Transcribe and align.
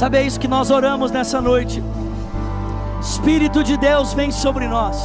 Sabe, 0.00 0.16
é 0.16 0.22
isso 0.22 0.40
que 0.40 0.48
nós 0.48 0.70
oramos 0.70 1.10
nessa 1.10 1.42
noite. 1.42 1.84
Espírito 3.02 3.62
de 3.62 3.76
Deus 3.76 4.14
vem 4.14 4.32
sobre 4.32 4.66
nós. 4.66 4.96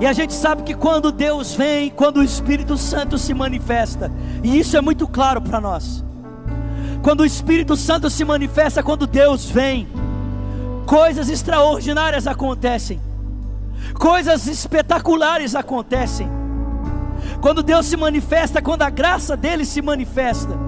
E 0.00 0.06
a 0.06 0.12
gente 0.12 0.34
sabe 0.34 0.64
que 0.64 0.74
quando 0.74 1.12
Deus 1.12 1.54
vem, 1.54 1.88
quando 1.88 2.16
o 2.16 2.24
Espírito 2.24 2.76
Santo 2.76 3.16
se 3.16 3.32
manifesta, 3.32 4.10
e 4.42 4.58
isso 4.58 4.76
é 4.76 4.80
muito 4.80 5.06
claro 5.06 5.40
para 5.40 5.60
nós. 5.60 6.04
Quando 7.04 7.20
o 7.20 7.24
Espírito 7.24 7.76
Santo 7.76 8.10
se 8.10 8.24
manifesta, 8.24 8.82
quando 8.82 9.06
Deus 9.06 9.48
vem, 9.48 9.86
coisas 10.84 11.28
extraordinárias 11.28 12.26
acontecem, 12.26 13.00
coisas 13.94 14.48
espetaculares 14.48 15.54
acontecem. 15.54 16.28
Quando 17.40 17.62
Deus 17.62 17.86
se 17.86 17.96
manifesta, 17.96 18.60
quando 18.60 18.82
a 18.82 18.90
graça 18.90 19.36
dele 19.36 19.64
se 19.64 19.80
manifesta, 19.80 20.66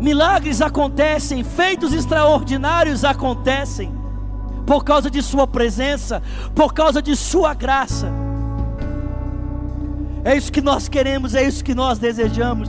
milagres 0.00 0.62
acontecem, 0.62 1.44
feitos 1.44 1.92
extraordinários 1.92 3.04
acontecem, 3.04 3.92
por 4.66 4.84
causa 4.84 5.10
de 5.10 5.22
Sua 5.22 5.46
presença, 5.46 6.22
por 6.54 6.72
causa 6.72 7.02
de 7.02 7.14
Sua 7.14 7.54
graça. 7.54 8.10
É 10.24 10.36
isso 10.36 10.52
que 10.52 10.60
nós 10.60 10.88
queremos, 10.88 11.34
é 11.34 11.42
isso 11.42 11.64
que 11.64 11.74
nós 11.74 11.98
desejamos. 11.98 12.68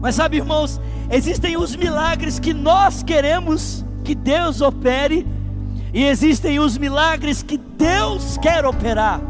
Mas 0.00 0.14
sabe, 0.14 0.38
irmãos, 0.38 0.80
existem 1.10 1.56
os 1.56 1.76
milagres 1.76 2.38
que 2.38 2.54
nós 2.54 3.02
queremos 3.02 3.84
que 4.04 4.14
Deus 4.14 4.60
opere, 4.60 5.26
e 5.92 6.04
existem 6.04 6.58
os 6.58 6.78
milagres 6.78 7.42
que 7.42 7.58
Deus 7.58 8.38
quer 8.38 8.64
operar. 8.64 9.29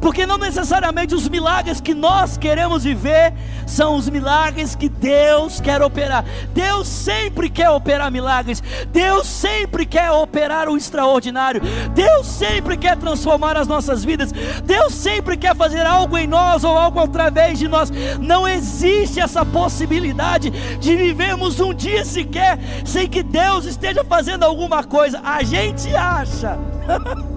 Porque 0.00 0.26
não 0.26 0.38
necessariamente 0.38 1.14
os 1.14 1.28
milagres 1.28 1.80
que 1.80 1.94
nós 1.94 2.36
queremos 2.36 2.84
viver 2.84 3.32
são 3.66 3.96
os 3.96 4.08
milagres 4.08 4.74
que 4.74 4.88
Deus 4.88 5.60
quer 5.60 5.82
operar. 5.82 6.24
Deus 6.54 6.88
sempre 6.88 7.50
quer 7.50 7.70
operar 7.70 8.10
milagres. 8.10 8.62
Deus 8.92 9.26
sempre 9.26 9.84
quer 9.84 10.10
operar 10.10 10.68
o 10.68 10.76
extraordinário. 10.76 11.60
Deus 11.94 12.26
sempre 12.26 12.76
quer 12.76 12.96
transformar 12.96 13.56
as 13.56 13.68
nossas 13.68 14.04
vidas. 14.04 14.32
Deus 14.64 14.94
sempre 14.94 15.36
quer 15.36 15.54
fazer 15.54 15.84
algo 15.84 16.16
em 16.16 16.26
nós 16.26 16.64
ou 16.64 16.76
algo 16.76 17.00
através 17.00 17.58
de 17.58 17.68
nós. 17.68 17.90
Não 18.20 18.46
existe 18.46 19.20
essa 19.20 19.44
possibilidade 19.44 20.50
de 20.78 20.96
vivermos 20.96 21.60
um 21.60 21.74
dia 21.74 22.04
sequer 22.04 22.58
sem 22.84 23.08
que 23.08 23.22
Deus 23.22 23.64
esteja 23.64 24.04
fazendo 24.04 24.44
alguma 24.44 24.84
coisa. 24.84 25.20
A 25.22 25.42
gente 25.42 25.94
acha. 25.94 26.58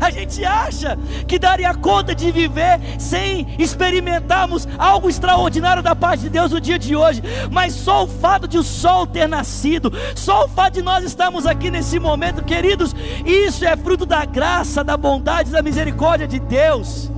A 0.00 0.10
gente 0.10 0.44
acha 0.44 0.98
que 1.26 1.38
daria 1.38 1.74
conta 1.74 2.14
de 2.14 2.30
viver 2.30 2.80
sem 2.98 3.54
experimentarmos 3.58 4.66
algo 4.78 5.08
extraordinário 5.08 5.82
da 5.82 5.94
parte 5.94 6.22
de 6.22 6.30
Deus 6.30 6.52
no 6.52 6.60
dia 6.60 6.78
de 6.78 6.96
hoje, 6.96 7.22
mas 7.50 7.74
só 7.74 8.04
o 8.04 8.08
fato 8.08 8.48
de 8.48 8.58
o 8.58 8.62
sol 8.62 9.06
ter 9.06 9.28
nascido, 9.28 9.92
só 10.14 10.44
o 10.44 10.48
fato 10.48 10.74
de 10.74 10.82
nós 10.82 11.04
estarmos 11.04 11.46
aqui 11.46 11.70
nesse 11.70 11.98
momento, 11.98 12.44
queridos, 12.44 12.94
isso 13.24 13.64
é 13.64 13.76
fruto 13.76 14.06
da 14.06 14.24
graça, 14.24 14.82
da 14.82 14.96
bondade, 14.96 15.50
da 15.50 15.62
misericórdia 15.62 16.26
de 16.26 16.38
Deus. 16.38 17.11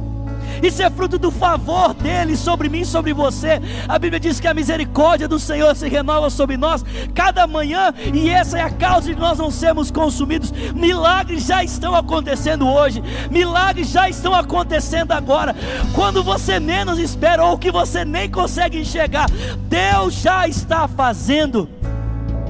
Isso 0.64 0.82
é 0.82 0.88
fruto 0.88 1.18
do 1.18 1.30
favor 1.30 1.92
dele 1.92 2.38
sobre 2.38 2.70
mim, 2.70 2.84
sobre 2.84 3.12
você. 3.12 3.60
A 3.86 3.98
Bíblia 3.98 4.18
diz 4.18 4.40
que 4.40 4.48
a 4.48 4.54
misericórdia 4.54 5.28
do 5.28 5.38
Senhor 5.38 5.76
se 5.76 5.86
renova 5.90 6.30
sobre 6.30 6.56
nós 6.56 6.82
cada 7.14 7.46
manhã, 7.46 7.92
e 8.14 8.30
essa 8.30 8.58
é 8.58 8.62
a 8.62 8.70
causa 8.70 9.12
de 9.12 9.20
nós 9.20 9.36
não 9.36 9.50
sermos 9.50 9.90
consumidos. 9.90 10.50
Milagres 10.74 11.44
já 11.44 11.62
estão 11.62 11.94
acontecendo 11.94 12.66
hoje, 12.66 13.02
milagres 13.30 13.90
já 13.90 14.08
estão 14.08 14.34
acontecendo 14.34 15.12
agora. 15.12 15.54
Quando 15.94 16.24
você 16.24 16.58
menos 16.58 16.98
espera, 16.98 17.44
ou 17.44 17.58
que 17.58 17.70
você 17.70 18.02
nem 18.02 18.30
consegue 18.30 18.80
enxergar, 18.80 19.26
Deus 19.68 20.14
já 20.14 20.48
está 20.48 20.88
fazendo. 20.88 21.68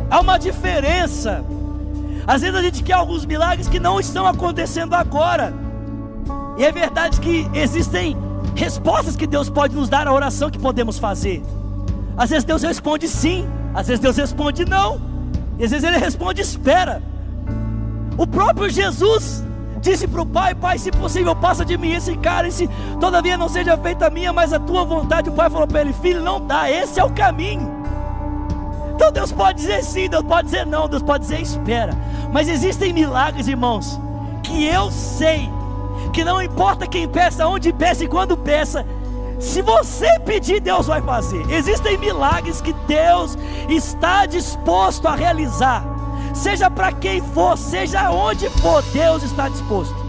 Há 0.08 0.20
uma 0.20 0.38
diferença. 0.38 1.44
Às 2.24 2.42
vezes 2.42 2.56
a 2.56 2.62
gente 2.62 2.80
quer 2.84 2.92
alguns 2.92 3.26
milagres 3.26 3.66
que 3.66 3.80
não 3.80 3.98
estão 3.98 4.24
acontecendo 4.24 4.94
agora. 4.94 5.63
E 6.56 6.64
é 6.64 6.70
verdade 6.70 7.20
que 7.20 7.48
existem 7.52 8.16
respostas 8.54 9.16
que 9.16 9.26
Deus 9.26 9.48
pode 9.50 9.74
nos 9.74 9.88
dar 9.88 10.06
à 10.06 10.12
oração 10.12 10.50
que 10.50 10.58
podemos 10.58 10.98
fazer. 10.98 11.42
Às 12.16 12.30
vezes 12.30 12.44
Deus 12.44 12.62
responde 12.62 13.08
sim, 13.08 13.46
às 13.74 13.88
vezes 13.88 14.00
Deus 14.00 14.16
responde 14.16 14.64
não, 14.64 15.00
e 15.58 15.64
às 15.64 15.70
vezes 15.70 15.84
Ele 15.84 15.98
responde 15.98 16.40
espera. 16.40 17.02
O 18.16 18.26
próprio 18.26 18.70
Jesus 18.70 19.44
disse 19.80 20.06
para 20.06 20.22
o 20.22 20.26
Pai: 20.26 20.54
Pai, 20.54 20.78
se 20.78 20.92
possível, 20.92 21.34
passa 21.34 21.64
de 21.64 21.76
mim 21.76 21.92
esse 21.92 22.16
cálice, 22.16 22.70
todavia 23.00 23.36
não 23.36 23.48
seja 23.48 23.76
feita 23.76 24.06
a 24.06 24.10
minha, 24.10 24.32
mas 24.32 24.52
a 24.52 24.60
tua 24.60 24.84
vontade. 24.84 25.28
O 25.28 25.32
Pai 25.32 25.50
falou 25.50 25.66
para 25.66 25.80
ele: 25.80 25.92
Filho, 25.92 26.22
não 26.22 26.44
dá, 26.44 26.70
esse 26.70 27.00
é 27.00 27.04
o 27.04 27.10
caminho. 27.10 27.84
Então 28.94 29.10
Deus 29.10 29.32
pode 29.32 29.58
dizer 29.58 29.82
sim, 29.82 30.08
Deus 30.08 30.22
pode 30.22 30.44
dizer 30.46 30.64
não, 30.64 30.88
Deus 30.88 31.02
pode 31.02 31.24
dizer 31.24 31.40
espera. 31.40 31.92
Mas 32.32 32.48
existem 32.48 32.92
milagres, 32.92 33.48
irmãos, 33.48 34.00
que 34.44 34.64
eu 34.64 34.88
sei 34.92 35.50
que 36.12 36.24
não 36.24 36.42
importa 36.42 36.86
quem 36.86 37.08
peça, 37.08 37.46
onde 37.46 37.72
peça 37.72 38.04
e 38.04 38.08
quando 38.08 38.36
peça, 38.36 38.86
se 39.38 39.60
você 39.62 40.18
pedir, 40.20 40.60
Deus 40.60 40.86
vai 40.86 41.02
fazer. 41.02 41.44
Existem 41.50 41.98
milagres 41.98 42.60
que 42.60 42.72
Deus 42.86 43.36
está 43.68 44.26
disposto 44.26 45.06
a 45.06 45.14
realizar, 45.14 45.84
seja 46.32 46.70
para 46.70 46.92
quem 46.92 47.20
for, 47.20 47.56
seja 47.58 48.10
onde 48.10 48.48
for, 48.50 48.82
Deus 48.92 49.22
está 49.22 49.48
disposto. 49.48 50.04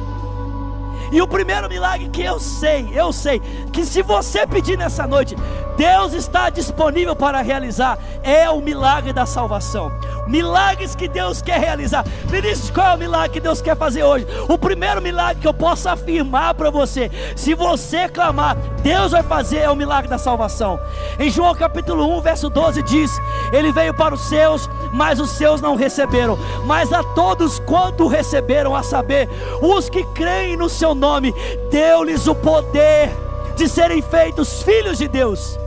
E 1.12 1.22
o 1.22 1.28
primeiro 1.28 1.69
milagre 1.69 2.09
que 2.09 2.23
eu 2.23 2.40
sei, 2.40 2.90
eu 2.94 3.13
sei, 3.13 3.40
que 3.72 3.85
se 3.85 4.02
você 4.02 4.46
pedir 4.46 4.78
nessa 4.78 5.06
noite, 5.06 5.35
Deus 5.78 6.13
está 6.13 6.50
disponível 6.50 7.16
para 7.16 7.41
realizar, 7.41 8.00
é 8.24 8.50
o 8.50 8.62
milagre 8.62 9.12
da 9.12 9.25
salvação. 9.25 9.91
Milagres 10.28 10.96
que 10.96 11.08
Deus 11.08 11.41
quer 11.41 11.59
realizar. 11.59 12.03
Vinícius, 12.25 12.69
qual 12.72 12.91
é 12.91 12.96
o 12.96 12.97
milagre 12.97 13.30
que 13.30 13.40
Deus 13.40 13.62
quer 13.62 13.75
fazer 13.75 14.03
hoje? 14.03 14.25
O 14.47 14.58
primeiro 14.58 15.02
milagre 15.02 15.41
que 15.41 15.47
eu 15.47 15.53
posso 15.53 15.88
afirmar 15.88 16.53
para 16.56 16.69
você, 16.69 17.12
se 17.35 17.53
você 17.53 18.08
clamar, 18.08 18.58
Deus 18.81 19.12
vai 19.12 19.22
fazer 19.22 19.58
é 19.58 19.69
o 19.69 19.75
milagre 19.75 20.09
da 20.09 20.18
salvação. 20.18 20.80
Em 21.19 21.30
João 21.30 21.53
capítulo 21.53 22.18
1, 22.18 22.22
verso 22.22 22.50
12 22.50 22.81
diz: 22.84 23.12
Ele 23.52 23.72
veio 23.72 23.94
para 23.94 24.16
os 24.16 24.22
seus, 24.22 24.69
mas 24.94 25.19
os 25.19 25.31
seus 25.31 25.62
não 25.62 25.75
receberam. 25.75 26.38
Mas 26.66 26.91
a 26.94 27.03
todos 27.03 27.59
quanto 27.59 28.08
receberam, 28.08 28.75
a 28.75 28.81
saber, 28.81 29.30
os 29.62 29.90
que 29.90 30.03
creem 30.14 30.56
no 30.56 30.69
seu 30.69 30.96
nome, 30.96 31.34
deu-lhes 31.69 32.28
o 32.28 32.34
poder 32.34 33.12
de 33.56 33.69
serem 33.69 34.02
feitos 34.02 34.64
filhos 34.64 34.97
de 34.97 35.08
Deus. 35.08 35.65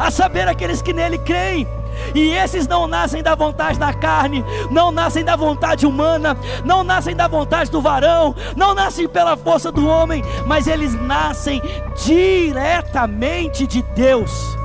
A 0.00 0.10
saber, 0.10 0.48
aqueles 0.48 0.80
que 0.80 0.94
nele 0.94 1.18
creem. 1.18 1.68
E 2.14 2.30
esses 2.30 2.66
não 2.66 2.86
nascem 2.86 3.22
da 3.22 3.34
vontade 3.34 3.78
da 3.78 3.92
carne, 3.92 4.42
não 4.70 4.90
nascem 4.90 5.22
da 5.22 5.36
vontade 5.36 5.86
humana, 5.86 6.36
não 6.64 6.82
nascem 6.82 7.14
da 7.14 7.28
vontade 7.28 7.70
do 7.70 7.82
varão, 7.82 8.34
não 8.56 8.74
nascem 8.74 9.06
pela 9.06 9.36
força 9.36 9.70
do 9.70 9.86
homem, 9.86 10.24
mas 10.46 10.66
eles 10.66 10.94
nascem 10.94 11.60
diretamente 12.02 13.66
de 13.66 13.82
Deus. 13.82 14.56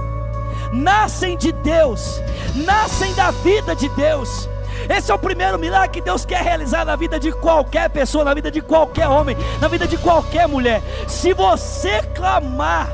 Nascem 0.72 1.38
de 1.38 1.52
Deus, 1.52 2.22
nascem 2.56 3.13
da 3.13 3.31
vida 3.31 3.75
de 3.75 3.90
Deus. 3.90 4.50
Esse 4.90 5.12
é 5.12 5.16
o 5.16 5.19
primeiro 5.19 5.59
milagre 5.59 5.90
que 5.90 6.02
Deus 6.02 6.25
quer 6.25 6.41
realizar 6.41 6.85
na 6.85 6.96
vida 6.96 7.19
de 7.19 7.31
qualquer 7.31 7.90
pessoa, 7.90 8.23
na 8.23 8.34
vida 8.34 8.50
de 8.50 8.62
qualquer 8.62 9.07
homem, 9.07 9.35
na 9.59 9.67
vida 9.67 9.85
de 9.85 9.97
qualquer 9.97 10.47
mulher. 10.47 10.81
Se 11.07 11.34
você 11.34 12.02
clamar 12.13 12.90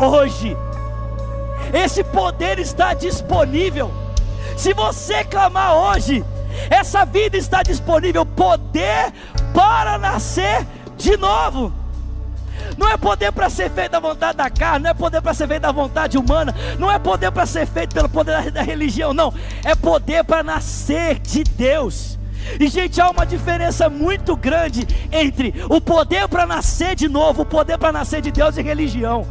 hoje, 0.00 0.56
esse 1.72 2.02
poder 2.04 2.58
está 2.58 2.94
disponível. 2.94 3.90
Se 4.56 4.72
você 4.72 5.24
clamar 5.24 5.74
hoje, 5.74 6.24
essa 6.70 7.04
vida 7.04 7.36
está 7.36 7.62
disponível 7.62 8.24
poder 8.24 9.12
para 9.52 9.98
nascer 9.98 10.66
de 10.96 11.16
novo. 11.16 11.72
Não 12.78 12.88
é 12.88 12.96
poder 12.96 13.30
para 13.32 13.50
ser 13.50 13.70
feito 13.70 13.92
da 13.92 14.00
vontade 14.00 14.38
da 14.38 14.50
carne, 14.50 14.84
não 14.84 14.90
é 14.90 14.94
poder 14.94 15.20
para 15.20 15.34
ser 15.34 15.46
feito 15.46 15.62
da 15.62 15.72
vontade 15.72 16.18
humana, 16.18 16.54
não 16.78 16.90
é 16.90 16.98
poder 16.98 17.30
para 17.30 17.46
ser 17.46 17.66
feito 17.66 17.94
pelo 17.94 18.08
poder 18.08 18.50
da 18.50 18.62
religião, 18.62 19.12
não. 19.12 19.32
É 19.64 19.74
poder 19.74 20.24
para 20.24 20.42
nascer 20.42 21.18
de 21.18 21.44
Deus. 21.44 22.18
E, 22.60 22.68
gente, 22.68 23.00
há 23.00 23.08
uma 23.08 23.24
diferença 23.24 23.88
muito 23.88 24.36
grande 24.36 24.86
entre 25.10 25.54
o 25.68 25.80
poder 25.80 26.28
para 26.28 26.46
nascer 26.46 26.94
de 26.94 27.08
novo, 27.08 27.42
o 27.42 27.46
poder 27.46 27.78
para 27.78 27.92
nascer 27.92 28.20
de 28.20 28.30
Deus 28.30 28.56
e 28.56 28.62
religião 28.62 29.26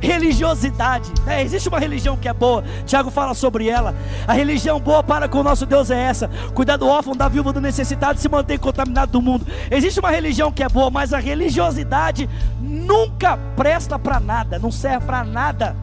religiosidade. 0.00 1.12
É, 1.26 1.42
existe 1.42 1.68
uma 1.68 1.78
religião 1.78 2.16
que 2.16 2.28
é 2.28 2.32
boa, 2.32 2.64
Tiago 2.84 3.10
fala 3.10 3.34
sobre 3.34 3.68
ela. 3.68 3.94
A 4.26 4.32
religião 4.32 4.80
boa 4.80 5.02
para 5.02 5.28
com 5.28 5.40
o 5.40 5.42
nosso 5.42 5.66
Deus 5.66 5.90
é 5.90 6.00
essa: 6.00 6.30
cuidar 6.54 6.76
do 6.76 6.86
órfão, 6.86 7.14
da 7.14 7.28
viúva, 7.28 7.52
do 7.52 7.60
necessitado, 7.60 8.18
se 8.18 8.28
manter 8.28 8.58
contaminado 8.58 9.12
do 9.12 9.22
mundo. 9.22 9.46
Existe 9.70 10.00
uma 10.00 10.10
religião 10.10 10.52
que 10.52 10.62
é 10.62 10.68
boa, 10.68 10.90
mas 10.90 11.12
a 11.12 11.18
religiosidade 11.18 12.28
nunca 12.60 13.36
presta 13.56 13.98
para 13.98 14.20
nada, 14.20 14.58
não 14.58 14.70
serve 14.70 15.06
para 15.06 15.24
nada. 15.24 15.76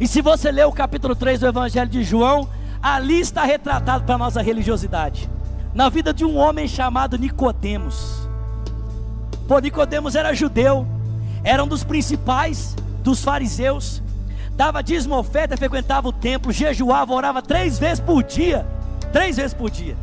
E 0.00 0.08
se 0.08 0.20
você 0.20 0.50
ler 0.50 0.66
o 0.66 0.72
capítulo 0.72 1.14
3 1.14 1.40
do 1.40 1.46
Evangelho 1.46 1.88
de 1.88 2.02
João, 2.02 2.48
ali 2.82 3.20
está 3.20 3.44
retratado 3.44 4.04
para 4.04 4.18
nós 4.18 4.36
a 4.36 4.42
religiosidade. 4.42 5.30
Na 5.74 5.88
vida 5.88 6.12
de 6.12 6.24
um 6.24 6.36
homem 6.36 6.68
chamado 6.68 7.18
Nicodemos. 7.18 8.28
Pô, 9.46 9.58
Nicodemos 9.58 10.14
era 10.14 10.34
judeu, 10.34 10.86
era 11.44 11.62
um 11.62 11.68
dos 11.68 11.84
principais 11.84 12.74
dos 13.02 13.22
fariseus, 13.22 14.02
dava 14.56 14.82
dízimo 14.82 15.16
oferta, 15.16 15.56
frequentava 15.56 16.08
o 16.08 16.12
templo, 16.12 16.50
jejuava, 16.50 17.12
orava 17.12 17.42
três 17.42 17.78
vezes 17.78 18.00
por 18.00 18.22
dia. 18.22 18.66
três 19.12 19.36
vezes 19.36 19.54
por 19.54 19.70
dia. 19.70 19.96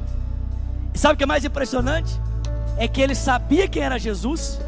E 0.93 0.97
sabe 0.97 1.15
o 1.15 1.17
que 1.17 1.23
é 1.23 1.27
mais 1.27 1.43
impressionante? 1.43 2.17
É 2.77 2.87
que 2.87 3.01
ele 3.01 3.15
sabia 3.15 3.67
quem 3.67 3.83
era 3.83 3.99
Jesus 3.99 4.59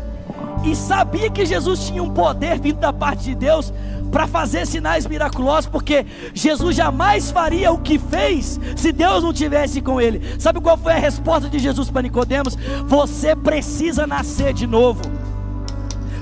e 0.65 0.75
sabia 0.75 1.29
que 1.29 1.45
Jesus 1.45 1.87
tinha 1.87 2.03
um 2.03 2.09
poder 2.09 2.59
vindo 2.59 2.79
da 2.79 2.91
parte 2.91 3.23
de 3.23 3.35
Deus 3.35 3.73
para 4.11 4.27
fazer 4.27 4.67
sinais 4.67 5.07
miraculosos, 5.07 5.69
porque 5.69 6.05
Jesus 6.33 6.75
jamais 6.75 7.31
faria 7.31 7.71
o 7.71 7.79
que 7.79 7.97
fez 7.97 8.59
se 8.75 8.91
Deus 8.91 9.23
não 9.23 9.33
tivesse 9.33 9.81
com 9.81 9.99
ele. 9.99 10.21
Sabe 10.39 10.61
qual 10.61 10.77
foi 10.77 10.93
a 10.93 10.97
resposta 10.97 11.49
de 11.49 11.57
Jesus 11.57 11.89
para 11.89 12.03
Nicodemos? 12.03 12.55
Você 12.85 13.35
precisa 13.35 14.05
nascer 14.05 14.53
de 14.53 14.67
novo. 14.67 15.01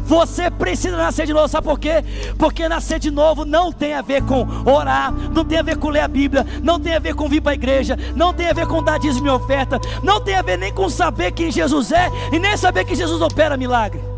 Você 0.06 0.50
precisa 0.50 0.98
nascer 0.98 1.26
de 1.26 1.34
novo, 1.34 1.48
sabe 1.48 1.68
por 1.68 1.80
quê? 1.80 2.04
Porque 2.38 2.68
nascer 2.68 3.00
de 3.00 3.12
novo 3.12 3.46
não 3.46 3.72
tem 3.72 3.94
a 3.94 4.02
ver 4.02 4.24
com 4.24 4.48
orar, 4.70 5.12
não 5.12 5.46
tem 5.46 5.60
a 5.60 5.64
ver 5.64 5.78
com 5.78 5.90
ler 5.90 6.02
a 6.02 6.08
Bíblia, 6.08 6.46
não 6.62 6.80
tem 6.80 6.96
a 6.96 7.00
ver 7.00 7.16
com 7.16 7.30
vir 7.30 7.42
para 7.42 7.52
a 7.52 7.56
igreja, 7.56 7.98
não 8.16 8.34
tem 8.34 8.48
a 8.48 8.54
ver 8.54 8.68
com 8.68 8.84
dar 8.84 9.00
dízimo 9.00 9.28
e 9.28 9.30
oferta, 9.30 9.80
não 10.04 10.20
tem 10.20 10.36
a 10.36 10.42
ver 10.42 10.58
nem 10.58 10.74
com 10.74 10.90
saber 10.90 11.32
quem 11.32 11.52
Jesus 11.52 11.92
é 11.92 12.10
e 12.32 12.40
nem 12.40 12.58
saber 12.58 12.86
que 12.86 12.96
Jesus 12.96 13.22
opera 13.22 13.56
milagre. 13.56 14.11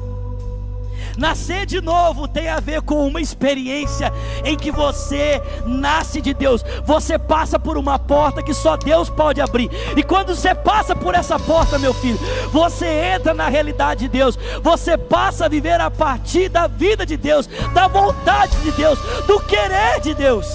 Nascer 1.17 1.65
de 1.65 1.79
novo 1.81 2.27
tem 2.27 2.49
a 2.49 2.59
ver 2.59 2.81
com 2.81 3.05
uma 3.07 3.21
experiência 3.21 4.11
em 4.43 4.57
que 4.57 4.71
você 4.71 5.41
nasce 5.65 6.21
de 6.21 6.33
Deus. 6.33 6.63
Você 6.85 7.19
passa 7.19 7.59
por 7.59 7.77
uma 7.77 7.99
porta 7.99 8.41
que 8.41 8.53
só 8.53 8.75
Deus 8.75 9.09
pode 9.09 9.39
abrir. 9.39 9.69
E 9.95 10.03
quando 10.03 10.35
você 10.35 10.55
passa 10.55 10.95
por 10.95 11.13
essa 11.13 11.37
porta, 11.39 11.77
meu 11.77 11.93
filho, 11.93 12.19
você 12.51 12.87
entra 13.15 13.33
na 13.33 13.47
realidade 13.47 14.01
de 14.01 14.07
Deus. 14.07 14.37
Você 14.61 14.97
passa 14.97 15.45
a 15.45 15.49
viver 15.49 15.79
a 15.79 15.91
partir 15.91 16.49
da 16.49 16.67
vida 16.67 17.05
de 17.05 17.17
Deus, 17.17 17.47
da 17.73 17.87
vontade 17.87 18.55
de 18.61 18.71
Deus, 18.71 18.99
do 19.27 19.39
querer 19.41 19.99
de 20.01 20.13
Deus. 20.13 20.47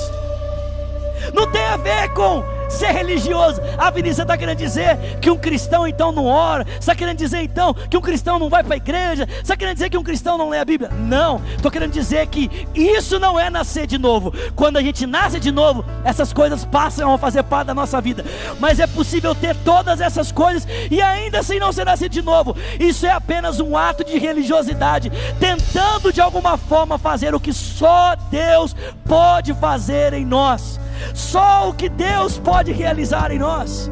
Não 1.32 1.50
tem 1.50 1.64
a 1.64 1.76
ver 1.76 2.12
com 2.14 2.57
ser 2.68 2.92
religioso. 2.92 3.60
A 3.76 3.90
Vinícius 3.90 4.20
está 4.20 4.36
querendo 4.36 4.58
dizer 4.58 4.98
que 5.20 5.30
um 5.30 5.36
cristão 5.36 5.86
então 5.86 6.12
não 6.12 6.26
ora. 6.26 6.66
Está 6.78 6.94
querendo 6.94 7.18
dizer 7.18 7.42
então 7.42 7.74
que 7.74 7.96
um 7.96 8.00
cristão 8.00 8.38
não 8.38 8.48
vai 8.48 8.62
para 8.62 8.74
a 8.74 8.76
igreja. 8.76 9.26
Está 9.42 9.56
querendo 9.56 9.74
dizer 9.74 9.90
que 9.90 9.98
um 9.98 10.02
cristão 10.02 10.36
não 10.38 10.48
lê 10.48 10.58
a 10.58 10.64
Bíblia. 10.64 10.90
Não, 10.90 11.40
estou 11.56 11.70
querendo 11.70 11.92
dizer 11.92 12.26
que 12.26 12.68
isso 12.74 13.18
não 13.18 13.38
é 13.38 13.50
nascer 13.50 13.86
de 13.86 13.98
novo. 13.98 14.32
Quando 14.54 14.76
a 14.76 14.82
gente 14.82 15.06
nasce 15.06 15.40
de 15.40 15.50
novo, 15.50 15.84
essas 16.04 16.32
coisas 16.32 16.64
passam 16.64 17.12
a 17.12 17.18
fazer 17.18 17.42
parte 17.42 17.68
da 17.68 17.74
nossa 17.74 18.00
vida. 18.00 18.24
Mas 18.58 18.78
é 18.80 18.86
possível 18.86 19.34
ter 19.34 19.54
todas 19.56 20.00
essas 20.00 20.30
coisas 20.32 20.66
e 20.90 21.00
ainda 21.00 21.40
assim 21.40 21.58
não 21.58 21.72
ser 21.72 21.84
nascido 21.84 22.12
de 22.12 22.22
novo. 22.22 22.56
Isso 22.78 23.06
é 23.06 23.10
apenas 23.10 23.60
um 23.60 23.76
ato 23.76 24.04
de 24.04 24.18
religiosidade, 24.18 25.10
tentando 25.40 26.12
de 26.12 26.20
alguma 26.20 26.56
forma 26.56 26.98
fazer 26.98 27.34
o 27.34 27.40
que 27.40 27.52
só 27.52 28.14
Deus 28.30 28.74
pode 29.06 29.54
fazer 29.54 30.12
em 30.12 30.24
nós. 30.24 30.78
Só 31.14 31.68
o 31.68 31.74
que 31.74 31.88
Deus 31.88 32.38
pode 32.38 32.72
realizar 32.72 33.30
em 33.30 33.38
nós. 33.38 33.90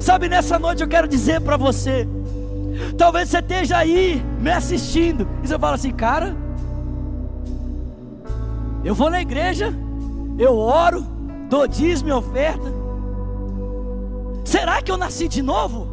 Sabe, 0.00 0.28
nessa 0.28 0.58
noite 0.58 0.82
eu 0.82 0.88
quero 0.88 1.08
dizer 1.08 1.40
para 1.40 1.56
você. 1.56 2.06
Talvez 2.96 3.28
você 3.28 3.38
esteja 3.38 3.78
aí 3.78 4.22
me 4.40 4.50
assistindo. 4.50 5.28
E 5.42 5.48
você 5.48 5.58
fala 5.58 5.74
assim, 5.74 5.90
cara. 5.90 6.36
Eu 8.84 8.94
vou 8.94 9.10
na 9.10 9.20
igreja. 9.20 9.74
Eu 10.38 10.56
oro. 10.56 11.06
Dou 11.48 11.66
dízimo 11.66 12.10
e 12.10 12.12
oferta. 12.12 12.72
Será 14.44 14.80
que 14.80 14.90
eu 14.90 14.96
nasci 14.96 15.28
de 15.28 15.42
novo? 15.42 15.88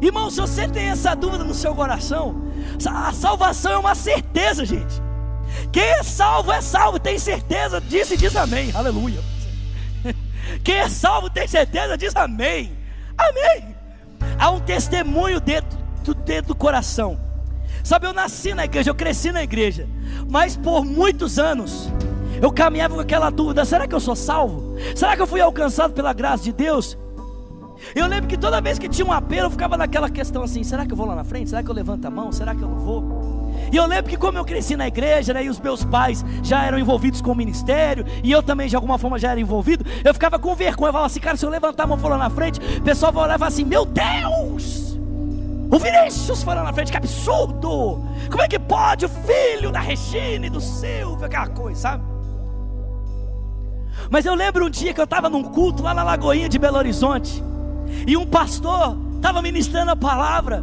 Irmão, 0.00 0.30
se 0.30 0.40
você 0.40 0.66
tem 0.66 0.88
essa 0.88 1.14
dúvida 1.14 1.44
no 1.44 1.54
seu 1.54 1.74
coração, 1.74 2.34
a 2.88 3.12
salvação 3.12 3.72
é 3.72 3.78
uma 3.78 3.94
certeza, 3.94 4.64
gente. 4.64 5.00
Quem 5.72 5.82
é 5.82 6.02
salvo 6.02 6.52
é 6.52 6.60
salvo, 6.60 6.98
tem 6.98 7.18
certeza 7.18 7.80
disso 7.80 8.14
e 8.14 8.16
diz 8.16 8.36
amém. 8.36 8.70
Aleluia. 8.74 9.20
Quem 10.64 10.76
é 10.76 10.88
salvo 10.88 11.30
tem 11.30 11.46
certeza 11.46 11.96
diz 11.96 12.14
amém. 12.16 12.76
Amém. 13.16 13.74
Há 14.38 14.50
um 14.50 14.60
testemunho 14.60 15.40
dentro, 15.40 15.78
dentro 16.24 16.48
do 16.48 16.54
coração. 16.54 17.18
Sabe, 17.84 18.06
eu 18.06 18.12
nasci 18.12 18.54
na 18.54 18.64
igreja, 18.64 18.90
eu 18.90 18.94
cresci 18.94 19.32
na 19.32 19.42
igreja, 19.42 19.88
mas 20.28 20.56
por 20.56 20.84
muitos 20.84 21.38
anos 21.38 21.90
eu 22.40 22.52
caminhava 22.52 22.94
com 22.94 23.00
aquela 23.00 23.30
dúvida: 23.30 23.64
será 23.64 23.86
que 23.86 23.94
eu 23.94 24.00
sou 24.00 24.16
salvo? 24.16 24.76
Será 24.94 25.16
que 25.16 25.22
eu 25.22 25.26
fui 25.26 25.40
alcançado 25.40 25.92
pela 25.92 26.12
graça 26.12 26.44
de 26.44 26.52
Deus? 26.52 26.96
Eu 27.94 28.06
lembro 28.06 28.28
que 28.28 28.36
toda 28.36 28.60
vez 28.60 28.78
que 28.78 28.88
tinha 28.88 29.06
um 29.06 29.12
apelo, 29.12 29.46
eu 29.46 29.50
ficava 29.50 29.76
naquela 29.76 30.08
questão 30.08 30.42
assim: 30.42 30.62
será 30.62 30.86
que 30.86 30.92
eu 30.92 30.96
vou 30.96 31.06
lá 31.06 31.14
na 31.14 31.24
frente? 31.24 31.50
Será 31.50 31.62
que 31.62 31.70
eu 31.70 31.74
levanto 31.74 32.04
a 32.06 32.10
mão? 32.10 32.32
Será 32.32 32.54
que 32.54 32.62
eu 32.62 32.68
não 32.68 32.78
vou? 32.78 33.42
E 33.70 33.76
eu 33.76 33.86
lembro 33.86 34.10
que 34.10 34.16
como 34.16 34.38
eu 34.38 34.44
cresci 34.44 34.76
na 34.76 34.86
igreja, 34.86 35.32
né, 35.32 35.44
e 35.44 35.48
os 35.48 35.58
meus 35.58 35.84
pais 35.84 36.24
já 36.42 36.64
eram 36.64 36.78
envolvidos 36.78 37.20
com 37.20 37.32
o 37.32 37.34
ministério, 37.34 38.04
e 38.22 38.30
eu 38.30 38.42
também 38.42 38.68
de 38.68 38.76
alguma 38.76 38.98
forma 38.98 39.18
já 39.18 39.30
era 39.30 39.40
envolvido, 39.40 39.84
eu 40.04 40.12
ficava 40.12 40.38
com 40.38 40.54
vergonha, 40.54 40.88
eu 40.88 40.92
falava 40.92 41.06
assim, 41.06 41.20
cara, 41.20 41.36
se 41.36 41.44
eu 41.44 41.50
levantar 41.50 41.84
a 41.84 41.86
mão 41.86 41.98
for 41.98 42.10
lá 42.10 42.18
na 42.18 42.30
frente, 42.30 42.60
o 42.78 42.82
pessoal 42.82 43.12
vai 43.12 43.24
olhar 43.24 43.36
e 43.36 43.38
falar 43.38 43.48
assim, 43.48 43.64
meu 43.64 43.84
Deus! 43.84 44.98
O 45.70 45.78
Vinícius 45.78 46.44
lá 46.44 46.62
na 46.62 46.72
frente, 46.72 46.90
que 46.90 46.98
absurdo! 46.98 48.02
Como 48.30 48.42
é 48.42 48.48
que 48.48 48.58
pode 48.58 49.06
o 49.06 49.08
filho 49.08 49.72
da 49.72 49.80
Regina 49.80 50.46
e 50.46 50.50
do 50.50 50.60
Silvio, 50.60 51.24
aquela 51.24 51.48
coisa, 51.48 51.80
sabe? 51.80 52.04
Mas 54.10 54.26
eu 54.26 54.34
lembro 54.34 54.66
um 54.66 54.70
dia 54.70 54.92
que 54.92 55.00
eu 55.00 55.04
estava 55.04 55.30
num 55.30 55.42
culto 55.42 55.82
lá 55.82 55.94
na 55.94 56.02
Lagoinha 56.02 56.46
de 56.46 56.58
Belo 56.58 56.76
Horizonte, 56.76 57.42
e 58.06 58.16
um 58.16 58.26
pastor 58.26 58.96
estava 59.16 59.40
ministrando 59.42 59.90
a 59.90 59.96
palavra, 59.96 60.62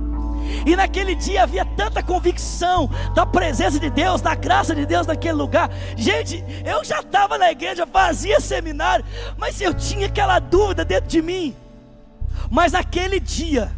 e 0.66 0.76
naquele 0.76 1.16
dia 1.16 1.44
havia 1.44 1.64
tanta 1.64 2.02
convicção 2.02 2.90
da 3.14 3.26
presença 3.26 3.80
de 3.80 3.90
Deus, 3.90 4.22
da 4.22 4.36
graça 4.36 4.76
de 4.76 4.86
Deus 4.86 5.06
naquele 5.06 5.34
lugar. 5.34 5.70
Gente, 5.96 6.44
eu 6.66 6.84
já 6.84 7.00
estava 7.00 7.38
na 7.38 7.52
igreja, 7.52 7.86
fazia 7.86 8.40
seminário, 8.40 9.06
mas 9.38 9.60
eu 9.62 9.74
tinha 9.74 10.08
aquela 10.08 10.40
dúvida 10.40 10.84
dentro 10.84 11.10
de 11.10 11.22
mim. 11.22 11.56
Mas 12.50 12.72
naquele 12.72 13.20
dia, 13.20 13.72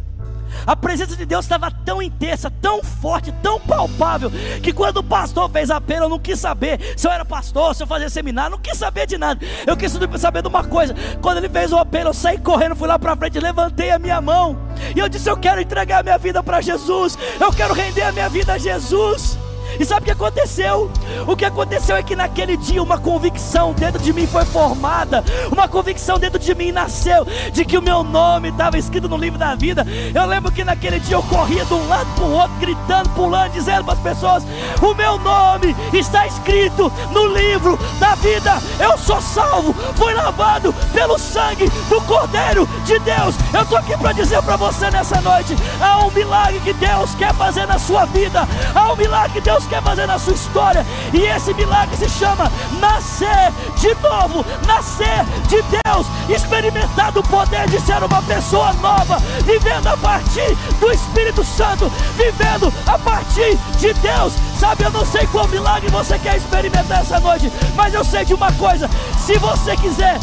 a 0.66 0.76
presença 0.76 1.16
de 1.16 1.26
Deus 1.26 1.44
estava 1.44 1.70
tão 1.70 2.00
intensa, 2.00 2.50
tão 2.50 2.82
forte, 2.82 3.32
tão 3.42 3.60
palpável, 3.60 4.30
que 4.62 4.72
quando 4.72 4.98
o 4.98 5.02
pastor 5.02 5.50
fez 5.50 5.70
apelo, 5.70 6.06
eu 6.06 6.08
não 6.08 6.18
quis 6.18 6.38
saber 6.38 6.94
se 6.96 7.06
eu 7.06 7.10
era 7.10 7.24
pastor, 7.24 7.74
se 7.74 7.82
eu 7.82 7.86
fazia 7.86 8.08
seminário, 8.08 8.52
não 8.52 8.58
quis 8.58 8.76
saber 8.76 9.06
de 9.06 9.18
nada. 9.18 9.44
Eu 9.66 9.76
quis 9.76 9.92
saber 10.18 10.42
de 10.42 10.48
uma 10.48 10.64
coisa. 10.64 10.94
Quando 11.20 11.38
ele 11.38 11.48
fez 11.48 11.72
o 11.72 11.76
apelo, 11.76 12.10
eu 12.10 12.14
saí 12.14 12.38
correndo, 12.38 12.76
fui 12.76 12.88
lá 12.88 12.98
para 12.98 13.16
frente, 13.16 13.38
levantei 13.38 13.90
a 13.90 13.98
minha 13.98 14.20
mão. 14.20 14.58
E 14.94 14.98
eu 14.98 15.08
disse: 15.08 15.28
Eu 15.28 15.36
quero 15.36 15.60
entregar 15.60 16.00
a 16.00 16.02
minha 16.02 16.18
vida 16.18 16.42
para 16.42 16.60
Jesus. 16.60 17.18
Eu 17.40 17.52
quero 17.52 17.74
render 17.74 18.02
a 18.02 18.12
minha 18.12 18.28
vida 18.28 18.54
a 18.54 18.58
Jesus. 18.58 19.38
E 19.78 19.84
sabe 19.84 20.02
o 20.02 20.04
que 20.04 20.10
aconteceu? 20.10 20.90
O 21.26 21.36
que 21.36 21.44
aconteceu 21.44 21.96
é 21.96 22.02
que 22.02 22.16
naquele 22.16 22.56
dia 22.56 22.82
uma 22.82 22.98
convicção 22.98 23.72
dentro 23.72 24.02
de 24.02 24.12
mim 24.12 24.26
foi 24.26 24.44
formada, 24.44 25.24
uma 25.50 25.68
convicção 25.68 26.18
dentro 26.18 26.38
de 26.38 26.54
mim 26.54 26.72
nasceu 26.72 27.26
de 27.52 27.64
que 27.64 27.76
o 27.76 27.82
meu 27.82 28.02
nome 28.02 28.48
estava 28.48 28.78
escrito 28.78 29.08
no 29.08 29.16
livro 29.16 29.38
da 29.38 29.54
vida. 29.54 29.86
Eu 30.14 30.26
lembro 30.26 30.52
que 30.52 30.64
naquele 30.64 30.98
dia 31.00 31.16
eu 31.16 31.22
corria 31.22 31.64
de 31.64 31.74
um 31.74 31.88
lado 31.88 32.06
para 32.14 32.24
o 32.24 32.32
outro, 32.32 32.56
gritando, 32.60 33.10
pulando, 33.10 33.52
dizendo 33.52 33.84
para 33.84 33.94
as 33.94 34.00
pessoas: 34.00 34.44
O 34.80 34.94
meu 34.94 35.18
nome 35.18 35.74
está 35.92 36.26
escrito 36.26 36.92
no 37.10 37.26
livro 37.28 37.78
da 37.98 38.14
vida. 38.16 38.58
Eu 38.78 38.96
sou 38.98 39.20
salvo, 39.20 39.74
fui 39.94 40.14
lavado 40.14 40.72
pelo 40.92 41.18
sangue 41.18 41.68
do 41.88 42.00
Cordeiro 42.02 42.68
de 42.84 42.98
Deus. 43.00 43.34
Eu 43.52 43.62
estou 43.62 43.78
aqui 43.78 43.96
para 43.96 44.12
dizer 44.12 44.42
para 44.42 44.56
você 44.56 44.90
nessa 44.90 45.20
noite: 45.20 45.56
há 45.80 46.04
um 46.04 46.10
milagre 46.10 46.60
que 46.60 46.72
Deus 46.74 47.14
quer 47.14 47.34
fazer 47.34 47.66
na 47.66 47.78
sua 47.78 48.04
vida, 48.06 48.46
há 48.74 48.92
um 48.92 48.96
milagre 48.96 49.32
que 49.32 49.40
Deus 49.40 49.61
Deus 49.62 49.66
quer 49.66 49.82
fazer 49.82 50.06
na 50.06 50.18
sua 50.18 50.32
história. 50.32 50.86
E 51.12 51.20
esse 51.22 51.54
milagre 51.54 51.96
se 51.96 52.08
chama 52.08 52.50
nascer 52.80 53.52
de 53.76 53.94
novo, 54.00 54.44
nascer 54.66 55.24
de 55.48 55.62
Deus, 55.62 56.06
experimentar 56.28 57.16
o 57.16 57.22
poder 57.22 57.68
de 57.68 57.80
ser 57.80 58.02
uma 58.02 58.22
pessoa 58.22 58.72
nova, 58.74 59.18
vivendo 59.44 59.86
a 59.88 59.96
partir 59.96 60.56
do 60.80 60.90
Espírito 60.90 61.44
Santo, 61.44 61.90
vivendo 62.16 62.72
a 62.86 62.98
partir 62.98 63.56
de 63.78 63.92
Deus. 63.94 64.32
Sabe, 64.58 64.84
eu 64.84 64.90
não 64.90 65.04
sei 65.04 65.26
qual 65.26 65.48
milagre 65.48 65.90
você 65.90 66.18
quer 66.18 66.36
experimentar 66.36 67.00
essa 67.00 67.18
noite, 67.20 67.52
mas 67.74 67.92
eu 67.92 68.04
sei 68.04 68.24
de 68.24 68.34
uma 68.34 68.52
coisa: 68.52 68.88
se 69.18 69.36
você 69.38 69.76
quiser, 69.76 70.18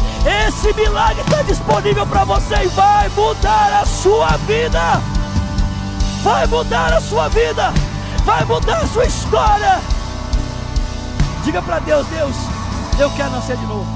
esse 0.46 0.72
milagre 0.74 1.20
está 1.22 1.42
disponível 1.42 2.06
para 2.06 2.24
você 2.24 2.64
e 2.64 2.68
vai 2.68 3.08
mudar 3.10 3.80
a 3.82 3.86
sua 3.86 4.36
vida. 4.46 5.00
Vai 6.22 6.46
mudar 6.46 6.92
a 6.92 7.00
sua 7.00 7.28
vida 7.28 7.72
vai 8.24 8.44
mudar 8.44 8.82
a 8.82 8.86
sua 8.86 9.04
história. 9.04 9.80
Diga 11.44 11.62
para 11.62 11.78
Deus: 11.80 12.06
Deus, 12.08 12.36
eu 12.98 13.10
quero 13.10 13.30
nascer 13.30 13.56
de 13.56 13.66
novo. 13.66 13.86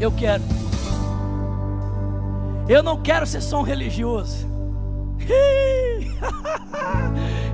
Eu 0.00 0.10
quero. 0.12 0.42
Eu 2.68 2.82
não 2.82 3.00
quero 3.00 3.26
ser 3.26 3.40
só 3.40 3.60
um 3.60 3.62
religioso. 3.62 4.48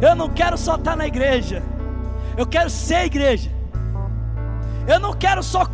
Eu 0.00 0.16
não 0.16 0.30
quero 0.30 0.56
só 0.56 0.76
estar 0.76 0.96
na 0.96 1.06
igreja. 1.06 1.62
Eu 2.36 2.46
quero 2.46 2.70
ser 2.70 3.04
igreja. 3.04 3.50
Eu 4.88 4.98
não 4.98 5.12
quero 5.12 5.42
só 5.42 5.66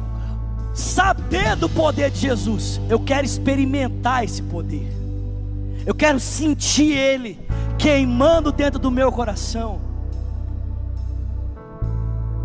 saber 0.74 1.54
do 1.54 1.68
poder 1.68 2.10
de 2.10 2.18
Jesus. 2.18 2.80
Eu 2.88 2.98
quero 2.98 3.24
experimentar 3.24 4.24
esse 4.24 4.42
poder. 4.42 4.90
Eu 5.86 5.94
quero 5.94 6.18
sentir 6.18 6.92
Ele 6.92 7.45
queimando 7.86 8.50
dentro 8.50 8.80
do 8.80 8.90
meu 8.90 9.12
coração. 9.12 9.80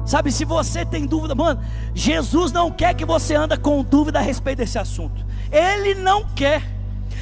Sabe, 0.06 0.32
se 0.32 0.46
você 0.46 0.86
tem 0.86 1.08
dúvida, 1.08 1.34
mano, 1.34 1.60
Jesus 1.96 2.52
não 2.52 2.70
quer 2.70 2.94
que 2.94 3.04
você 3.04 3.34
anda 3.34 3.58
com 3.58 3.84
dúvida 3.84 4.20
a 4.20 4.22
respeito 4.22 4.60
desse 4.60 4.78
assunto. 4.78 5.26
Ele 5.52 5.96
não 5.96 6.26
quer. 6.36 6.62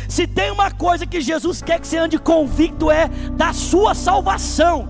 Se 0.10 0.28
tem 0.28 0.52
uma 0.52 0.70
coisa 0.70 1.06
que 1.06 1.22
Jesus 1.22 1.62
quer 1.62 1.80
que 1.80 1.88
você 1.88 1.98
ande 1.98 2.20
convicto 2.20 2.92
é 2.92 3.08
da 3.38 3.54
sua 3.54 3.96
salvação. 3.96 4.86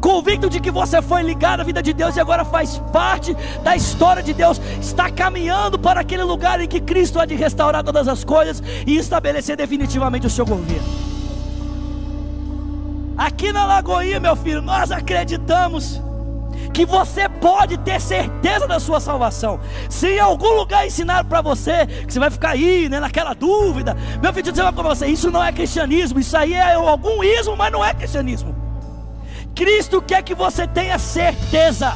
Convicto 0.00 0.48
de 0.48 0.58
que 0.58 0.70
você 0.70 1.02
foi 1.02 1.22
ligado 1.22 1.60
à 1.60 1.64
vida 1.64 1.82
de 1.82 1.92
Deus 1.92 2.16
e 2.16 2.20
agora 2.20 2.42
faz 2.42 2.78
parte 2.90 3.36
da 3.62 3.76
história 3.76 4.22
de 4.22 4.32
Deus, 4.32 4.58
está 4.80 5.10
caminhando 5.10 5.78
para 5.78 6.00
aquele 6.00 6.22
lugar 6.22 6.58
em 6.58 6.66
que 6.66 6.80
Cristo 6.80 7.20
há 7.20 7.26
de 7.26 7.34
restaurar 7.34 7.84
todas 7.84 8.08
as 8.08 8.24
coisas 8.24 8.62
e 8.86 8.96
estabelecer 8.96 9.58
definitivamente 9.58 10.26
o 10.26 10.30
seu 10.30 10.46
governo. 10.46 11.15
Aqui 13.16 13.50
na 13.50 13.64
Lagoinha, 13.64 14.20
meu 14.20 14.36
filho, 14.36 14.60
nós 14.60 14.90
acreditamos 14.90 16.02
que 16.74 16.84
você 16.84 17.28
pode 17.28 17.78
ter 17.78 17.98
certeza 17.98 18.66
da 18.66 18.78
sua 18.78 19.00
salvação. 19.00 19.58
Se 19.88 20.08
em 20.08 20.20
algum 20.20 20.50
lugar 20.50 20.86
ensinaram 20.86 21.26
para 21.26 21.40
você 21.40 21.86
que 21.86 22.12
você 22.12 22.18
vai 22.18 22.30
ficar 22.30 22.50
aí, 22.50 22.88
né, 22.90 23.00
naquela 23.00 23.32
dúvida, 23.32 23.96
meu 24.20 24.32
filho, 24.34 24.52
dizer 24.52 24.70
para 24.70 24.82
você, 24.82 25.06
isso 25.06 25.30
não 25.30 25.42
é 25.42 25.50
cristianismo, 25.50 26.20
isso 26.20 26.36
aí 26.36 26.52
é 26.52 26.74
algum 26.74 27.24
ismo, 27.24 27.56
mas 27.56 27.72
não 27.72 27.82
é 27.82 27.94
cristianismo. 27.94 28.54
Cristo 29.54 30.02
quer 30.02 30.22
que 30.22 30.34
você 30.34 30.66
tenha 30.66 30.98
certeza. 30.98 31.94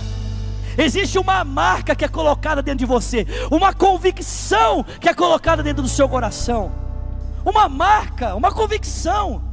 Existe 0.78 1.18
uma 1.18 1.44
marca 1.44 1.94
que 1.94 2.06
é 2.06 2.08
colocada 2.08 2.62
dentro 2.62 2.78
de 2.78 2.86
você, 2.86 3.26
uma 3.50 3.74
convicção 3.74 4.82
que 4.98 5.10
é 5.10 5.12
colocada 5.12 5.62
dentro 5.62 5.82
do 5.82 5.88
seu 5.88 6.08
coração. 6.08 6.72
Uma 7.44 7.68
marca, 7.68 8.34
uma 8.34 8.50
convicção. 8.50 9.49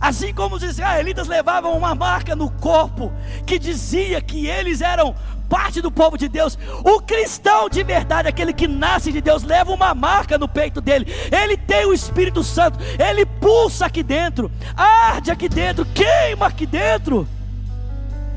Assim 0.00 0.34
como 0.34 0.56
os 0.56 0.62
israelitas 0.62 1.28
levavam 1.28 1.76
uma 1.76 1.94
marca 1.94 2.36
no 2.36 2.50
corpo 2.50 3.12
que 3.46 3.58
dizia 3.58 4.20
que 4.20 4.46
eles 4.46 4.80
eram 4.80 5.14
parte 5.48 5.80
do 5.80 5.90
povo 5.90 6.18
de 6.18 6.28
Deus, 6.28 6.58
o 6.82 7.00
cristão 7.00 7.68
de 7.68 7.82
verdade, 7.82 8.28
aquele 8.28 8.52
que 8.52 8.66
nasce 8.66 9.12
de 9.12 9.20
Deus, 9.20 9.42
leva 9.42 9.72
uma 9.72 9.94
marca 9.94 10.36
no 10.36 10.48
peito 10.48 10.80
dele. 10.80 11.06
Ele 11.30 11.56
tem 11.56 11.86
o 11.86 11.94
Espírito 11.94 12.42
Santo, 12.42 12.78
ele 12.98 13.24
pulsa 13.24 13.86
aqui 13.86 14.02
dentro, 14.02 14.50
arde 14.76 15.30
aqui 15.30 15.48
dentro, 15.48 15.86
queima 15.86 16.46
aqui 16.46 16.66
dentro. 16.66 17.28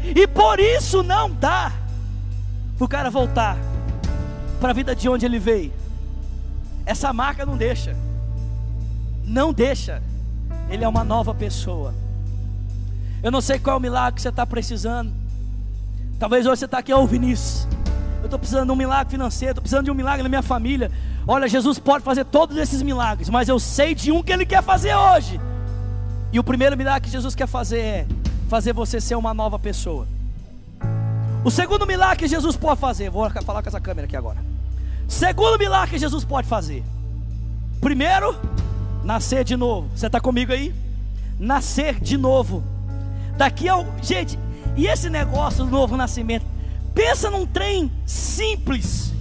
E 0.04 0.28
por 0.28 0.60
isso 0.60 1.02
não 1.02 1.30
dá 1.32 1.72
para 2.78 2.86
o 2.86 2.88
cara 2.88 3.10
voltar 3.10 3.58
para 4.60 4.70
a 4.70 4.74
vida 4.74 4.96
de 4.96 5.10
onde 5.10 5.26
ele 5.26 5.40
veio. 5.40 5.74
Essa 6.86 7.12
marca 7.12 7.46
não 7.46 7.58
deixa. 7.58 7.96
Não 9.24 9.52
deixa 9.52 10.02
ele 10.70 10.84
é 10.84 10.88
uma 10.88 11.04
nova 11.04 11.34
pessoa. 11.34 11.94
Eu 13.24 13.32
não 13.32 13.42
sei 13.42 13.60
qual 13.60 13.76
é 13.76 13.78
o 13.78 13.82
milagre 13.82 14.16
que 14.16 14.22
você 14.22 14.30
está 14.30 14.46
precisando. 14.46 15.12
Talvez 16.20 16.46
hoje 16.46 16.60
você 16.60 16.66
está 16.66 16.80
aqui, 16.80 16.94
ô 16.94 17.02
oh, 17.02 17.08
Vinícius. 17.08 17.68
Eu 18.20 18.26
estou 18.26 18.40
precisando 18.40 18.68
de 18.68 18.72
um 18.72 18.76
milagre 18.76 19.12
financeiro, 19.12 19.52
estou 19.52 19.62
precisando 19.62 19.86
de 19.86 19.92
um 19.92 19.96
milagre 19.96 20.24
na 20.24 20.30
minha 20.30 20.42
família. 20.42 20.92
Olha, 21.28 21.48
Jesus 21.48 21.78
pode 21.78 22.04
fazer 22.04 22.26
todos 22.26 22.58
esses 22.58 22.82
milagres, 22.82 23.30
mas 23.30 23.48
eu 23.50 23.60
sei 23.60 23.94
de 23.94 24.12
um 24.12 24.24
que 24.24 24.32
Ele 24.32 24.46
quer 24.46 24.64
fazer 24.64 24.96
hoje. 24.96 25.40
E 26.32 26.40
o 26.40 26.44
primeiro 26.44 26.76
milagre 26.76 27.02
que 27.02 27.12
Jesus 27.12 27.36
quer 27.36 27.48
fazer 27.48 27.80
é 27.80 28.08
fazer 28.50 28.74
você 28.74 29.00
ser 29.00 29.16
uma 29.16 29.34
nova 29.34 29.60
pessoa. 29.60 30.08
O 31.44 31.52
segundo 31.52 31.86
milagre 31.86 32.18
que 32.18 32.28
Jesus 32.28 32.58
pode 32.58 32.80
fazer, 32.80 33.10
vou 33.10 33.30
falar 33.30 33.62
com 33.62 33.70
essa 33.70 33.80
câmera 33.80 34.06
aqui 34.06 34.18
agora. 34.18 34.38
Segundo 35.08 35.58
milagre 35.58 35.92
que 35.92 35.98
Jesus 35.98 36.26
pode 36.26 36.48
fazer. 36.48 36.84
Primeiro, 37.80 38.36
Nascer 39.08 39.46
de 39.46 39.56
novo. 39.56 39.90
Você 39.96 40.08
está 40.08 40.20
comigo 40.20 40.52
aí? 40.52 40.76
Nascer 41.40 41.98
de 41.98 42.18
novo. 42.18 42.62
Daqui 43.38 43.70
ao. 43.70 43.86
Gente, 44.02 44.38
e 44.76 44.86
esse 44.86 45.10
negócio 45.10 45.64
do 45.64 45.72
novo 45.72 45.96
nascimento? 45.96 46.46
Pensa 46.94 47.32
num 47.32 47.46
trem 47.46 47.90
simples. 48.06 49.14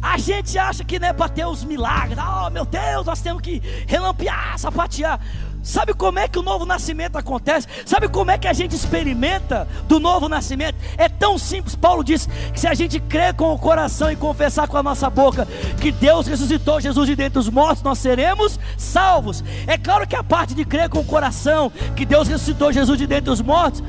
A 0.00 0.16
gente 0.16 0.56
acha 0.56 0.84
que 0.84 1.00
não 1.00 1.08
é 1.08 1.12
para 1.12 1.28
ter 1.28 1.44
os 1.44 1.64
milagres. 1.64 2.16
Oh 2.20 2.50
meu 2.50 2.64
Deus, 2.64 3.04
nós 3.04 3.20
temos 3.20 3.42
que 3.42 3.60
relampear, 3.84 4.56
sapatear. 4.56 5.18
Sabe 5.62 5.94
como 5.94 6.18
é 6.18 6.26
que 6.26 6.38
o 6.38 6.42
novo 6.42 6.66
nascimento 6.66 7.16
acontece? 7.16 7.68
Sabe 7.86 8.08
como 8.08 8.30
é 8.30 8.38
que 8.38 8.48
a 8.48 8.52
gente 8.52 8.74
experimenta 8.74 9.68
do 9.86 10.00
novo 10.00 10.28
nascimento? 10.28 10.76
É 10.98 11.08
tão 11.08 11.38
simples. 11.38 11.76
Paulo 11.76 12.02
diz 12.02 12.28
que 12.52 12.58
se 12.58 12.66
a 12.66 12.74
gente 12.74 12.98
crer 12.98 13.34
com 13.34 13.54
o 13.54 13.58
coração 13.58 14.10
e 14.10 14.16
confessar 14.16 14.66
com 14.66 14.76
a 14.76 14.82
nossa 14.82 15.08
boca 15.08 15.46
que 15.80 15.92
Deus 15.92 16.26
ressuscitou 16.26 16.80
Jesus 16.80 17.06
de 17.06 17.14
dentre 17.14 17.38
os 17.38 17.48
mortos, 17.48 17.82
nós 17.82 17.98
seremos 17.98 18.58
salvos. 18.76 19.44
É 19.66 19.78
claro 19.78 20.06
que 20.06 20.16
a 20.16 20.24
parte 20.24 20.52
de 20.52 20.64
crer 20.64 20.88
com 20.88 20.98
o 20.98 21.04
coração 21.04 21.70
que 21.94 22.04
Deus 22.04 22.26
ressuscitou 22.26 22.72
Jesus 22.72 22.98
de 22.98 23.06
dentre 23.06 23.30
os 23.30 23.40
mortos 23.40 23.82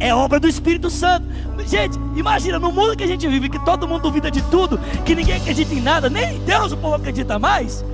é 0.00 0.14
obra 0.14 0.38
do 0.40 0.48
Espírito 0.48 0.88
Santo. 0.88 1.26
Gente, 1.66 1.98
imagina, 2.16 2.58
no 2.58 2.72
mundo 2.72 2.96
que 2.96 3.04
a 3.04 3.06
gente 3.06 3.26
vive, 3.26 3.48
que 3.48 3.58
todo 3.64 3.86
mundo 3.86 4.02
duvida 4.02 4.30
de 4.30 4.40
tudo, 4.42 4.78
que 5.04 5.14
ninguém 5.14 5.36
acredita 5.36 5.74
em 5.74 5.80
nada, 5.80 6.08
nem 6.08 6.36
em 6.36 6.44
Deus 6.44 6.72
o 6.72 6.76
povo 6.76 6.94
acredita 6.94 7.38
mais. 7.38 7.84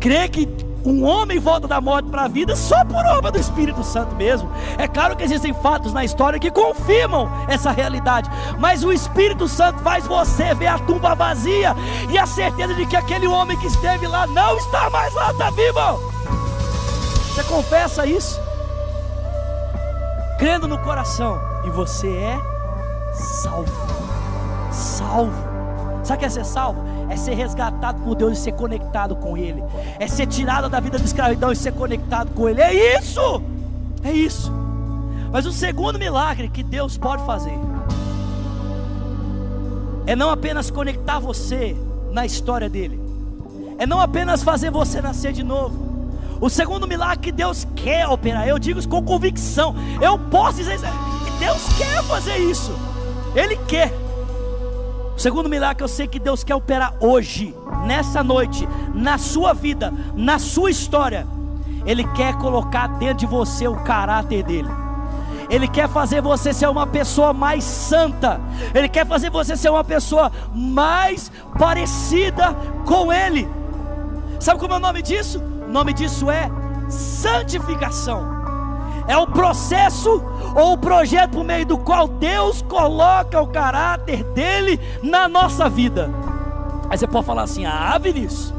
Crer 0.00 0.28
que 0.30 0.48
um 0.84 1.04
homem 1.04 1.38
volta 1.38 1.68
da 1.68 1.80
morte 1.80 2.08
para 2.08 2.24
a 2.24 2.28
vida 2.28 2.56
só 2.56 2.84
por 2.84 3.04
obra 3.06 3.30
do 3.30 3.38
Espírito 3.38 3.82
Santo 3.84 4.14
mesmo. 4.14 4.50
É 4.78 4.88
claro 4.88 5.16
que 5.16 5.24
existem 5.24 5.52
fatos 5.52 5.92
na 5.92 6.04
história 6.04 6.38
que 6.38 6.50
confirmam 6.50 7.30
essa 7.48 7.70
realidade, 7.70 8.30
mas 8.58 8.82
o 8.84 8.92
Espírito 8.92 9.46
Santo 9.46 9.80
faz 9.80 10.06
você 10.06 10.54
ver 10.54 10.68
a 10.68 10.78
tumba 10.78 11.14
vazia 11.14 11.74
e 12.10 12.18
a 12.18 12.26
certeza 12.26 12.74
de 12.74 12.86
que 12.86 12.96
aquele 12.96 13.26
homem 13.26 13.58
que 13.58 13.66
esteve 13.66 14.06
lá 14.06 14.26
não 14.26 14.56
está 14.56 14.88
mais 14.90 15.12
lá, 15.14 15.32
está 15.32 15.50
vivo. 15.50 15.70
Você 17.34 17.44
confessa 17.44 18.06
isso, 18.06 18.40
crendo 20.38 20.66
no 20.66 20.78
coração, 20.78 21.40
e 21.64 21.70
você 21.70 22.08
é 22.08 22.40
salvo. 23.14 23.72
Salvo. 24.72 25.50
Sabe 26.02 26.16
o 26.16 26.20
que 26.20 26.24
é 26.24 26.30
ser 26.30 26.44
salvo? 26.44 26.89
É 27.10 27.16
ser 27.16 27.34
resgatado 27.34 28.00
por 28.02 28.14
Deus 28.14 28.38
e 28.38 28.40
ser 28.40 28.52
conectado 28.52 29.16
com 29.16 29.36
Ele, 29.36 29.62
é 29.98 30.06
ser 30.06 30.26
tirado 30.26 30.68
da 30.68 30.78
vida 30.78 30.98
de 30.98 31.04
escravidão 31.04 31.50
e 31.50 31.56
ser 31.56 31.72
conectado 31.72 32.30
com 32.34 32.48
Ele. 32.48 32.62
É 32.62 32.96
isso, 32.96 33.42
é 34.04 34.12
isso. 34.12 34.52
Mas 35.32 35.44
o 35.44 35.52
segundo 35.52 35.98
milagre 35.98 36.48
que 36.48 36.62
Deus 36.62 36.96
pode 36.96 37.24
fazer 37.26 37.58
é 40.06 40.16
não 40.16 40.30
apenas 40.30 40.70
conectar 40.70 41.18
você 41.18 41.76
na 42.12 42.24
história 42.24 42.68
dele, 42.68 43.00
é 43.78 43.86
não 43.86 44.00
apenas 44.00 44.42
fazer 44.42 44.70
você 44.70 45.02
nascer 45.02 45.32
de 45.32 45.42
novo. 45.42 45.90
O 46.40 46.48
segundo 46.48 46.88
milagre 46.88 47.18
que 47.18 47.32
Deus 47.32 47.66
quer 47.76 48.08
operar, 48.08 48.48
eu 48.48 48.58
digo 48.58 48.78
isso 48.78 48.88
com 48.88 49.02
convicção. 49.02 49.74
Eu 50.00 50.18
posso 50.18 50.56
dizer 50.56 50.76
isso, 50.76 50.86
Deus 51.38 51.62
quer 51.76 52.02
fazer 52.04 52.38
isso. 52.38 52.72
Ele 53.34 53.56
quer. 53.68 53.92
Segundo 55.20 55.50
milagre 55.50 55.84
eu 55.84 55.88
sei 55.88 56.08
que 56.08 56.18
Deus 56.18 56.42
quer 56.42 56.54
operar 56.54 56.94
hoje, 56.98 57.54
nessa 57.84 58.24
noite, 58.24 58.66
na 58.94 59.18
sua 59.18 59.52
vida, 59.52 59.92
na 60.14 60.38
sua 60.38 60.70
história. 60.70 61.26
Ele 61.84 62.04
quer 62.14 62.38
colocar 62.38 62.86
dentro 62.86 63.18
de 63.18 63.26
você 63.26 63.68
o 63.68 63.76
caráter 63.84 64.42
dele. 64.42 64.70
Ele 65.50 65.68
quer 65.68 65.90
fazer 65.90 66.22
você 66.22 66.54
ser 66.54 66.70
uma 66.70 66.86
pessoa 66.86 67.34
mais 67.34 67.64
santa. 67.64 68.40
Ele 68.74 68.88
quer 68.88 69.06
fazer 69.06 69.28
você 69.28 69.58
ser 69.58 69.68
uma 69.68 69.84
pessoa 69.84 70.32
mais 70.54 71.30
parecida 71.58 72.54
com 72.86 73.12
Ele. 73.12 73.46
Sabe 74.38 74.58
como 74.58 74.72
é 74.72 74.78
o 74.78 74.80
nome 74.80 75.02
disso? 75.02 75.38
O 75.68 75.70
nome 75.70 75.92
disso 75.92 76.30
é 76.30 76.50
santificação 76.88 78.39
é 79.06 79.16
o 79.16 79.26
processo 79.26 80.22
ou 80.54 80.72
o 80.72 80.78
projeto 80.78 81.32
por 81.32 81.44
meio 81.44 81.66
do 81.66 81.78
qual 81.78 82.08
Deus 82.08 82.62
coloca 82.62 83.40
o 83.40 83.46
caráter 83.46 84.24
dele 84.32 84.78
na 85.02 85.28
nossa 85.28 85.68
vida. 85.68 86.10
Aí 86.88 86.98
você 86.98 87.06
pode 87.06 87.26
falar 87.26 87.42
assim: 87.42 87.64
ah, 87.64 87.96
Vinícius, 87.98 88.52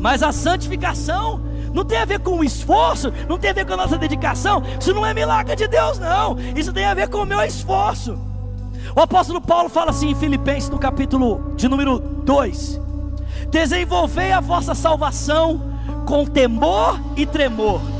mas 0.00 0.22
a 0.22 0.32
santificação 0.32 1.40
não 1.72 1.84
tem 1.84 1.98
a 1.98 2.04
ver 2.04 2.20
com 2.20 2.38
o 2.38 2.44
esforço, 2.44 3.12
não 3.28 3.38
tem 3.38 3.50
a 3.50 3.54
ver 3.54 3.66
com 3.66 3.74
a 3.74 3.76
nossa 3.76 3.98
dedicação, 3.98 4.62
isso 4.80 4.94
não 4.94 5.04
é 5.04 5.12
milagre 5.12 5.54
de 5.54 5.68
Deus, 5.68 5.98
não, 5.98 6.36
isso 6.56 6.72
tem 6.72 6.84
a 6.84 6.94
ver 6.94 7.08
com 7.08 7.18
o 7.18 7.26
meu 7.26 7.42
esforço. 7.42 8.18
O 8.96 9.00
apóstolo 9.00 9.40
Paulo 9.40 9.68
fala 9.68 9.90
assim 9.90 10.10
em 10.10 10.14
Filipenses, 10.14 10.70
no 10.70 10.78
capítulo 10.78 11.52
de 11.56 11.68
número 11.68 11.98
2: 11.98 12.80
Desenvolvei 13.50 14.32
a 14.32 14.40
vossa 14.40 14.74
salvação 14.74 15.60
com 16.06 16.24
temor 16.24 16.98
e 17.16 17.26
tremor 17.26 17.97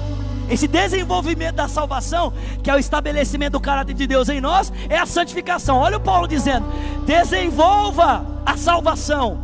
esse 0.50 0.66
desenvolvimento 0.66 1.56
da 1.56 1.68
salvação, 1.68 2.32
que 2.62 2.70
é 2.70 2.74
o 2.74 2.78
estabelecimento 2.78 3.52
do 3.52 3.60
caráter 3.60 3.94
de 3.94 4.06
Deus 4.06 4.28
em 4.28 4.40
nós, 4.40 4.72
é 4.88 4.98
a 4.98 5.06
santificação. 5.06 5.76
Olha 5.78 5.96
o 5.96 6.00
Paulo 6.00 6.26
dizendo: 6.26 6.66
desenvolva 7.04 8.24
a 8.44 8.56
salvação 8.56 9.38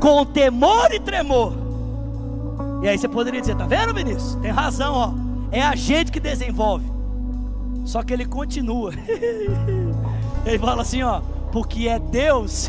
com 0.00 0.24
temor 0.24 0.92
e 0.92 1.00
tremor. 1.00 1.52
E 2.82 2.88
aí 2.88 2.98
você 2.98 3.08
poderia 3.08 3.40
dizer: 3.40 3.56
tá 3.56 3.66
vendo, 3.66 3.94
Vinícius? 3.94 4.36
Tem 4.36 4.50
razão, 4.50 4.94
ó. 4.94 5.12
É 5.50 5.62
a 5.62 5.74
gente 5.74 6.10
que 6.12 6.20
desenvolve. 6.20 6.90
Só 7.84 8.02
que 8.02 8.12
ele 8.12 8.26
continua. 8.26 8.92
ele 10.44 10.58
fala 10.58 10.82
assim, 10.82 11.02
ó, 11.02 11.20
porque 11.52 11.88
é 11.88 11.98
Deus 11.98 12.68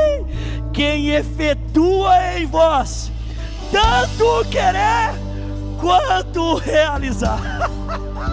quem 0.72 1.10
efetua 1.10 2.38
em 2.38 2.46
vós 2.46 3.10
tanto 3.72 4.48
querer 4.50 5.33
quanto 5.80 6.56
realizar. 6.56 7.70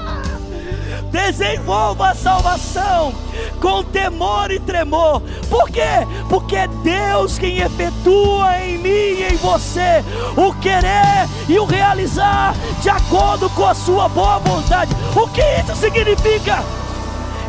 desenvolva 1.11 2.09
a 2.09 2.15
salvação 2.15 3.13
com 3.59 3.83
temor 3.83 4.49
e 4.51 4.59
tremor. 4.59 5.21
Por 5.49 5.69
quê? 5.69 6.07
Porque 6.29 6.55
é 6.55 6.67
Deus 6.67 7.37
quem 7.37 7.59
efetua 7.59 8.57
em 8.59 8.77
mim 8.77 8.89
e 8.89 9.27
em 9.33 9.35
você 9.37 10.03
o 10.35 10.53
querer 10.55 11.27
e 11.47 11.59
o 11.59 11.65
realizar 11.65 12.55
de 12.81 12.89
acordo 12.89 13.49
com 13.51 13.65
a 13.65 13.73
sua 13.73 14.07
boa 14.09 14.39
vontade. 14.39 14.95
O 15.15 15.27
que 15.27 15.41
isso 15.41 15.75
significa? 15.75 16.80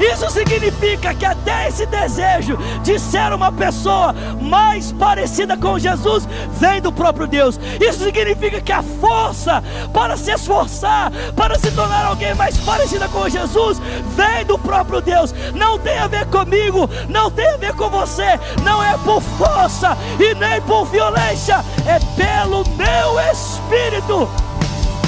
Isso 0.01 0.29
significa 0.31 1.15
que 1.15 1.25
até 1.25 1.69
esse 1.69 1.87
desejo 1.87 2.57
de 2.83 2.99
ser 2.99 3.33
uma 3.33 3.53
pessoa 3.53 4.15
mais 4.41 4.93
parecida 4.93 5.57
com 5.57 5.79
Jesus 5.79 6.27
vem 6.59 6.81
do 6.81 6.93
próprio 6.93 7.27
Deus. 7.27 7.59
Isso 7.81 8.05
significa 8.05 8.61
que 8.61 8.73
a 8.73 8.83
força 8.83 9.63
para 9.93 10.17
se 10.17 10.33
esforçar, 10.33 11.13
para 11.37 11.59
se 11.59 11.71
tornar 11.71 12.07
alguém 12.07 12.35
mais 12.35 12.57
parecida 12.59 13.09
com 13.09 13.29
Jesus, 13.29 13.81
vem 14.17 14.45
do 14.45 14.59
próprio 14.59 15.01
Deus. 15.01 15.35
Não 15.55 15.79
tem 15.79 15.99
a 15.99 16.07
ver 16.07 16.27
comigo, 16.27 16.89
não 17.09 17.31
tem 17.31 17.49
a 17.49 17.57
ver 17.57 17.75
com 17.75 17.89
você, 17.89 18.39
não 18.63 18.83
é 18.83 18.97
por 18.99 19.21
força 19.21 19.97
e 20.19 20.35
nem 20.35 20.61
por 20.63 20.87
violência, 20.87 21.65
é 21.87 21.99
pelo 22.17 22.65
meu 22.77 23.21
espírito, 23.33 24.29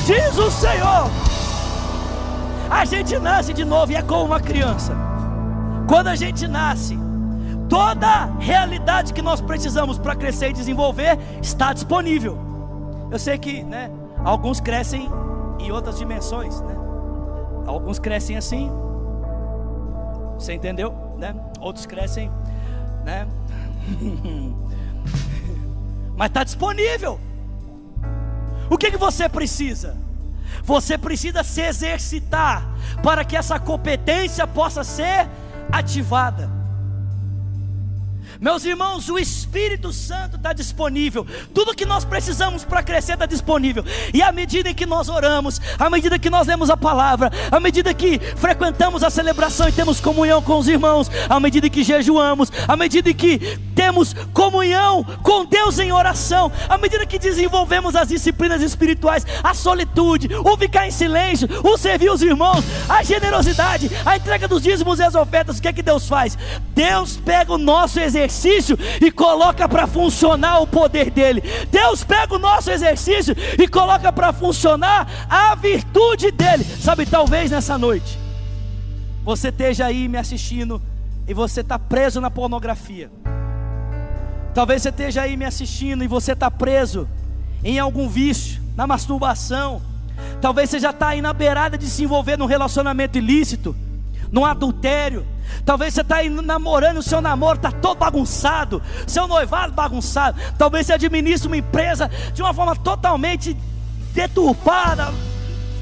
diz 0.06 0.38
o 0.38 0.50
Senhor. 0.50 1.23
A 2.70 2.84
gente 2.84 3.18
nasce 3.18 3.52
de 3.52 3.64
novo 3.64 3.92
e 3.92 3.96
é 3.96 4.02
como 4.02 4.24
uma 4.24 4.40
criança. 4.40 4.94
Quando 5.88 6.08
a 6.08 6.16
gente 6.16 6.46
nasce, 6.48 6.98
toda 7.68 8.26
realidade 8.38 9.12
que 9.12 9.22
nós 9.22 9.40
precisamos 9.40 9.98
para 9.98 10.14
crescer 10.14 10.50
e 10.50 10.52
desenvolver 10.52 11.18
está 11.42 11.72
disponível. 11.72 12.38
Eu 13.10 13.18
sei 13.18 13.38
que, 13.38 13.62
né, 13.62 13.90
alguns 14.24 14.60
crescem 14.60 15.08
em 15.58 15.70
outras 15.70 15.98
dimensões, 15.98 16.60
né? 16.62 16.74
Alguns 17.66 17.98
crescem 17.98 18.36
assim. 18.36 18.70
Você 20.38 20.54
entendeu, 20.54 20.94
né? 21.16 21.34
Outros 21.60 21.86
crescem, 21.86 22.30
né? 23.04 23.26
Mas 26.16 26.28
está 26.28 26.44
disponível. 26.44 27.20
O 28.70 28.78
que, 28.78 28.90
que 28.90 28.96
você 28.96 29.28
precisa? 29.28 29.96
Você 30.62 30.96
precisa 30.96 31.42
se 31.42 31.60
exercitar 31.60 32.66
para 33.02 33.24
que 33.24 33.36
essa 33.36 33.58
competência 33.58 34.46
possa 34.46 34.84
ser 34.84 35.28
ativada. 35.70 36.53
Meus 38.44 38.62
irmãos, 38.66 39.08
o 39.08 39.18
Espírito 39.18 39.90
Santo 39.90 40.36
está 40.36 40.52
disponível. 40.52 41.26
Tudo 41.54 41.74
que 41.74 41.86
nós 41.86 42.04
precisamos 42.04 42.62
para 42.62 42.82
crescer 42.82 43.14
está 43.14 43.24
disponível. 43.24 43.82
E 44.12 44.20
à 44.20 44.30
medida 44.30 44.68
em 44.68 44.74
que 44.74 44.84
nós 44.84 45.08
oramos, 45.08 45.58
à 45.78 45.88
medida 45.88 46.18
que 46.18 46.28
nós 46.28 46.46
lemos 46.46 46.68
a 46.68 46.76
palavra, 46.76 47.32
à 47.50 47.58
medida 47.58 47.94
que 47.94 48.18
frequentamos 48.36 49.02
a 49.02 49.08
celebração 49.08 49.66
e 49.66 49.72
temos 49.72 49.98
comunhão 49.98 50.42
com 50.42 50.58
os 50.58 50.68
irmãos, 50.68 51.10
à 51.26 51.40
medida 51.40 51.70
que 51.70 51.82
jejuamos, 51.82 52.52
à 52.68 52.76
medida 52.76 53.14
que 53.14 53.58
temos 53.74 54.14
comunhão 54.34 55.02
com 55.22 55.46
Deus 55.46 55.78
em 55.78 55.90
oração, 55.90 56.52
à 56.68 56.76
medida 56.76 57.06
que 57.06 57.18
desenvolvemos 57.18 57.96
as 57.96 58.08
disciplinas 58.08 58.60
espirituais, 58.60 59.26
a 59.42 59.54
solitude, 59.54 60.28
o 60.34 60.54
ficar 60.58 60.86
em 60.86 60.90
silêncio, 60.90 61.48
o 61.64 61.78
servir 61.78 62.10
os 62.10 62.20
irmãos, 62.20 62.62
a 62.90 63.02
generosidade, 63.02 63.90
a 64.04 64.18
entrega 64.18 64.46
dos 64.46 64.62
dízimos 64.62 64.98
e 64.98 65.02
as 65.02 65.14
ofertas, 65.14 65.56
o 65.56 65.62
que 65.62 65.68
é 65.68 65.72
que 65.72 65.82
Deus 65.82 66.06
faz? 66.06 66.36
Deus 66.74 67.16
pega 67.16 67.50
o 67.50 67.56
nosso 67.56 67.98
exercício 67.98 68.33
exercício 68.34 68.76
e 69.00 69.10
coloca 69.10 69.68
para 69.68 69.86
funcionar 69.86 70.60
o 70.60 70.66
poder 70.66 71.10
dele. 71.10 71.42
Deus 71.70 72.02
pega 72.02 72.34
o 72.34 72.38
nosso 72.38 72.70
exercício 72.70 73.34
e 73.58 73.68
coloca 73.68 74.12
para 74.12 74.32
funcionar 74.32 75.26
a 75.30 75.54
virtude 75.54 76.30
dele. 76.32 76.64
Sabe, 76.64 77.06
talvez 77.06 77.50
nessa 77.50 77.78
noite 77.78 78.18
você 79.24 79.48
esteja 79.48 79.86
aí 79.86 80.08
me 80.08 80.18
assistindo 80.18 80.82
e 81.26 81.32
você 81.32 81.60
está 81.60 81.78
preso 81.78 82.20
na 82.20 82.30
pornografia. 82.30 83.10
Talvez 84.52 84.82
você 84.82 84.90
esteja 84.90 85.22
aí 85.22 85.36
me 85.36 85.44
assistindo 85.44 86.04
e 86.04 86.08
você 86.08 86.32
está 86.32 86.50
preso 86.50 87.08
em 87.62 87.78
algum 87.78 88.08
vício, 88.08 88.60
na 88.76 88.86
masturbação. 88.86 89.80
Talvez 90.40 90.70
você 90.70 90.78
já 90.78 90.90
está 90.90 91.08
aí 91.08 91.22
na 91.22 91.32
beirada 91.32 91.78
de 91.78 91.86
se 91.86 92.04
envolver 92.04 92.36
num 92.36 92.46
relacionamento 92.46 93.16
ilícito, 93.16 93.74
num 94.34 94.44
adultério. 94.44 95.24
Talvez 95.64 95.94
você 95.94 96.00
está 96.00 96.16
namorando, 96.24 96.98
o 96.98 97.02
seu 97.02 97.20
namoro 97.20 97.56
está 97.56 97.70
todo 97.70 97.98
bagunçado, 97.98 98.82
seu 99.06 99.28
noivado 99.28 99.72
bagunçado. 99.72 100.38
Talvez 100.58 100.86
você 100.86 100.94
administre 100.94 101.46
uma 101.46 101.56
empresa 101.56 102.10
de 102.32 102.42
uma 102.42 102.52
forma 102.52 102.74
totalmente 102.74 103.56
deturpada, 104.12 105.14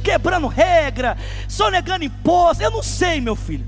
quebrando 0.05 0.47
regra, 0.49 1.17
sonegando 1.49 2.05
imposto. 2.05 2.62
Eu 2.62 2.71
não 2.71 2.83
sei, 2.83 3.23
meu 3.23 3.35
filho. 3.35 3.67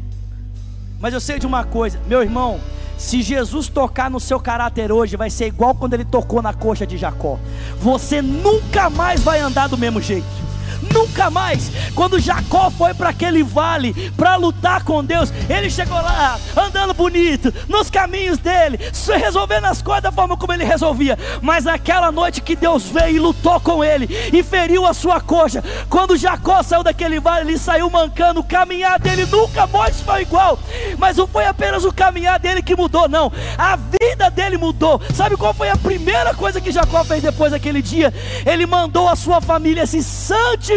Mas 1.01 1.15
eu 1.15 1.21
sei 1.21 1.39
de 1.39 1.47
uma 1.47 1.65
coisa, 1.65 1.99
meu 2.07 2.23
irmão. 2.23 2.61
Se 2.99 3.23
Jesus 3.23 3.69
tocar 3.69 4.11
no 4.11 4.21
seu 4.21 4.39
caráter 4.39 4.93
hoje, 4.93 5.17
vai 5.17 5.31
ser 5.31 5.47
igual 5.47 5.75
quando 5.75 5.95
ele 5.95 6.05
tocou 6.05 6.43
na 6.43 6.53
coxa 6.53 6.87
de 6.87 6.97
Jacó. 6.99 7.39
Você 7.81 8.21
nunca 8.21 8.89
mais 8.91 9.23
vai 9.23 9.41
andar 9.41 9.69
do 9.69 9.79
mesmo 9.79 10.01
jeito. 10.01 10.54
Nunca 10.93 11.31
mais. 11.31 11.71
Quando 11.95 12.19
Jacó 12.19 12.71
foi 12.71 12.95
para 12.95 13.11
aquele 13.11 13.43
vale 13.43 14.11
para 14.17 14.37
lutar 14.37 14.85
com 14.85 15.05
Deus, 15.05 15.33
ele 15.49 15.71
chegou 15.71 15.97
lá 15.97 16.39
andando 16.57 16.95
bonito, 16.95 17.53
nos 17.69 17.91
caminhos 17.91 18.39
dele, 18.39 18.79
resolvendo 19.19 19.67
as 19.67 19.83
coisas 19.83 20.03
da 20.03 20.13
forma 20.13 20.37
como 20.37 20.53
ele 20.53 20.65
resolvia. 20.65 21.19
Mas 21.41 21.65
naquela 21.65 22.11
noite 22.11 22.41
que 22.41 22.57
Deus 22.57 22.85
veio 22.85 23.17
e 23.17 23.19
lutou 23.19 23.61
com 23.61 23.83
ele 23.83 24.09
e 24.33 24.43
feriu 24.43 24.87
a 24.87 24.95
sua 24.95 25.21
coxa, 25.21 25.63
quando 25.89 26.17
Jacó 26.17 26.63
saiu 26.63 26.83
daquele 26.83 27.21
vale, 27.21 27.51
ele 27.51 27.59
saiu 27.59 27.89
mancando. 27.91 28.41
O 28.41 28.45
caminhar 28.45 28.99
dele 28.99 29.27
nunca 29.27 29.67
mais 29.67 30.01
foi 30.01 30.23
igual. 30.23 30.59
Mas 30.99 31.17
não 31.17 31.27
foi 31.27 31.47
apenas 31.47 31.85
o 31.85 31.93
caminhar 31.93 32.39
dele 32.39 32.63
que 32.63 32.77
mudou, 32.77 33.09
não. 33.09 33.33
A 33.57 33.77
vida 33.77 34.31
dele 34.31 34.57
mudou. 34.57 35.01
Sabe 35.15 35.37
qual 35.37 35.55
foi 35.55 35.71
a 35.71 35.77
primeira 35.77 36.35
coisa 36.35 36.61
que 36.61 36.73
Jacó 36.73 37.05
fez 37.05 37.23
depois 37.23 37.53
daquele 37.53 37.81
dia? 37.81 38.13
Ele 38.45 38.67
mandou 38.67 39.09
a 39.09 39.17
sua 39.17 39.41
família 39.41 39.87
se 39.87 40.03
santificar 40.03 40.74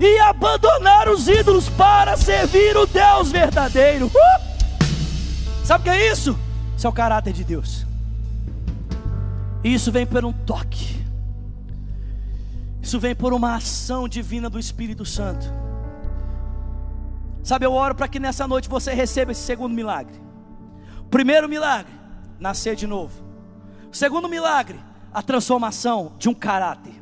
e 0.00 0.18
abandonar 0.20 1.08
os 1.08 1.28
ídolos 1.28 1.68
para 1.68 2.16
servir 2.16 2.76
o 2.76 2.86
Deus 2.86 3.30
verdadeiro. 3.30 4.06
Uh! 4.06 5.64
Sabe 5.64 5.82
o 5.82 5.84
que 5.84 5.90
é 5.90 6.12
isso? 6.12 6.38
Isso 6.76 6.86
é 6.86 6.90
o 6.90 6.92
caráter 6.92 7.32
de 7.32 7.44
Deus. 7.44 7.86
Isso 9.62 9.92
vem 9.92 10.04
por 10.04 10.24
um 10.24 10.32
toque. 10.32 11.02
Isso 12.80 12.98
vem 12.98 13.14
por 13.14 13.32
uma 13.32 13.54
ação 13.54 14.08
divina 14.08 14.50
do 14.50 14.58
Espírito 14.58 15.04
Santo. 15.04 15.46
Sabe, 17.42 17.66
eu 17.66 17.72
oro 17.72 17.94
para 17.94 18.08
que 18.08 18.18
nessa 18.20 18.46
noite 18.46 18.68
você 18.68 18.92
receba 18.92 19.32
esse 19.32 19.42
segundo 19.42 19.74
milagre. 19.74 20.14
Primeiro 21.10 21.48
milagre, 21.48 21.92
nascer 22.38 22.74
de 22.74 22.86
novo. 22.86 23.22
Segundo 23.90 24.28
milagre, 24.28 24.80
a 25.12 25.22
transformação 25.22 26.12
de 26.18 26.28
um 26.28 26.34
caráter 26.34 27.01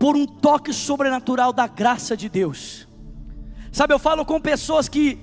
por 0.00 0.16
um 0.16 0.24
toque 0.24 0.72
sobrenatural 0.72 1.52
da 1.52 1.66
graça 1.66 2.16
de 2.16 2.26
Deus. 2.30 2.88
Sabe, 3.70 3.92
eu 3.92 3.98
falo 3.98 4.24
com 4.24 4.40
pessoas 4.40 4.88
que 4.88 5.20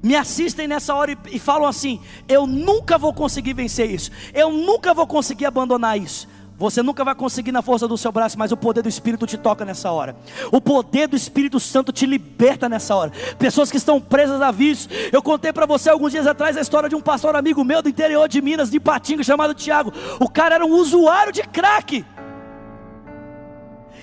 me 0.00 0.14
assistem 0.14 0.68
nessa 0.68 0.94
hora 0.94 1.10
e, 1.10 1.18
e, 1.32 1.38
falam 1.40 1.68
assim: 1.68 2.00
eu 2.28 2.46
nunca 2.46 2.96
vou 2.96 3.12
conseguir 3.12 3.52
vencer 3.52 3.90
isso, 3.90 4.12
eu 4.32 4.50
nunca 4.52 4.94
vou 4.94 5.08
conseguir 5.08 5.44
abandonar 5.44 5.98
isso. 5.98 6.28
Você 6.56 6.80
nunca 6.80 7.02
vai 7.02 7.16
conseguir 7.16 7.50
na 7.50 7.60
força 7.60 7.88
do 7.88 7.98
seu 7.98 8.12
braço, 8.12 8.38
mas 8.38 8.52
o 8.52 8.56
poder 8.56 8.82
do 8.82 8.88
Espírito 8.88 9.26
te 9.26 9.36
toca 9.36 9.64
nessa 9.64 9.90
hora. 9.90 10.14
O 10.52 10.60
poder 10.60 11.08
do 11.08 11.16
Espírito 11.16 11.58
Santo 11.58 11.90
te 11.90 12.06
liberta 12.06 12.68
nessa 12.68 12.94
hora. 12.94 13.10
Pessoas 13.36 13.68
que 13.68 13.76
estão 13.76 14.00
presas 14.00 14.40
a 14.40 14.52
vícios. 14.52 14.88
Eu 15.10 15.20
contei 15.20 15.52
para 15.52 15.66
você 15.66 15.90
alguns 15.90 16.12
dias 16.12 16.24
atrás 16.24 16.56
a 16.56 16.60
história 16.60 16.88
de 16.88 16.94
um 16.94 17.00
pastor 17.00 17.34
amigo 17.34 17.64
meu 17.64 17.82
do 17.82 17.88
interior 17.88 18.28
de 18.28 18.40
Minas, 18.40 18.70
de 18.70 18.78
Patinga, 18.78 19.24
chamado 19.24 19.54
Tiago. 19.54 19.92
O 20.20 20.28
cara 20.28 20.54
era 20.54 20.64
um 20.64 20.74
usuário 20.74 21.32
de 21.32 21.42
crack 21.42 22.04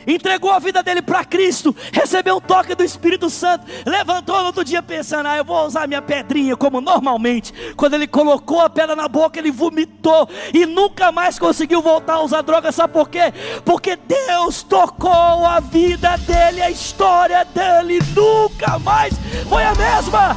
entregou 0.07 0.51
a 0.51 0.59
vida 0.59 0.81
dele 0.83 1.01
para 1.01 1.25
Cristo, 1.25 1.75
recebeu 1.91 2.37
um 2.37 2.41
toque 2.41 2.75
do 2.75 2.83
Espírito 2.83 3.29
Santo, 3.29 3.65
levantou 3.85 4.39
no 4.39 4.47
outro 4.47 4.63
dia 4.63 4.81
pensando: 4.81 5.27
ah, 5.27 5.37
eu 5.37 5.45
vou 5.45 5.65
usar 5.65 5.87
minha 5.87 6.01
pedrinha 6.01 6.55
como 6.55 6.81
normalmente. 6.81 7.53
Quando 7.75 7.93
ele 7.93 8.07
colocou 8.07 8.61
a 8.61 8.69
pedra 8.69 8.95
na 8.95 9.07
boca, 9.07 9.39
ele 9.39 9.51
vomitou 9.51 10.27
e 10.53 10.65
nunca 10.65 11.11
mais 11.11 11.37
conseguiu 11.37 11.81
voltar 11.81 12.15
a 12.15 12.21
usar 12.21 12.41
droga. 12.41 12.71
Sabe 12.71 12.93
por 12.93 13.09
quê? 13.09 13.33
Porque 13.65 13.95
Deus 13.95 14.63
tocou 14.63 15.45
a 15.45 15.59
vida 15.59 16.17
dele, 16.17 16.61
a 16.61 16.69
história 16.69 17.45
dele 17.45 17.99
nunca 18.15 18.79
mais 18.79 19.13
foi 19.47 19.63
a 19.63 19.73
mesma. 19.75 20.35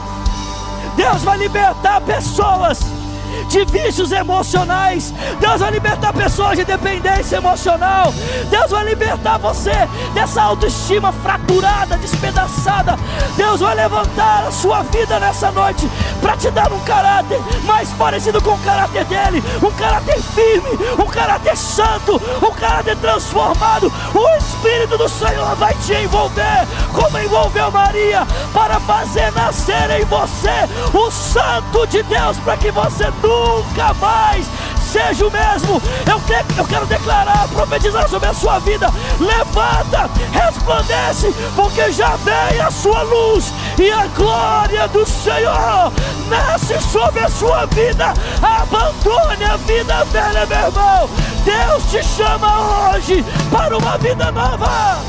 Deus 0.96 1.22
vai 1.22 1.38
libertar 1.38 2.00
pessoas 2.02 3.01
de 3.48 3.64
vícios 3.64 4.12
emocionais. 4.12 5.12
Deus 5.40 5.60
vai 5.60 5.70
libertar 5.70 6.12
pessoas 6.12 6.56
de 6.58 6.64
dependência 6.64 7.36
emocional. 7.36 8.12
Deus 8.50 8.70
vai 8.70 8.84
libertar 8.84 9.38
você 9.38 9.72
dessa 10.14 10.42
autoestima 10.42 11.12
fraturada, 11.12 11.96
despedaçada. 11.96 12.98
Deus 13.36 13.60
vai 13.60 13.74
levantar 13.74 14.44
a 14.46 14.50
sua 14.50 14.82
vida 14.82 15.18
nessa 15.18 15.50
noite 15.50 15.88
para 16.20 16.36
te 16.36 16.50
dar 16.50 16.72
um 16.72 16.80
caráter 16.80 17.40
mais 17.64 17.88
parecido 17.90 18.40
com 18.40 18.50
o 18.50 18.58
caráter 18.58 19.04
dele, 19.04 19.42
um 19.62 19.70
caráter 19.72 20.20
firme, 20.22 20.70
um 20.98 21.06
caráter 21.06 21.56
santo, 21.56 22.20
um 22.42 22.50
caráter 22.52 22.96
transformado. 22.96 23.92
O 24.14 24.38
Espírito 24.38 24.96
do 24.96 25.08
Senhor 25.08 25.54
vai 25.56 25.74
te 25.74 25.94
envolver, 25.94 26.66
como 26.92 27.18
envolveu 27.18 27.70
Maria, 27.70 28.26
para 28.52 28.78
fazer 28.80 29.32
nascer 29.32 29.90
em 30.00 30.04
você 30.04 30.68
o 30.94 31.10
Santo 31.10 31.86
de 31.86 32.02
Deus, 32.02 32.38
para 32.38 32.56
que 32.56 32.70
você 32.70 33.10
nunca 33.22 33.94
mais 33.94 34.46
seja 34.92 35.26
o 35.26 35.30
mesmo. 35.30 35.80
Eu, 36.06 36.20
eu 36.58 36.66
quero 36.66 36.86
declarar, 36.86 37.48
profetizar 37.48 38.08
sobre 38.08 38.28
a 38.28 38.34
sua 38.34 38.58
vida. 38.58 38.92
Levanta, 39.18 40.10
resplandece, 40.32 41.34
porque 41.56 41.90
já 41.92 42.16
vem 42.16 42.60
a 42.60 42.70
sua 42.70 43.02
luz 43.02 43.52
e 43.78 43.90
a 43.90 44.06
glória 44.08 44.86
do 44.88 45.06
Senhor 45.06 45.90
nasce 46.28 46.78
sobre 46.82 47.20
a 47.20 47.28
sua 47.30 47.64
vida. 47.66 48.12
Abandone 48.42 49.44
a 49.44 49.56
vida 49.56 50.04
velha, 50.04 50.46
meu 50.46 50.58
irmão. 50.58 51.10
Deus 51.44 51.84
te 51.90 52.02
chama 52.04 52.92
hoje 52.92 53.24
para 53.50 53.76
uma 53.76 53.96
vida 53.98 54.30
nova. 54.30 55.00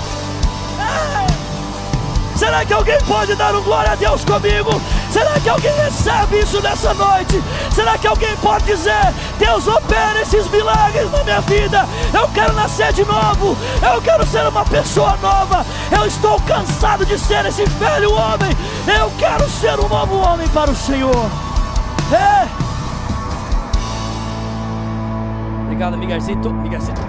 Será 2.36 2.65
que 2.65 2.73
alguém 2.73 2.97
pode 3.08 3.36
dar 3.36 3.54
um 3.56 3.62
glória 3.62 3.91
a 3.91 3.95
Deus 3.95 4.26
comigo? 4.26 4.82
Será 5.13 5.39
que 5.39 5.47
alguém 5.47 5.71
recebe 5.76 6.39
isso 6.39 6.60
nessa 6.60 6.91
noite? 6.95 7.39
Será 7.71 7.99
que 7.99 8.08
alguém 8.08 8.36
pode 8.38 8.65
dizer: 8.65 9.13
Deus 9.38 9.67
opera 9.67 10.19
esses 10.19 10.49
milagres 10.49 11.12
na 11.12 11.23
minha 11.23 11.39
vida? 11.41 11.88
Eu 12.12 12.28
quero 12.30 12.52
nascer 12.54 12.91
de 12.93 13.06
novo, 13.06 13.56
eu 13.93 14.02
quero 14.02 14.26
ser 14.26 14.47
uma 14.47 14.65
pessoa 14.65 15.15
nova. 15.17 15.63
Eu 15.95 16.08
estou 16.08 16.41
cansado 16.41 17.06
de 17.06 17.19
ser 17.19 17.45
esse 17.45 17.63
velho 17.63 18.12
homem. 18.12 18.49
Eu 18.88 19.12
quero 19.19 19.47
ser 19.47 19.80
um 19.80 19.88
novo 19.88 20.17
homem 20.17 20.47
para 20.47 20.71
o 20.71 20.76
Senhor. 20.76 21.30
É. 22.12 22.47
Obrigado, 25.65 25.95
Miguelzito. 25.95 26.52
Miguelzito. 26.52 27.02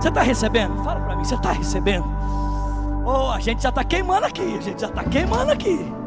Você 0.00 0.08
está 0.08 0.22
recebendo? 0.22 0.82
Fala 0.82 0.98
para 0.98 1.14
mim, 1.14 1.24
você 1.24 1.36
está 1.36 1.52
recebendo? 1.52 2.06
Oh, 3.04 3.30
a 3.30 3.38
gente 3.38 3.62
já 3.62 3.68
está 3.68 3.84
queimando 3.84 4.26
aqui, 4.26 4.56
a 4.58 4.60
gente 4.60 4.80
já 4.80 4.88
está 4.88 5.04
queimando 5.04 5.52
aqui. 5.52 6.03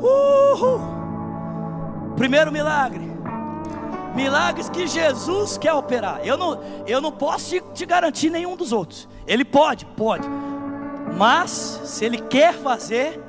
Uhul. 0.00 0.80
Primeiro 2.16 2.50
milagre. 2.52 3.08
Milagres 4.14 4.68
que 4.68 4.86
Jesus 4.86 5.58
quer 5.58 5.72
operar. 5.72 6.20
Eu 6.24 6.36
não, 6.36 6.60
eu 6.86 7.00
não 7.00 7.12
posso 7.12 7.50
te, 7.50 7.60
te 7.74 7.86
garantir 7.86 8.30
nenhum 8.30 8.56
dos 8.56 8.72
outros. 8.72 9.08
Ele 9.26 9.44
pode, 9.44 9.84
pode. 9.86 10.28
Mas 11.16 11.50
se 11.84 12.04
ele 12.04 12.18
quer 12.18 12.54
fazer, 12.54 13.20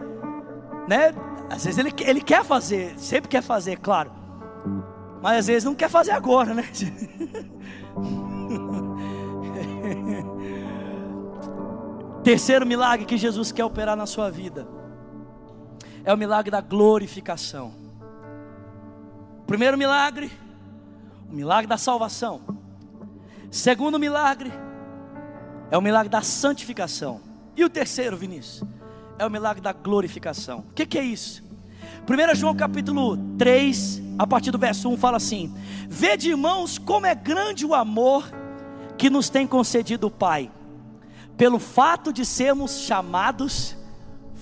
né? 0.87 1.13
Às 1.49 1.65
vezes 1.65 1.77
ele, 1.77 1.93
ele 2.01 2.21
quer 2.21 2.43
fazer, 2.43 2.93
sempre 2.97 3.29
quer 3.29 3.41
fazer, 3.41 3.77
claro. 3.77 4.11
Mas 5.21 5.39
às 5.39 5.47
vezes 5.47 5.63
não 5.65 5.75
quer 5.75 5.89
fazer 5.89 6.11
agora, 6.11 6.53
né? 6.53 6.63
Terceiro 12.23 12.65
milagre 12.65 13.05
que 13.05 13.17
Jesus 13.17 13.51
quer 13.51 13.65
operar 13.65 13.95
na 13.95 14.05
sua 14.05 14.29
vida 14.29 14.78
é 16.03 16.13
o 16.13 16.17
milagre 16.17 16.51
da 16.51 16.61
glorificação. 16.61 17.73
Primeiro 19.45 19.77
milagre, 19.77 20.31
o 21.29 21.33
milagre 21.33 21.67
da 21.67 21.77
salvação. 21.77 22.41
Segundo 23.51 23.99
milagre, 23.99 24.51
é 25.71 25.77
o 25.77 25.81
milagre 25.81 26.09
da 26.09 26.21
santificação. 26.21 27.21
E 27.55 27.63
o 27.63 27.69
terceiro, 27.69 28.15
Vinícius, 28.15 28.63
é 29.17 29.25
o 29.25 29.29
milagre 29.29 29.61
da 29.61 29.73
glorificação. 29.73 30.59
O 30.69 30.73
que, 30.73 30.85
que 30.85 30.97
é 30.97 31.03
isso? 31.03 31.43
1 32.07 32.35
João 32.35 32.55
capítulo 32.55 33.17
3, 33.37 34.01
a 34.17 34.25
partir 34.25 34.51
do 34.51 34.57
verso 34.57 34.89
1, 34.89 34.97
fala 34.97 35.17
assim: 35.17 35.53
Vede, 35.87 36.29
irmãos, 36.29 36.77
como 36.77 37.05
é 37.05 37.15
grande 37.15 37.65
o 37.65 37.73
amor 37.73 38.29
que 38.97 39.09
nos 39.09 39.29
tem 39.29 39.47
concedido 39.47 40.07
o 40.07 40.11
Pai 40.11 40.51
pelo 41.39 41.57
fato 41.57 42.11
de 42.11 42.25
sermos 42.25 42.81
chamados 42.81 43.73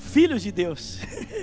filhos 0.07 0.41
de 0.41 0.51
Deus. 0.51 0.99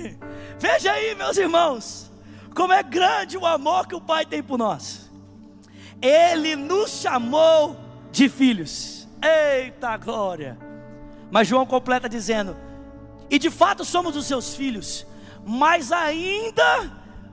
Veja 0.59 0.91
aí, 0.91 1.15
meus 1.15 1.37
irmãos, 1.37 2.11
como 2.53 2.73
é 2.73 2.83
grande 2.83 3.37
o 3.37 3.45
amor 3.45 3.87
que 3.87 3.95
o 3.95 4.01
Pai 4.01 4.25
tem 4.25 4.41
por 4.43 4.57
nós. 4.57 5.09
Ele 6.01 6.55
nos 6.55 7.01
chamou 7.01 7.77
de 8.11 8.29
filhos. 8.29 9.07
Eita 9.21 9.95
glória! 9.97 10.57
Mas 11.31 11.47
João 11.47 11.65
completa 11.65 12.07
dizendo: 12.07 12.55
E 13.29 13.39
de 13.39 13.49
fato 13.49 13.83
somos 13.83 14.15
os 14.15 14.25
seus 14.25 14.55
filhos, 14.55 15.05
mas 15.45 15.91
ainda 15.91 16.91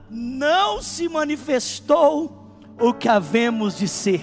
não 0.09 0.81
se 0.81 1.07
manifestou 1.07 2.57
o 2.79 2.93
que 2.93 3.07
havemos 3.07 3.77
de 3.77 3.87
ser. 3.87 4.21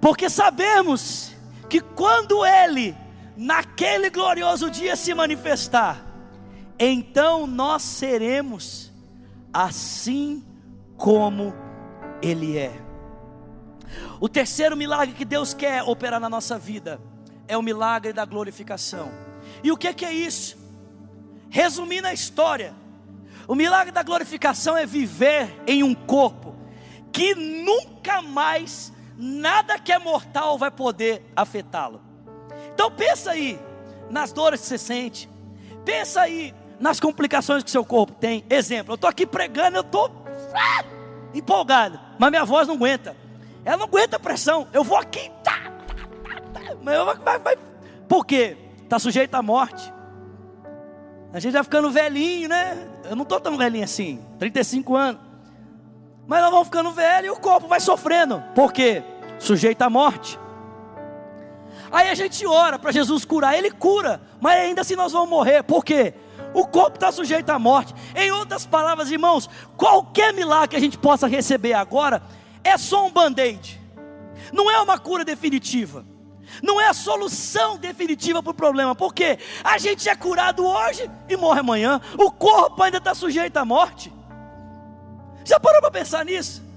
Porque 0.00 0.30
sabemos 0.30 1.32
que 1.68 1.80
quando 1.80 2.44
Ele, 2.44 2.94
naquele 3.38 4.10
glorioso 4.10 4.68
dia, 4.68 4.96
se 4.96 5.14
manifestar, 5.14 6.04
então 6.76 7.46
nós 7.46 7.84
seremos 7.84 8.92
assim 9.52 10.44
como 10.96 11.54
Ele 12.20 12.58
é. 12.58 12.72
O 14.20 14.28
terceiro 14.28 14.76
milagre 14.76 15.14
que 15.14 15.24
Deus 15.24 15.54
quer 15.54 15.84
operar 15.84 16.18
na 16.18 16.28
nossa 16.28 16.58
vida 16.58 17.00
é 17.46 17.56
o 17.56 17.62
milagre 17.62 18.12
da 18.12 18.24
glorificação. 18.24 19.08
E 19.62 19.70
o 19.70 19.76
que, 19.76 20.04
é 20.04 20.12
isso? 20.12 20.58
Resumindo 21.48 22.08
a 22.08 22.12
história, 22.12 22.74
o 23.46 23.54
milagre 23.54 23.92
da 23.92 24.02
glorificação 24.02 24.76
é 24.76 24.84
viver 24.84 25.62
em 25.64 25.84
um 25.84 25.94
corpo 25.94 26.56
que 27.12 27.36
nunca 27.36 28.20
mais 28.20 28.92
nada 29.16 29.78
que 29.78 29.92
é 29.92 29.98
mortal 29.98 30.58
vai 30.58 30.72
poder 30.72 31.24
afetá-lo. 31.36 32.07
Então 32.78 32.92
pensa 32.92 33.32
aí 33.32 33.58
nas 34.08 34.32
dores 34.32 34.60
que 34.60 34.66
você 34.68 34.78
sente. 34.78 35.28
Pensa 35.84 36.20
aí 36.20 36.54
nas 36.78 37.00
complicações 37.00 37.64
que 37.64 37.72
seu 37.72 37.84
corpo 37.84 38.12
tem. 38.12 38.44
Exemplo, 38.48 38.92
eu 38.92 38.94
estou 38.94 39.10
aqui 39.10 39.26
pregando, 39.26 39.78
eu 39.78 39.80
estou 39.80 40.08
ah, 40.54 40.84
empolgado, 41.34 41.98
mas 42.20 42.30
minha 42.30 42.44
voz 42.44 42.68
não 42.68 42.76
aguenta. 42.76 43.16
Ela 43.64 43.78
não 43.78 43.86
aguenta 43.86 44.14
a 44.14 44.20
pressão. 44.20 44.68
Eu 44.72 44.84
vou 44.84 44.96
aqui, 44.96 45.28
tá, 45.42 45.72
tá, 45.88 46.40
tá, 46.54 47.16
tá 47.16 47.40
mas. 47.44 47.58
Por 48.08 48.24
quê? 48.24 48.56
Está 48.84 49.00
sujeito 49.00 49.34
à 49.34 49.42
morte. 49.42 49.92
A 51.32 51.40
gente 51.40 51.54
vai 51.54 51.64
ficando 51.64 51.90
velhinho, 51.90 52.48
né? 52.48 52.86
Eu 53.10 53.16
não 53.16 53.24
estou 53.24 53.40
tão 53.40 53.56
velhinho 53.56 53.82
assim, 53.82 54.24
35 54.38 54.94
anos. 54.94 55.20
Mas 56.28 56.42
nós 56.42 56.50
vamos 56.52 56.68
ficando 56.68 56.92
velhos 56.92 57.26
e 57.26 57.30
o 57.36 57.40
corpo 57.40 57.66
vai 57.66 57.80
sofrendo. 57.80 58.40
Por 58.54 58.72
quê? 58.72 59.02
Sujeito 59.40 59.82
à 59.82 59.90
morte. 59.90 60.38
Aí 61.90 62.08
a 62.10 62.14
gente 62.14 62.46
ora 62.46 62.78
para 62.78 62.92
Jesus 62.92 63.24
curar, 63.24 63.56
Ele 63.56 63.70
cura, 63.70 64.20
mas 64.40 64.60
ainda 64.60 64.82
assim 64.82 64.96
nós 64.96 65.12
vamos 65.12 65.28
morrer. 65.28 65.62
Por 65.62 65.84
quê? 65.84 66.14
O 66.54 66.66
corpo 66.66 66.96
está 66.96 67.12
sujeito 67.12 67.50
à 67.50 67.58
morte. 67.58 67.94
Em 68.14 68.30
outras 68.30 68.66
palavras, 68.66 69.10
irmãos, 69.10 69.48
qualquer 69.76 70.32
milagre 70.32 70.68
que 70.68 70.76
a 70.76 70.80
gente 70.80 70.98
possa 70.98 71.26
receber 71.26 71.74
agora 71.74 72.22
é 72.64 72.76
só 72.76 73.06
um 73.06 73.10
band-aid, 73.10 73.80
não 74.52 74.70
é 74.70 74.78
uma 74.80 74.98
cura 74.98 75.24
definitiva, 75.24 76.04
não 76.62 76.80
é 76.80 76.88
a 76.88 76.94
solução 76.94 77.76
definitiva 77.76 78.42
para 78.42 78.50
o 78.50 78.54
problema, 78.54 78.94
porque 78.94 79.38
a 79.62 79.78
gente 79.78 80.08
é 80.08 80.14
curado 80.14 80.66
hoje 80.66 81.10
e 81.28 81.36
morre 81.36 81.60
amanhã, 81.60 82.00
o 82.18 82.30
corpo 82.30 82.82
ainda 82.82 82.98
está 82.98 83.14
sujeito 83.14 83.56
à 83.56 83.64
morte. 83.64 84.12
Já 85.44 85.58
parou 85.58 85.80
para 85.80 85.90
pensar 85.90 86.24
nisso? 86.24 86.67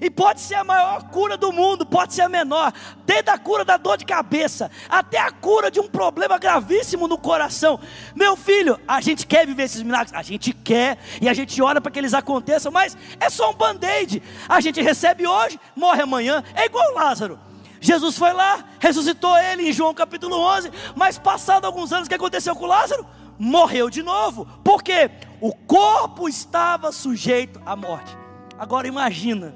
E 0.00 0.10
pode 0.10 0.40
ser 0.40 0.56
a 0.56 0.64
maior 0.64 1.04
cura 1.04 1.36
do 1.36 1.52
mundo, 1.52 1.86
pode 1.86 2.14
ser 2.14 2.22
a 2.22 2.28
menor, 2.28 2.72
desde 3.04 3.30
a 3.30 3.38
cura 3.38 3.64
da 3.64 3.76
dor 3.76 3.96
de 3.96 4.04
cabeça, 4.04 4.70
até 4.88 5.18
a 5.18 5.30
cura 5.30 5.70
de 5.70 5.80
um 5.80 5.88
problema 5.88 6.38
gravíssimo 6.38 7.08
no 7.08 7.18
coração. 7.18 7.80
Meu 8.14 8.36
filho, 8.36 8.78
a 8.86 9.00
gente 9.00 9.26
quer 9.26 9.46
viver 9.46 9.64
esses 9.64 9.82
milagres, 9.82 10.12
a 10.14 10.22
gente 10.22 10.52
quer, 10.52 10.98
e 11.20 11.28
a 11.28 11.34
gente 11.34 11.60
ora 11.62 11.80
para 11.80 11.90
que 11.90 11.98
eles 11.98 12.14
aconteçam, 12.14 12.70
mas 12.70 12.96
é 13.18 13.30
só 13.30 13.50
um 13.50 13.54
band-aid. 13.54 14.22
A 14.48 14.60
gente 14.60 14.80
recebe 14.80 15.26
hoje, 15.26 15.58
morre 15.74 16.02
amanhã, 16.02 16.42
é 16.54 16.66
igual 16.66 16.92
Lázaro. 16.94 17.38
Jesus 17.80 18.18
foi 18.18 18.32
lá, 18.32 18.62
ressuscitou 18.78 19.36
ele 19.38 19.68
em 19.68 19.72
João 19.72 19.94
capítulo 19.94 20.36
11, 20.36 20.70
mas 20.94 21.18
passado 21.18 21.64
alguns 21.64 21.92
anos, 21.92 22.06
o 22.06 22.08
que 22.08 22.14
aconteceu 22.14 22.54
com 22.54 22.66
Lázaro? 22.66 23.06
Morreu 23.38 23.88
de 23.88 24.02
novo, 24.02 24.46
porque 24.62 25.10
o 25.40 25.54
corpo 25.54 26.28
estava 26.28 26.92
sujeito 26.92 27.60
à 27.64 27.74
morte. 27.74 28.14
Agora 28.58 28.86
imagina, 28.86 29.54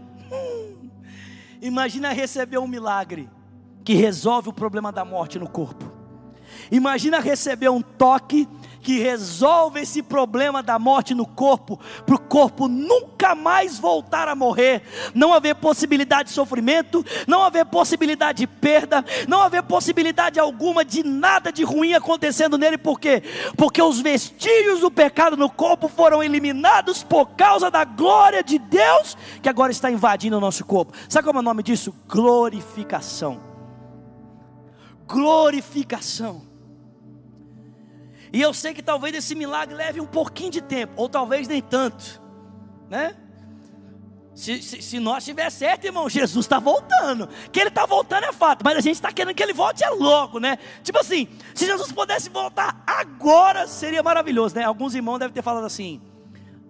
imagina 1.65 2.13
receber 2.13 2.59
um 2.59 2.69
milagre 2.69 3.29
que 3.83 3.95
resolve 3.95 4.51
o 4.51 4.53
problema 4.53 4.93
da 4.93 5.05
morte 5.05 5.39
no 5.39 5.49
corpo. 5.49 5.91
Imagina 6.71 7.21
receber 7.21 7.71
um 7.71 7.81
toque 7.81 8.47
que 8.85 9.01
resolve 9.01 9.81
esse 9.81 10.03
problema 10.03 10.63
da 10.63 10.79
morte 10.79 11.15
no 11.15 11.27
corpo, 11.27 11.81
para 12.05 12.15
o 12.15 12.21
corpo 12.21 12.69
nunca 12.69 13.35
mais 13.35 13.79
voltar 13.79 14.29
a 14.29 14.37
morrer, 14.37 14.83
não 15.15 15.33
haver 15.33 15.55
possibilidade 15.55 16.29
de 16.29 16.35
sofrimento, 16.35 17.05
não 17.27 17.43
haver 17.43 17.65
possibilidade 17.65 18.41
de 18.41 18.47
perda, 18.47 19.03
não 19.27 19.41
haver 19.41 19.63
possibilidade 19.63 20.39
alguma 20.39 20.85
de 20.85 21.03
nada 21.03 21.51
de 21.51 21.65
ruim 21.65 21.95
acontecendo 21.95 22.59
nele, 22.59 22.77
por 22.77 23.01
quê? 23.01 23.23
Porque 23.57 23.81
os 23.81 24.01
vestígios 24.01 24.81
do 24.81 24.91
pecado 24.91 25.35
no 25.35 25.49
corpo 25.49 25.89
foram 25.89 26.23
eliminados 26.23 27.03
por 27.03 27.31
causa 27.31 27.71
da 27.71 27.85
glória 27.85 28.43
de 28.45 28.59
Deus 28.59 29.17
que 29.43 29.49
agora 29.49 29.73
está 29.73 29.91
invadindo 29.91 30.37
o 30.37 30.41
nosso 30.41 30.63
corpo. 30.65 30.93
Sabe 31.09 31.27
como 31.27 31.39
é 31.39 31.41
o 31.41 31.45
nome 31.45 31.63
disso? 31.63 31.95
Glorificação. 32.07 33.41
Glorificação. 35.09 36.54
E 38.35 38.43
eu 38.43 38.53
sei 38.53 38.75
que 38.75 38.83
talvez 38.83 39.15
esse 39.15 39.33
milagre 39.33 39.77
leve 39.77 40.01
um 40.01 40.07
pouquinho 40.07 40.51
de 40.51 40.61
tempo, 40.61 40.93
ou 40.97 41.09
talvez 41.09 41.47
nem 41.47 41.63
tanto, 41.63 42.21
né? 42.91 43.15
Se, 44.35 44.61
se, 44.61 44.83
se 44.83 44.99
nós 44.99 45.25
tiver 45.25 45.49
certo, 45.51 45.85
irmão, 45.85 46.11
Jesus 46.11 46.45
está 46.45 46.59
voltando. 46.59 47.29
Que 47.53 47.61
ele 47.61 47.69
está 47.69 47.87
voltando 47.87 48.25
é 48.25 48.33
fato, 48.33 48.65
mas 48.65 48.77
a 48.77 48.81
gente 48.81 48.97
está 48.97 49.13
querendo 49.13 49.37
que 49.37 49.41
ele 49.41 49.53
volte 49.53 49.85
é 49.85 49.91
logo, 49.91 50.41
né? 50.41 50.59
Tipo 50.83 50.99
assim, 50.99 51.29
se 51.55 51.65
Jesus 51.65 51.93
pudesse 51.93 52.29
voltar 52.29 52.83
agora, 52.85 53.69
seria 53.69 54.03
maravilhoso, 54.03 54.57
né? 54.57 54.65
Alguns 54.65 54.97
irmãos 54.97 55.21
devem 55.21 55.33
ter 55.33 55.43
falado 55.43 55.65
assim: 55.65 56.03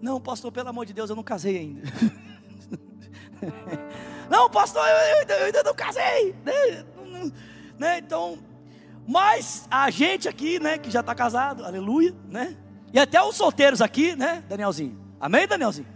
Não, 0.02 0.20
pastor, 0.20 0.52
pelo 0.52 0.68
amor 0.68 0.84
de 0.84 0.92
Deus, 0.92 1.08
eu 1.08 1.16
não 1.16 1.22
casei 1.22 1.56
ainda. 1.56 1.82
não, 4.28 4.50
pastor, 4.50 4.86
eu, 4.86 4.96
eu, 4.96 5.36
eu, 5.38 5.46
ainda 5.46 5.62
não 5.62 5.74
casei, 5.74 6.36
né? 6.44 6.84
né? 7.78 7.98
Então, 8.00 8.38
mas 9.06 9.66
a 9.70 9.90
gente 9.90 10.28
aqui, 10.28 10.58
né, 10.58 10.78
que 10.78 10.90
já 10.90 11.00
está 11.00 11.14
casado, 11.14 11.64
aleluia, 11.64 12.14
né? 12.28 12.56
E 12.92 12.98
até 12.98 13.22
os 13.22 13.36
solteiros 13.36 13.82
aqui, 13.82 14.16
né, 14.16 14.42
Danielzinho? 14.48 14.98
Amém, 15.20 15.46
Danielzinho? 15.46 15.86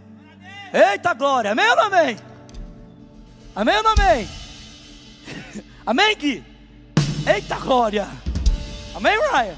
Amém. 0.71 0.91
Eita 0.91 1.13
glória, 1.13 1.51
amém 1.51 1.67
ou 1.69 1.75
não 1.75 1.83
amém? 1.85 2.17
Amém 3.55 3.77
ou 3.77 3.83
não 3.83 3.91
amém? 3.93 4.27
amém, 5.85 6.15
Gui? 6.15 6.43
Eita 7.27 7.57
glória, 7.57 8.07
amém, 8.95 9.17
Ryan? 9.17 9.57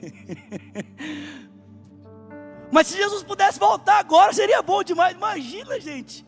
Mas 2.70 2.86
se 2.86 2.96
Jesus 2.96 3.22
pudesse 3.22 3.58
voltar 3.58 3.98
agora, 3.98 4.32
seria 4.32 4.62
bom 4.62 4.82
demais. 4.84 5.16
Imagina, 5.16 5.80
gente 5.80 6.27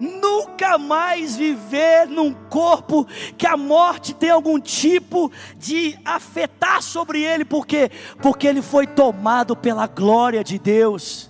nunca 0.00 0.78
mais 0.78 1.36
viver 1.36 2.06
num 2.06 2.32
corpo 2.32 3.06
que 3.36 3.46
a 3.46 3.56
morte 3.56 4.14
tem 4.14 4.30
algum 4.30 4.60
tipo 4.60 5.30
de 5.56 5.98
afetar 6.04 6.82
sobre 6.82 7.22
ele, 7.22 7.44
por 7.44 7.66
quê? 7.66 7.90
Porque 8.22 8.46
ele 8.46 8.62
foi 8.62 8.86
tomado 8.86 9.56
pela 9.56 9.86
glória 9.86 10.42
de 10.44 10.58
Deus. 10.58 11.27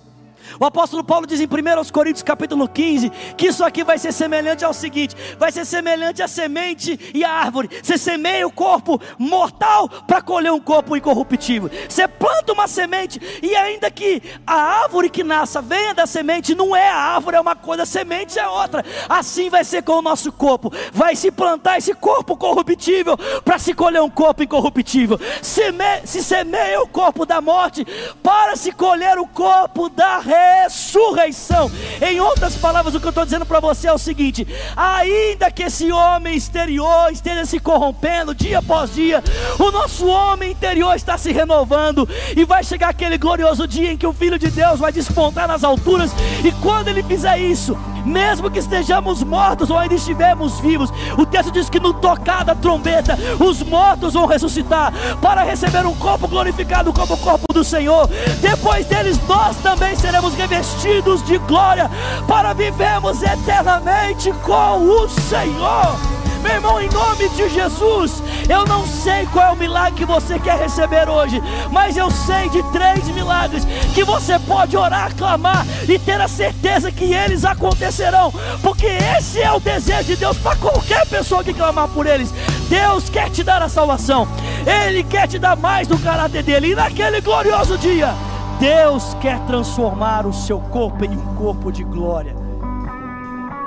O 0.57 0.65
apóstolo 0.65 1.03
Paulo 1.03 1.27
diz 1.27 1.41
em 1.41 1.45
1 1.45 1.91
Coríntios 1.91 2.23
capítulo 2.23 2.67
15 2.67 3.09
que 3.37 3.47
isso 3.47 3.63
aqui 3.63 3.83
vai 3.83 3.97
ser 3.97 4.11
semelhante 4.11 4.63
ao 4.63 4.73
seguinte: 4.73 5.15
vai 5.37 5.51
ser 5.51 5.65
semelhante 5.65 6.23
à 6.23 6.27
semente 6.27 7.11
e 7.13 7.23
à 7.23 7.31
árvore. 7.31 7.69
Você 7.83 7.97
semeia 7.97 8.47
o 8.47 8.51
corpo 8.51 8.99
mortal 9.17 9.89
para 10.07 10.21
colher 10.21 10.51
um 10.51 10.59
corpo 10.59 10.95
incorruptível. 10.95 11.69
Você 11.87 12.07
planta 12.07 12.53
uma 12.53 12.67
semente 12.67 13.19
e 13.43 13.55
ainda 13.55 13.91
que 13.91 14.21
a 14.47 14.55
árvore 14.83 15.09
que 15.09 15.23
nasça 15.23 15.61
venha 15.61 15.93
da 15.93 16.07
semente, 16.07 16.55
não 16.55 16.75
é 16.75 16.89
a 16.89 16.95
árvore, 16.95 17.37
é 17.37 17.41
uma 17.41 17.55
coisa, 17.55 17.83
a 17.83 17.85
semente 17.85 18.39
é 18.39 18.47
outra. 18.47 18.83
Assim 19.07 19.49
vai 19.49 19.63
ser 19.63 19.83
com 19.83 19.93
o 19.93 20.01
nosso 20.01 20.31
corpo. 20.31 20.71
Vai 20.93 21.15
se 21.15 21.31
plantar 21.31 21.77
esse 21.77 21.93
corpo 21.93 22.37
corruptível 22.37 23.17
para 23.43 23.59
se 23.59 23.73
colher 23.73 24.01
um 24.01 24.09
corpo 24.09 24.43
incorruptível. 24.43 25.19
Seme, 25.41 26.01
se 26.05 26.23
semeia 26.23 26.81
o 26.81 26.87
corpo 26.87 27.25
da 27.25 27.41
morte 27.41 27.85
para 28.23 28.55
se 28.55 28.71
colher 28.71 29.17
o 29.17 29.27
corpo 29.27 29.89
da 29.89 30.17
ressurreição 30.19 30.38
ressurreição. 30.63 31.71
Em 32.01 32.19
outras 32.19 32.55
palavras, 32.55 32.95
o 32.95 32.99
que 32.99 33.05
eu 33.05 33.09
estou 33.09 33.25
dizendo 33.25 33.45
para 33.45 33.59
você 33.59 33.87
é 33.87 33.93
o 33.93 33.97
seguinte: 33.97 34.47
ainda 34.75 35.51
que 35.51 35.63
esse 35.63 35.91
homem 35.91 36.35
exterior 36.35 37.11
esteja 37.11 37.45
se 37.45 37.59
corrompendo 37.59 38.35
dia 38.35 38.59
após 38.59 38.93
dia, 38.93 39.23
o 39.57 39.71
nosso 39.71 40.07
homem 40.07 40.51
interior 40.51 40.95
está 40.95 41.17
se 41.17 41.31
renovando 41.31 42.07
e 42.35 42.45
vai 42.45 42.63
chegar 42.63 42.89
aquele 42.89 43.17
glorioso 43.17 43.67
dia 43.67 43.91
em 43.91 43.97
que 43.97 44.07
o 44.07 44.13
Filho 44.13 44.37
de 44.37 44.49
Deus 44.49 44.79
vai 44.79 44.91
despontar 44.91 45.47
nas 45.47 45.63
alturas, 45.63 46.11
e 46.43 46.51
quando 46.61 46.87
ele 46.87 47.03
fizer 47.03 47.37
isso, 47.37 47.77
mesmo 48.09 48.49
que 48.49 48.59
estejamos 48.59 49.23
mortos 49.23 49.69
ou 49.69 49.77
ainda 49.77 49.93
estivermos 49.93 50.59
vivos, 50.59 50.91
o 51.17 51.25
texto 51.25 51.51
diz 51.51 51.69
que 51.69 51.79
no 51.79 51.93
tocar 51.93 52.43
da 52.43 52.55
trombeta, 52.55 53.17
os 53.39 53.61
mortos 53.61 54.13
vão 54.13 54.25
ressuscitar 54.25 54.91
para 55.21 55.43
receber 55.43 55.85
um 55.85 55.95
corpo 55.95 56.27
glorificado 56.27 56.91
como 56.91 57.13
o 57.13 57.17
corpo 57.17 57.45
do 57.53 57.63
Senhor. 57.63 58.09
Depois 58.41 58.85
deles, 58.87 59.19
nós 59.27 59.55
também 59.57 59.95
seremos 59.95 60.33
revestidos 60.33 61.23
de 61.23 61.37
glória 61.39 61.89
para 62.27 62.53
vivermos 62.53 63.21
eternamente 63.21 64.31
com 64.43 64.85
o 64.85 65.07
Senhor. 65.07 66.18
Meu 66.41 66.53
irmão, 66.53 66.81
em 66.81 66.89
nome 66.89 67.27
de 67.29 67.49
Jesus, 67.49 68.23
eu 68.47 68.65
não 68.65 68.85
sei 68.87 69.25
qual 69.27 69.47
é 69.47 69.51
o 69.51 69.57
milagre 69.57 69.99
que 69.99 70.05
você 70.05 70.39
quer 70.39 70.57
receber 70.57 71.09
hoje, 71.09 71.41
mas 71.71 71.97
eu 71.97 72.09
sei 72.09 72.49
de 72.49 72.63
três 72.71 73.07
milagres 73.09 73.65
que 73.93 74.03
você 74.03 74.39
pode 74.39 74.77
orar, 74.77 75.13
clamar 75.15 75.65
e 75.87 75.99
ter 75.99 76.19
a 76.19 76.27
certeza 76.27 76.91
que 76.91 77.13
eles 77.13 77.43
acontecerão, 77.43 78.33
porque 78.61 78.87
esse 78.87 79.41
é 79.41 79.51
o 79.51 79.59
desejo 79.59 80.05
de 80.05 80.15
Deus 80.15 80.37
para 80.37 80.55
qualquer 80.55 81.05
pessoa 81.07 81.43
que 81.43 81.53
clamar 81.53 81.89
por 81.89 82.07
eles. 82.07 82.33
Deus 82.69 83.09
quer 83.09 83.29
te 83.29 83.43
dar 83.43 83.61
a 83.61 83.69
salvação, 83.69 84.27
Ele 84.65 85.03
quer 85.03 85.27
te 85.27 85.39
dar 85.39 85.57
mais 85.57 85.87
do 85.87 85.97
caráter 85.97 86.43
dele, 86.43 86.71
e 86.71 86.75
naquele 86.75 87.19
glorioso 87.19 87.77
dia, 87.77 88.13
Deus 88.59 89.15
quer 89.19 89.39
transformar 89.41 90.25
o 90.25 90.33
seu 90.33 90.59
corpo 90.59 91.03
em 91.03 91.17
um 91.17 91.35
corpo 91.35 91.71
de 91.71 91.83
glória. 91.83 92.35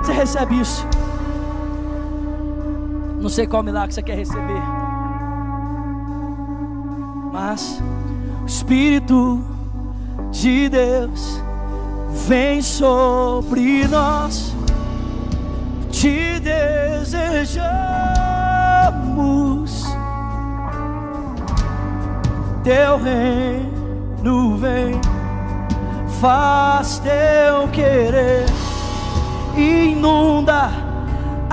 Você 0.01 0.13
recebe 0.13 0.59
isso? 0.59 0.87
Não 3.23 3.29
sei 3.29 3.47
qual 3.47 3.63
milagre 3.63 3.93
você 3.93 4.03
quer 4.03 4.17
receber. 4.17 4.61
Mas 7.31 7.81
o 8.41 8.45
Espírito 8.45 9.41
de 10.29 10.67
Deus 10.67 11.41
vem 12.27 12.61
sobre 12.61 13.87
nós. 13.87 14.53
Te 15.89 16.37
desejamos. 16.41 17.55
Teu 22.61 22.97
reino 22.97 24.57
vem, 24.57 24.99
faz 26.19 26.99
teu 26.99 27.69
querer, 27.71 28.45
inunda 29.55 30.82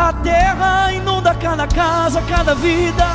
a 0.00 0.12
terra 0.14 0.92
inunda 0.92 1.34
cada 1.34 1.66
casa, 1.66 2.22
cada 2.22 2.54
vida. 2.54 3.06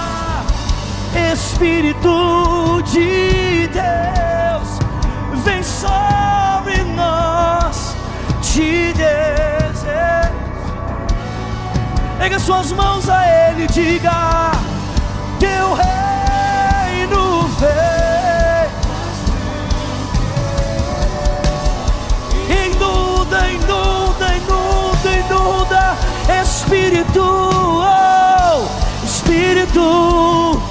Espírito 1.33 2.81
de 2.83 3.67
Deus, 3.69 4.79
vem 5.43 5.63
sobre 5.63 6.83
nós, 6.95 7.95
te 8.41 8.93
desejo. 8.93 9.95
Pega 12.19 12.37
suas 12.37 12.71
mãos 12.71 13.09
a 13.09 13.25
Ele 13.25 13.63
e 13.63 13.67
diga: 13.67 14.51
Teu 15.39 15.73
reino 15.73 17.49
vem. 17.59 18.69
Inunda, 22.67 23.47
inunda, 23.49 24.04
Espírito, 26.27 27.21
oh, 27.21 28.67
Espírito 29.03 30.61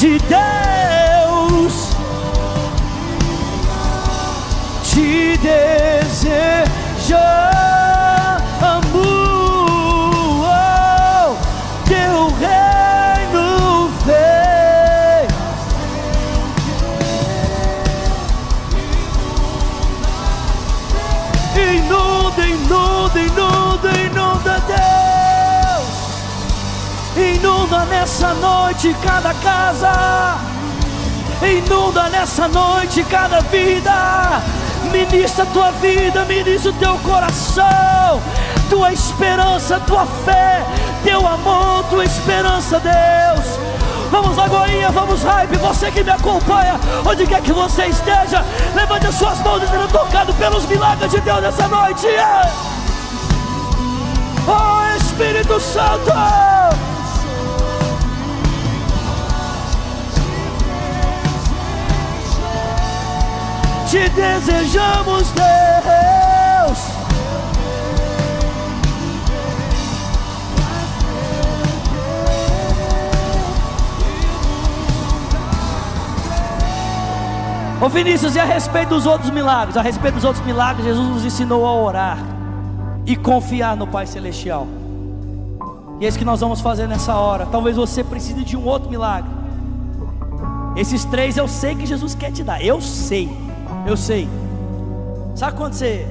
de 0.00 0.18
Deus, 0.18 1.90
te 4.82 5.38
desejo. 5.38 6.55
Nessa 28.16 28.32
noite 28.34 28.96
cada 29.02 29.34
casa. 29.34 30.38
Inunda 31.42 32.08
nessa 32.08 32.48
noite 32.48 33.04
cada 33.04 33.40
vida. 33.40 33.92
Ministra 34.90 35.44
a 35.44 35.46
tua 35.48 35.70
vida, 35.72 36.24
ministra 36.24 36.70
o 36.70 36.74
teu 36.74 36.96
coração, 36.98 38.22
tua 38.70 38.90
esperança, 38.90 39.78
tua 39.80 40.06
fé, 40.24 40.64
teu 41.04 41.26
amor, 41.26 41.84
tua 41.90 42.04
esperança, 42.04 42.80
Deus. 42.80 43.44
Vamos 44.10 44.38
agora, 44.38 44.90
vamos 44.92 45.22
hype. 45.22 45.56
Você 45.58 45.90
que 45.90 46.02
me 46.02 46.10
acompanha, 46.10 46.80
onde 47.04 47.26
quer 47.26 47.42
que 47.42 47.52
você 47.52 47.84
esteja, 47.86 48.42
levante 48.74 49.08
as 49.08 49.14
suas 49.16 49.38
mãos 49.40 49.62
e 49.62 49.66
sendo 49.66 49.88
tocado 49.88 50.32
pelos 50.34 50.64
milagres 50.64 51.10
de 51.10 51.20
Deus 51.20 51.42
nessa 51.42 51.68
noite. 51.68 52.06
Yeah. 52.06 52.50
Oh 54.48 54.96
Espírito 54.96 55.60
Santo! 55.60 56.95
Te 63.88 64.08
desejamos, 64.08 65.30
Deus. 65.30 65.46
Ô 77.80 77.88
Vinícius, 77.88 78.34
e 78.34 78.40
a 78.40 78.44
respeito 78.44 78.88
dos 78.88 79.06
outros 79.06 79.30
milagres? 79.30 79.76
A 79.76 79.82
respeito 79.82 80.14
dos 80.14 80.24
outros 80.24 80.44
milagres, 80.44 80.84
Jesus 80.84 81.08
nos 81.08 81.24
ensinou 81.24 81.64
a 81.64 81.72
orar 81.72 82.18
e 83.06 83.14
confiar 83.14 83.76
no 83.76 83.86
Pai 83.86 84.04
Celestial. 84.04 84.66
E 86.00 86.04
é 86.04 86.08
isso 86.08 86.18
que 86.18 86.24
nós 86.24 86.40
vamos 86.40 86.60
fazer 86.60 86.88
nessa 86.88 87.14
hora. 87.14 87.46
Talvez 87.46 87.76
você 87.76 88.02
precise 88.02 88.42
de 88.42 88.56
um 88.56 88.64
outro 88.64 88.90
milagre. 88.90 89.30
Esses 90.74 91.04
três 91.04 91.36
eu 91.36 91.46
sei 91.46 91.76
que 91.76 91.86
Jesus 91.86 92.16
quer 92.16 92.32
te 92.32 92.42
dar. 92.42 92.60
Eu 92.60 92.80
sei. 92.80 93.45
Eu 93.86 93.96
sei. 93.96 94.28
Sabe 95.36 95.56
quando 95.56 95.74
você 95.74 96.06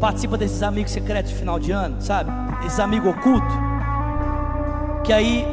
participa 0.00 0.36
desses 0.36 0.62
amigos 0.62 0.90
secretos 0.90 1.30
de 1.30 1.38
final 1.38 1.60
de 1.60 1.70
ano, 1.70 2.00
sabe? 2.00 2.30
Esses 2.66 2.80
amigos 2.80 3.10
ocultos. 3.10 3.54
Que 5.04 5.12
aí 5.12 5.46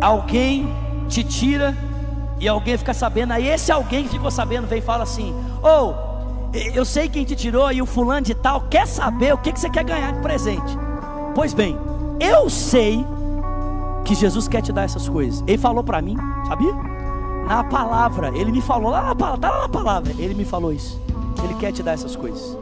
alguém 0.00 0.68
te 1.08 1.24
tira 1.24 1.74
e 2.38 2.46
alguém 2.46 2.76
fica 2.76 2.92
sabendo. 2.92 3.32
Aí 3.32 3.48
esse 3.48 3.72
alguém 3.72 4.04
que 4.04 4.10
ficou 4.10 4.30
sabendo 4.30 4.66
vem 4.66 4.80
e 4.80 4.82
fala 4.82 5.04
assim: 5.04 5.34
Ou, 5.62 5.94
oh, 5.94 6.56
eu 6.74 6.84
sei 6.84 7.08
quem 7.08 7.24
te 7.24 7.34
tirou 7.34 7.72
e 7.72 7.80
o 7.80 7.86
fulano 7.86 8.20
de 8.20 8.34
tal 8.34 8.62
quer 8.68 8.86
saber 8.86 9.32
o 9.32 9.38
que, 9.38 9.52
que 9.52 9.58
você 9.58 9.70
quer 9.70 9.84
ganhar 9.84 10.12
de 10.12 10.20
presente. 10.20 10.76
Pois 11.34 11.54
bem, 11.54 11.78
eu 12.20 12.50
sei 12.50 13.04
que 14.04 14.14
Jesus 14.14 14.46
quer 14.46 14.60
te 14.60 14.72
dar 14.72 14.84
essas 14.84 15.08
coisas. 15.08 15.42
Ele 15.46 15.58
falou 15.58 15.82
para 15.82 16.02
mim, 16.02 16.16
sabia? 16.46 16.97
Na 17.48 17.64
palavra. 17.64 18.28
Ele 18.36 18.52
me 18.52 18.60
falou 18.60 18.90
lá 18.90 19.02
na 19.02 19.14
palavra, 19.14 19.40
tá 19.40 19.50
lá 19.50 19.62
na 19.62 19.68
palavra. 19.68 20.12
Ele 20.18 20.34
me 20.34 20.44
falou 20.44 20.70
isso. 20.70 21.00
Ele 21.42 21.54
quer 21.54 21.72
te 21.72 21.82
dar 21.82 21.92
essas 21.92 22.14
coisas. 22.14 22.56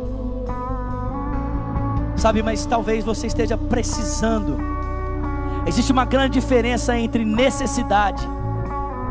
Sabe, 2.17 2.43
mas 2.43 2.65
talvez 2.65 3.05
você 3.05 3.27
esteja 3.27 3.59
precisando. 3.59 4.57
Existe 5.67 5.91
uma 5.91 6.05
grande 6.05 6.35
diferença 6.35 6.97
entre 6.97 7.25
necessidade 7.25 8.27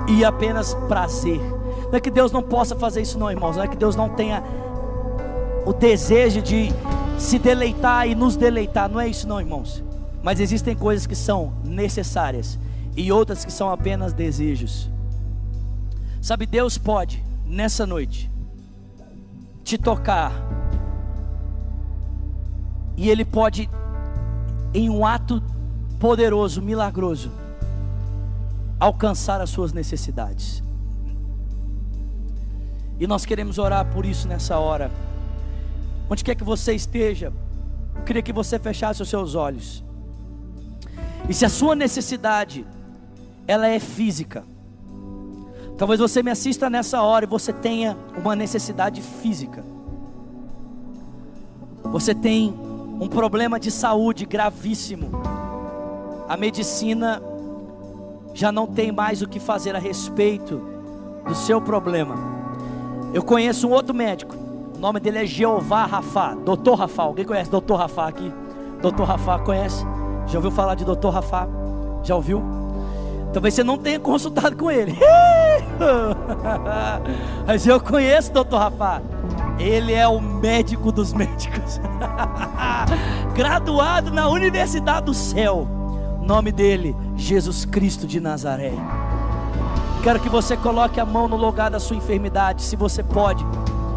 e 0.07 0.23
apenas 0.23 0.73
prazer. 0.87 1.41
Não 1.83 1.95
é 1.95 1.99
que 1.99 2.09
Deus 2.09 2.31
não 2.31 2.41
possa 2.41 2.75
fazer 2.75 3.01
isso, 3.01 3.19
não, 3.19 3.29
irmãos. 3.29 3.57
Não 3.57 3.63
é 3.63 3.67
que 3.67 3.75
Deus 3.75 3.95
não 3.95 4.07
tenha 4.07 4.41
o 5.65 5.73
desejo 5.73 6.41
de 6.41 6.71
se 7.17 7.37
deleitar 7.37 8.07
e 8.07 8.15
nos 8.15 8.37
deleitar. 8.37 8.89
Não 8.89 8.99
é 8.99 9.09
isso, 9.09 9.27
não, 9.27 9.41
irmãos. 9.41 9.83
Mas 10.23 10.39
existem 10.39 10.73
coisas 10.73 11.05
que 11.05 11.15
são 11.15 11.53
necessárias 11.63 12.57
e 12.95 13.11
outras 13.11 13.43
que 13.43 13.51
são 13.51 13.69
apenas 13.69 14.13
desejos. 14.13 14.94
Sabe, 16.25 16.47
Deus 16.47 16.75
pode, 16.75 17.23
nessa 17.45 17.85
noite, 17.85 18.31
te 19.63 19.77
tocar, 19.77 20.31
e 22.97 23.11
Ele 23.11 23.23
pode, 23.23 23.69
em 24.73 24.89
um 24.89 25.05
ato 25.05 25.39
poderoso, 25.99 26.63
milagroso, 26.63 27.31
alcançar 28.79 29.39
as 29.39 29.51
suas 29.51 29.71
necessidades. 29.71 30.63
E 32.99 33.05
nós 33.05 33.23
queremos 33.23 33.59
orar 33.59 33.85
por 33.93 34.03
isso 34.03 34.27
nessa 34.27 34.57
hora. 34.57 34.89
Onde 36.09 36.23
quer 36.23 36.33
que 36.33 36.43
você 36.43 36.73
esteja, 36.73 37.31
eu 37.95 38.01
queria 38.01 38.23
que 38.23 38.33
você 38.33 38.57
fechasse 38.57 38.99
os 38.99 39.09
seus 39.09 39.35
olhos. 39.35 39.83
E 41.29 41.35
se 41.35 41.45
a 41.45 41.49
sua 41.49 41.75
necessidade 41.75 42.65
ela 43.47 43.67
é 43.67 43.79
física, 43.79 44.43
Talvez 45.77 45.99
você 45.99 46.23
me 46.23 46.31
assista 46.31 46.69
nessa 46.69 47.01
hora 47.01 47.25
e 47.25 47.27
você 47.27 47.51
tenha 47.51 47.97
uma 48.17 48.35
necessidade 48.35 49.01
física. 49.01 49.63
Você 51.83 52.15
tem 52.15 52.53
um 52.99 53.07
problema 53.07 53.59
de 53.59 53.69
saúde 53.69 54.25
gravíssimo. 54.25 55.11
A 56.29 56.37
medicina 56.37 57.21
já 58.33 58.51
não 58.51 58.65
tem 58.65 58.91
mais 58.91 59.21
o 59.21 59.27
que 59.27 59.39
fazer 59.39 59.75
a 59.75 59.79
respeito 59.79 60.61
do 61.27 61.35
seu 61.35 61.61
problema. 61.61 62.15
Eu 63.13 63.23
conheço 63.23 63.67
um 63.67 63.71
outro 63.71 63.93
médico. 63.93 64.35
O 64.75 64.79
nome 64.79 64.99
dele 64.99 65.19
é 65.19 65.25
Jeová 65.25 65.85
Rafa, 65.85 66.35
Doutor 66.35 66.75
Rafa. 66.75 67.03
Alguém 67.03 67.25
conhece 67.25 67.49
Doutor 67.49 67.77
Rafa 67.77 68.07
aqui? 68.07 68.31
Doutor 68.81 69.05
Rafa 69.05 69.39
conhece? 69.39 69.85
Já 70.27 70.37
ouviu 70.37 70.51
falar 70.51 70.75
de 70.75 70.85
Doutor 70.85 71.11
Rafa? 71.11 71.47
Já 72.03 72.15
ouviu? 72.15 72.64
Talvez 73.35 73.53
você 73.53 73.65
não 73.65 73.77
tenha 73.77 73.99
consultado 73.99 74.55
com 74.55 74.71
ele. 74.71 74.97
Mas 77.45 77.67
eu 77.67 77.81
conheço 77.81 78.31
o 78.31 78.33
doutor 78.33 78.59
Rafa. 78.59 79.03
Ele 79.59 79.91
é 79.91 80.07
o 80.07 80.21
médico 80.21 80.89
dos 80.89 81.11
médicos. 81.11 81.81
Graduado 83.35 84.09
na 84.09 84.29
Universidade 84.29 85.07
do 85.07 85.13
Céu. 85.13 85.67
Nome 86.21 86.49
dele, 86.49 86.95
Jesus 87.17 87.65
Cristo 87.65 88.07
de 88.07 88.21
Nazaré. 88.21 88.71
Quero 90.01 90.21
que 90.21 90.29
você 90.29 90.55
coloque 90.55 90.97
a 91.01 91.05
mão 91.05 91.27
no 91.27 91.35
lugar 91.35 91.69
da 91.69 91.79
sua 91.79 91.97
enfermidade, 91.97 92.63
se 92.63 92.77
você 92.77 93.03
pode. 93.03 93.45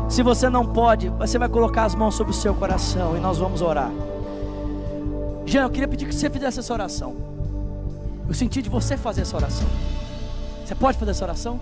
Se 0.08 0.20
você 0.20 0.48
não 0.48 0.66
pode, 0.66 1.10
você 1.10 1.38
vai 1.38 1.48
colocar 1.48 1.84
as 1.84 1.94
mãos 1.94 2.16
sobre 2.16 2.32
o 2.32 2.36
seu 2.36 2.56
coração 2.56 3.16
e 3.16 3.20
nós 3.20 3.38
vamos 3.38 3.62
orar. 3.62 3.92
Jean, 5.46 5.62
eu 5.62 5.70
queria 5.70 5.86
pedir 5.86 6.06
que 6.08 6.14
você 6.14 6.28
fizesse 6.28 6.58
essa 6.58 6.72
oração. 6.72 7.27
Eu 8.28 8.34
senti 8.34 8.60
de 8.60 8.68
você 8.68 8.94
fazer 8.94 9.22
essa 9.22 9.34
oração. 9.34 9.66
Você 10.64 10.74
pode 10.74 10.98
fazer 10.98 11.12
essa 11.12 11.24
oração? 11.24 11.58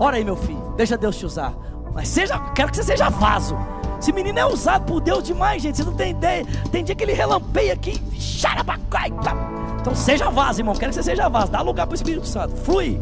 Ora 0.00 0.16
aí, 0.16 0.24
meu 0.24 0.36
filho. 0.36 0.72
Deixa 0.74 0.96
Deus 0.96 1.16
te 1.16 1.26
usar. 1.26 1.52
Mas 1.92 2.08
seja, 2.08 2.38
quero 2.54 2.70
que 2.70 2.76
você 2.78 2.82
seja 2.82 3.10
vaso. 3.10 3.56
Esse 4.00 4.10
menino 4.10 4.38
é 4.38 4.46
usado 4.46 4.86
por 4.86 5.02
Deus 5.02 5.22
demais, 5.22 5.60
gente. 5.60 5.76
Você 5.76 5.84
não 5.84 5.94
tem 5.94 6.12
ideia. 6.12 6.46
Tem 6.72 6.82
dia 6.82 6.94
que 6.94 7.04
ele 7.04 7.12
relampeia 7.12 7.74
aqui. 7.74 8.02
Então 9.80 9.94
seja 9.94 10.30
vaso, 10.30 10.60
irmão. 10.60 10.74
Quero 10.74 10.90
que 10.90 10.94
você 10.94 11.02
seja 11.02 11.28
vaso. 11.28 11.52
Dá 11.52 11.60
lugar 11.60 11.86
para 11.86 11.92
o 11.92 11.96
Espírito 11.96 12.26
Santo. 12.26 12.56
Flui. 12.56 12.98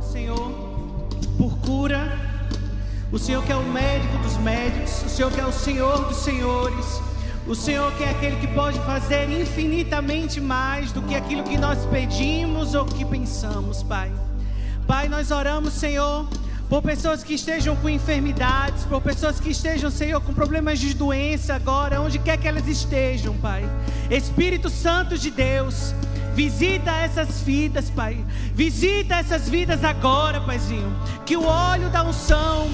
Senhor, 0.00 0.50
por 1.38 1.56
cura 1.58 2.30
o 3.12 3.18
Senhor 3.18 3.42
que 3.42 3.50
é 3.50 3.56
o 3.56 3.62
médico 3.64 4.16
dos 4.18 4.29
médicos, 4.40 5.02
o 5.04 5.08
Senhor 5.08 5.30
que 5.30 5.40
é 5.40 5.46
o 5.46 5.52
Senhor 5.52 6.08
dos 6.08 6.18
senhores, 6.18 7.00
o 7.46 7.54
Senhor 7.54 7.92
que 7.94 8.04
é 8.04 8.10
aquele 8.10 8.36
que 8.36 8.46
pode 8.48 8.78
fazer 8.80 9.28
infinitamente 9.30 10.40
mais 10.40 10.92
do 10.92 11.02
que 11.02 11.14
aquilo 11.14 11.42
que 11.42 11.56
nós 11.58 11.84
pedimos 11.86 12.74
ou 12.74 12.84
que 12.84 13.04
pensamos, 13.04 13.82
Pai. 13.82 14.10
Pai, 14.86 15.08
nós 15.08 15.30
oramos, 15.30 15.74
Senhor, 15.74 16.26
por 16.68 16.82
pessoas 16.82 17.22
que 17.22 17.34
estejam 17.34 17.76
com 17.76 17.88
enfermidades, 17.88 18.84
por 18.84 19.00
pessoas 19.00 19.38
que 19.38 19.50
estejam, 19.50 19.90
Senhor, 19.90 20.20
com 20.20 20.32
problemas 20.32 20.78
de 20.78 20.94
doença 20.94 21.54
agora, 21.54 22.00
onde 22.00 22.18
quer 22.18 22.36
que 22.36 22.48
elas 22.48 22.66
estejam, 22.66 23.36
Pai. 23.36 23.64
Espírito 24.10 24.68
Santo 24.68 25.16
de 25.18 25.30
Deus, 25.30 25.94
Visita 26.34 26.90
essas 26.92 27.42
vidas, 27.42 27.90
Pai. 27.90 28.24
Visita 28.54 29.16
essas 29.16 29.48
vidas 29.48 29.82
agora, 29.84 30.40
Paizinho. 30.40 30.90
Que 31.26 31.36
o 31.36 31.44
óleo 31.44 31.90
da 31.90 32.02
unção, 32.04 32.70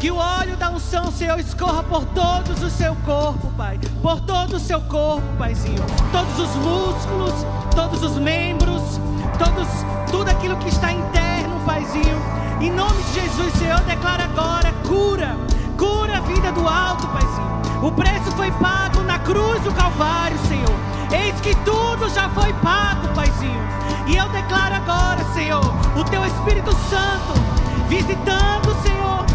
que 0.00 0.10
o 0.10 0.16
óleo 0.16 0.56
da 0.56 0.70
unção, 0.70 1.12
Senhor, 1.12 1.38
escorra 1.38 1.82
por 1.82 2.06
todos 2.06 2.62
o 2.62 2.70
seu 2.70 2.96
corpo, 3.04 3.52
Pai. 3.54 3.78
Por 4.00 4.18
todo 4.20 4.54
o 4.54 4.58
seu 4.58 4.80
corpo, 4.80 5.26
Paizinho. 5.36 5.84
Todos 6.10 6.38
os 6.38 6.56
músculos, 6.56 7.34
todos 7.76 8.02
os 8.02 8.16
membros, 8.16 8.98
todos, 9.38 9.68
tudo 10.10 10.30
aquilo 10.30 10.56
que 10.56 10.70
está 10.70 10.90
interno, 10.90 11.60
Paizinho. 11.66 12.18
Em 12.62 12.70
nome 12.70 13.02
de 13.02 13.20
Jesus, 13.20 13.52
Senhor, 13.58 13.78
declara 13.80 14.24
agora 14.24 14.72
cura. 14.88 15.36
Cura 15.76 16.16
a 16.16 16.20
vida 16.20 16.50
do 16.52 16.66
alto, 16.66 17.06
Paizinho. 17.08 17.86
O 17.86 17.92
preço 17.92 18.30
foi 18.32 18.50
pago 18.52 19.02
na 19.02 19.18
cruz 19.18 19.62
do 19.62 19.72
Calvário, 19.74 20.38
Senhor. 20.48 20.80
Eis 21.12 21.38
que 21.42 21.54
tudo 21.56 22.08
já 22.08 22.30
foi 22.30 22.54
pago, 22.54 23.06
Paizinho. 23.14 23.68
E 24.06 24.16
eu 24.16 24.26
declaro 24.30 24.76
agora, 24.76 25.22
Senhor, 25.34 25.62
o 25.94 26.02
teu 26.04 26.24
Espírito 26.24 26.72
Santo 26.88 27.60
visitando, 27.86 28.74
Senhor, 28.82 29.26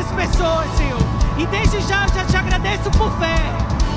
essas 0.00 0.12
pessoas, 0.12 0.66
Senhor. 0.76 1.00
E 1.36 1.46
desde 1.46 1.80
já 1.82 2.06
eu 2.06 2.14
já 2.14 2.24
te 2.24 2.36
agradeço 2.36 2.90
por 2.92 3.10
fé, 3.18 3.36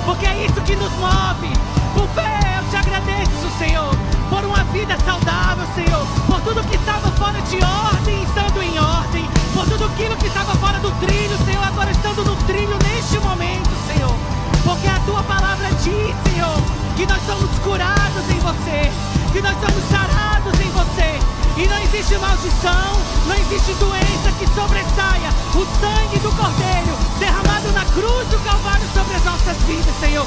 porque 0.06 0.26
é 0.26 0.46
isso 0.46 0.60
que 0.62 0.76
nos 0.76 0.92
move. 0.94 1.52
Por 1.94 2.08
fé 2.10 2.40
eu 2.58 2.70
te 2.70 2.76
agradeço, 2.76 3.48
Senhor, 3.58 3.96
por 4.30 4.44
uma 4.44 4.64
vida 4.66 4.98
saudável, 5.06 5.66
Senhor, 5.76 6.06
por 6.28 6.42
tudo 6.42 6.64
que 6.68 6.76
estava 6.76 7.10
fora 7.12 7.40
de 7.42 7.58
ordem, 7.64 8.24
estando 8.24 8.62
em 8.62 8.78
ordem, 8.80 9.26
por 9.54 9.66
tudo 9.66 9.86
aquilo 9.86 10.16
que 10.18 10.28
estava 10.28 10.54
fora 10.56 10.80
do 10.80 10.92
trilho, 11.00 11.38
Senhor, 11.46 11.64
agora 11.64 11.92
estando 11.92 12.26
no 12.26 12.36
trilho 12.48 12.78
neste 12.84 13.20
momento, 13.20 13.70
Senhor. 13.88 14.16
Porque 14.64 14.88
a 14.88 15.00
tua 15.06 15.24
palavra 15.24 15.70
diz, 15.84 16.16
Senhor, 16.28 16.58
que 16.96 17.06
nós 17.06 17.22
somos 17.26 17.50
curados 17.60 18.30
em 18.30 18.40
você, 18.40 18.92
que 19.32 19.42
nós 19.42 19.56
somos 19.60 19.84
sarados 19.90 20.60
em 20.60 20.72
você, 20.72 21.20
e 21.56 21.68
não 21.68 21.78
existe 21.84 22.18
maldição, 22.18 22.98
não 23.28 23.36
existe 23.36 23.74
doença 23.76 24.32
que 24.40 24.48
sobressaia 24.56 25.30
o 25.54 25.64
sangue 25.80 26.20
do 26.20 26.32
Cordeiro 26.32 26.98
derramado 27.20 27.72
na 27.74 27.86
cruz 27.86 28.28
do 28.30 28.40
Calvário 28.44 28.88
sobre 28.92 29.16
as 29.16 29.24
nossas 29.24 29.58
vidas, 29.68 29.94
Senhor. 30.00 30.26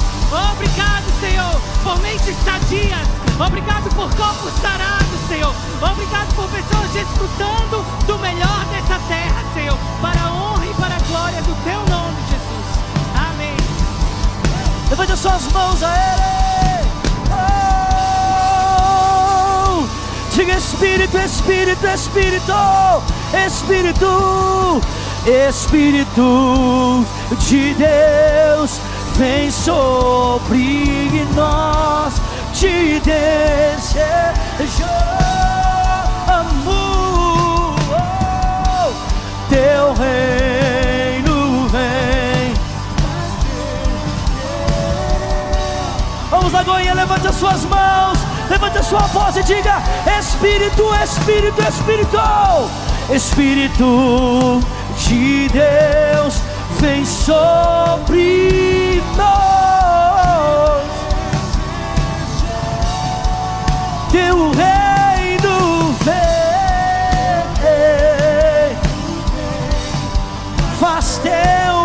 Obrigado, 0.53 1.03
Senhor, 1.19 1.61
por 1.83 1.99
mentes 1.99 2.35
sadias. 2.45 3.07
Obrigado 3.45 3.93
por 3.93 4.09
corpos 4.15 4.53
sarados, 4.61 5.19
Senhor. 5.27 5.53
Obrigado 5.81 6.33
por 6.33 6.47
pessoas 6.47 6.89
desfrutando 6.91 7.83
do 8.07 8.17
melhor 8.19 8.65
dessa 8.71 8.97
terra, 9.09 9.43
Senhor. 9.53 9.77
Para 10.01 10.21
a 10.21 10.31
honra 10.31 10.65
e 10.65 10.73
para 10.75 10.95
a 10.95 10.99
glória 11.09 11.41
do 11.41 11.53
Teu 11.63 11.79
nome, 11.93 12.17
Jesus. 12.29 12.67
Amém. 13.29 13.57
Levante 14.89 15.11
as 15.11 15.19
suas 15.19 15.51
mãos 15.51 15.83
a 15.83 15.93
Ele. 15.93 16.56
Diga 20.37 20.53
Espírito, 20.53 21.17
Espírito, 21.17 21.87
Espírito, 21.87 22.53
Espírito, 23.33 24.81
Espírito 25.25 27.03
de 27.39 27.73
Deus, 27.73 28.79
vem 29.15 29.49
sobre 29.49 31.25
nós, 31.35 32.21
te 32.53 33.01
desejamos, 33.03 33.97
teu 39.49 39.93
reino 39.95 41.67
vem. 41.69 42.53
Vamos 46.29 46.53
Goiânia, 46.63 46.93
levante 46.93 47.27
as 47.27 47.35
suas 47.35 47.65
mãos, 47.65 48.26
levante 48.49 48.77
a 48.77 48.83
sua 48.83 49.01
voz 49.01 49.35
e 49.37 49.43
diga: 49.43 49.81
Espírito, 50.19 50.83
Espírito, 51.03 51.61
Espírito, 51.61 52.19
Espírito 53.09 54.61
de 54.97 55.49
Deus, 55.49 56.41
vem 56.79 57.05
sobre 57.05 59.01
nós. 59.15 59.37
Teu 64.11 64.51
reino 64.51 65.95
vem, 66.03 66.15
faz 70.79 71.19
teu 71.19 71.76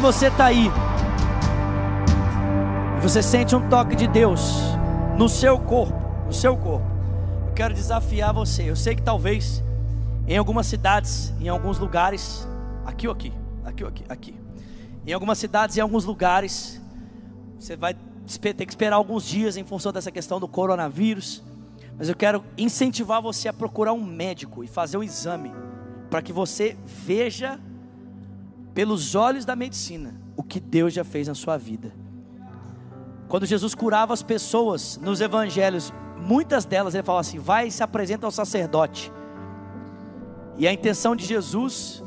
se 0.00 0.02
você 0.02 0.26
está 0.28 0.46
aí 0.46 0.70
você 3.02 3.22
sente 3.22 3.54
um 3.54 3.68
toque 3.68 3.94
de 3.94 4.06
Deus 4.06 4.40
no 5.18 5.28
seu 5.28 5.58
corpo, 5.58 5.94
no 6.24 6.32
seu 6.32 6.56
corpo, 6.56 6.86
eu 7.46 7.52
quero 7.52 7.74
desafiar 7.74 8.32
você. 8.32 8.62
Eu 8.62 8.76
sei 8.76 8.94
que 8.94 9.02
talvez 9.02 9.62
em 10.26 10.38
algumas 10.38 10.66
cidades, 10.66 11.34
em 11.38 11.50
alguns 11.50 11.78
lugares, 11.78 12.48
aqui 12.86 13.06
ou 13.06 13.12
aqui, 13.12 13.30
aqui 13.62 13.82
ou 13.84 13.90
aqui, 13.90 14.04
aqui. 14.08 14.34
Em 15.06 15.12
algumas 15.12 15.36
cidades, 15.36 15.76
em 15.76 15.82
alguns 15.82 16.06
lugares, 16.06 16.80
você 17.58 17.76
vai 17.76 17.94
ter 18.40 18.54
que 18.54 18.72
esperar 18.72 18.96
alguns 18.96 19.24
dias 19.24 19.58
em 19.58 19.64
função 19.64 19.92
dessa 19.92 20.10
questão 20.10 20.40
do 20.40 20.48
coronavírus. 20.48 21.42
Mas 21.98 22.08
eu 22.08 22.16
quero 22.16 22.42
incentivar 22.56 23.20
você 23.20 23.48
a 23.48 23.52
procurar 23.52 23.92
um 23.92 24.02
médico 24.02 24.64
e 24.64 24.66
fazer 24.66 24.96
um 24.96 25.02
exame, 25.02 25.52
para 26.08 26.22
que 26.22 26.32
você 26.32 26.74
veja 26.86 27.60
pelos 28.80 29.14
olhos 29.14 29.44
da 29.44 29.54
medicina 29.54 30.14
o 30.34 30.42
que 30.42 30.58
Deus 30.58 30.94
já 30.94 31.04
fez 31.04 31.28
na 31.28 31.34
sua 31.34 31.58
vida. 31.58 31.92
Quando 33.28 33.44
Jesus 33.44 33.74
curava 33.74 34.14
as 34.14 34.22
pessoas 34.22 34.96
nos 34.96 35.20
evangelhos, 35.20 35.92
muitas 36.16 36.64
delas 36.64 36.94
ele 36.94 37.02
falava 37.02 37.20
assim: 37.20 37.38
vai 37.38 37.66
e 37.66 37.70
se 37.70 37.82
apresenta 37.82 38.24
ao 38.24 38.32
sacerdote. 38.32 39.12
E 40.56 40.66
a 40.66 40.72
intenção 40.72 41.14
de 41.14 41.26
Jesus 41.26 42.02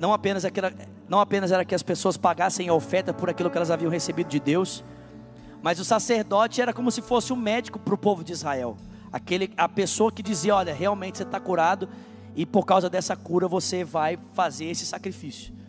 não 0.00 0.12
apenas, 0.12 0.44
era, 0.44 0.74
não 1.08 1.20
apenas 1.20 1.52
era 1.52 1.64
que 1.64 1.76
as 1.76 1.82
pessoas 1.84 2.16
pagassem 2.16 2.68
a 2.68 2.74
oferta 2.74 3.14
por 3.14 3.30
aquilo 3.30 3.48
que 3.48 3.56
elas 3.56 3.70
haviam 3.70 3.88
recebido 3.88 4.26
de 4.26 4.40
Deus, 4.40 4.82
mas 5.62 5.78
o 5.78 5.84
sacerdote 5.84 6.60
era 6.60 6.72
como 6.72 6.90
se 6.90 7.02
fosse 7.02 7.32
um 7.32 7.36
médico 7.36 7.78
para 7.78 7.94
o 7.94 7.98
povo 7.98 8.24
de 8.24 8.32
Israel. 8.32 8.76
Aquele, 9.12 9.52
a 9.56 9.68
pessoa 9.68 10.10
que 10.10 10.24
dizia: 10.24 10.56
Olha, 10.56 10.74
realmente 10.74 11.18
você 11.18 11.22
está 11.22 11.38
curado, 11.38 11.88
e 12.34 12.44
por 12.44 12.66
causa 12.66 12.90
dessa 12.90 13.14
cura 13.14 13.46
você 13.46 13.84
vai 13.84 14.18
fazer 14.34 14.64
esse 14.64 14.84
sacrifício. 14.84 15.59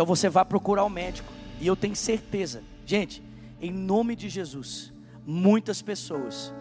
Então 0.00 0.06
você 0.06 0.30
vai 0.30 0.46
procurar 0.46 0.82
o 0.82 0.86
um 0.86 0.88
médico, 0.88 1.30
e 1.60 1.66
eu 1.66 1.76
tenho 1.76 1.94
certeza, 1.94 2.62
gente, 2.86 3.22
em 3.60 3.70
nome 3.70 4.16
de 4.16 4.30
Jesus, 4.30 4.94
muitas 5.26 5.82
pessoas 5.82 6.54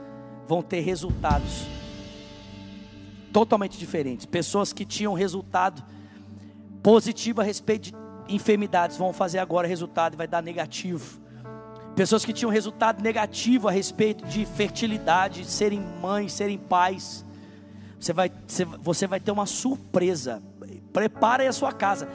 vão 0.46 0.62
ter 0.62 0.82
resultados 0.82 1.66
totalmente 3.32 3.80
diferentes. 3.80 4.26
Pessoas 4.26 4.74
que 4.74 4.84
tinham 4.84 5.14
resultado 5.14 5.82
positivo 6.84 7.40
a 7.40 7.46
respeito 7.46 7.84
de 7.84 7.96
enfermidades 8.28 8.98
vão 8.98 9.14
fazer 9.14 9.40
agora 9.40 9.66
resultado 9.66 10.16
e 10.16 10.18
vai 10.18 10.28
dar 10.28 10.44
negativo. 10.44 11.22
Pessoas 11.96 12.26
que 12.26 12.34
tinham 12.34 12.52
resultado 12.52 13.02
negativo 13.02 13.70
a 13.70 13.72
respeito 13.72 14.26
de 14.26 14.46
fertilidade, 14.46 15.46
serem 15.46 15.80
mães, 15.80 16.34
serem 16.34 16.58
pais. 16.58 17.24
Você 17.98 18.12
vai, 18.12 18.30
você 18.82 19.08
vai 19.08 19.22
ter 19.22 19.32
uma 19.32 19.46
surpresa. 19.46 20.44
Prepare 20.92 21.48
a 21.48 21.54
sua 21.54 21.72
casa. 21.72 22.06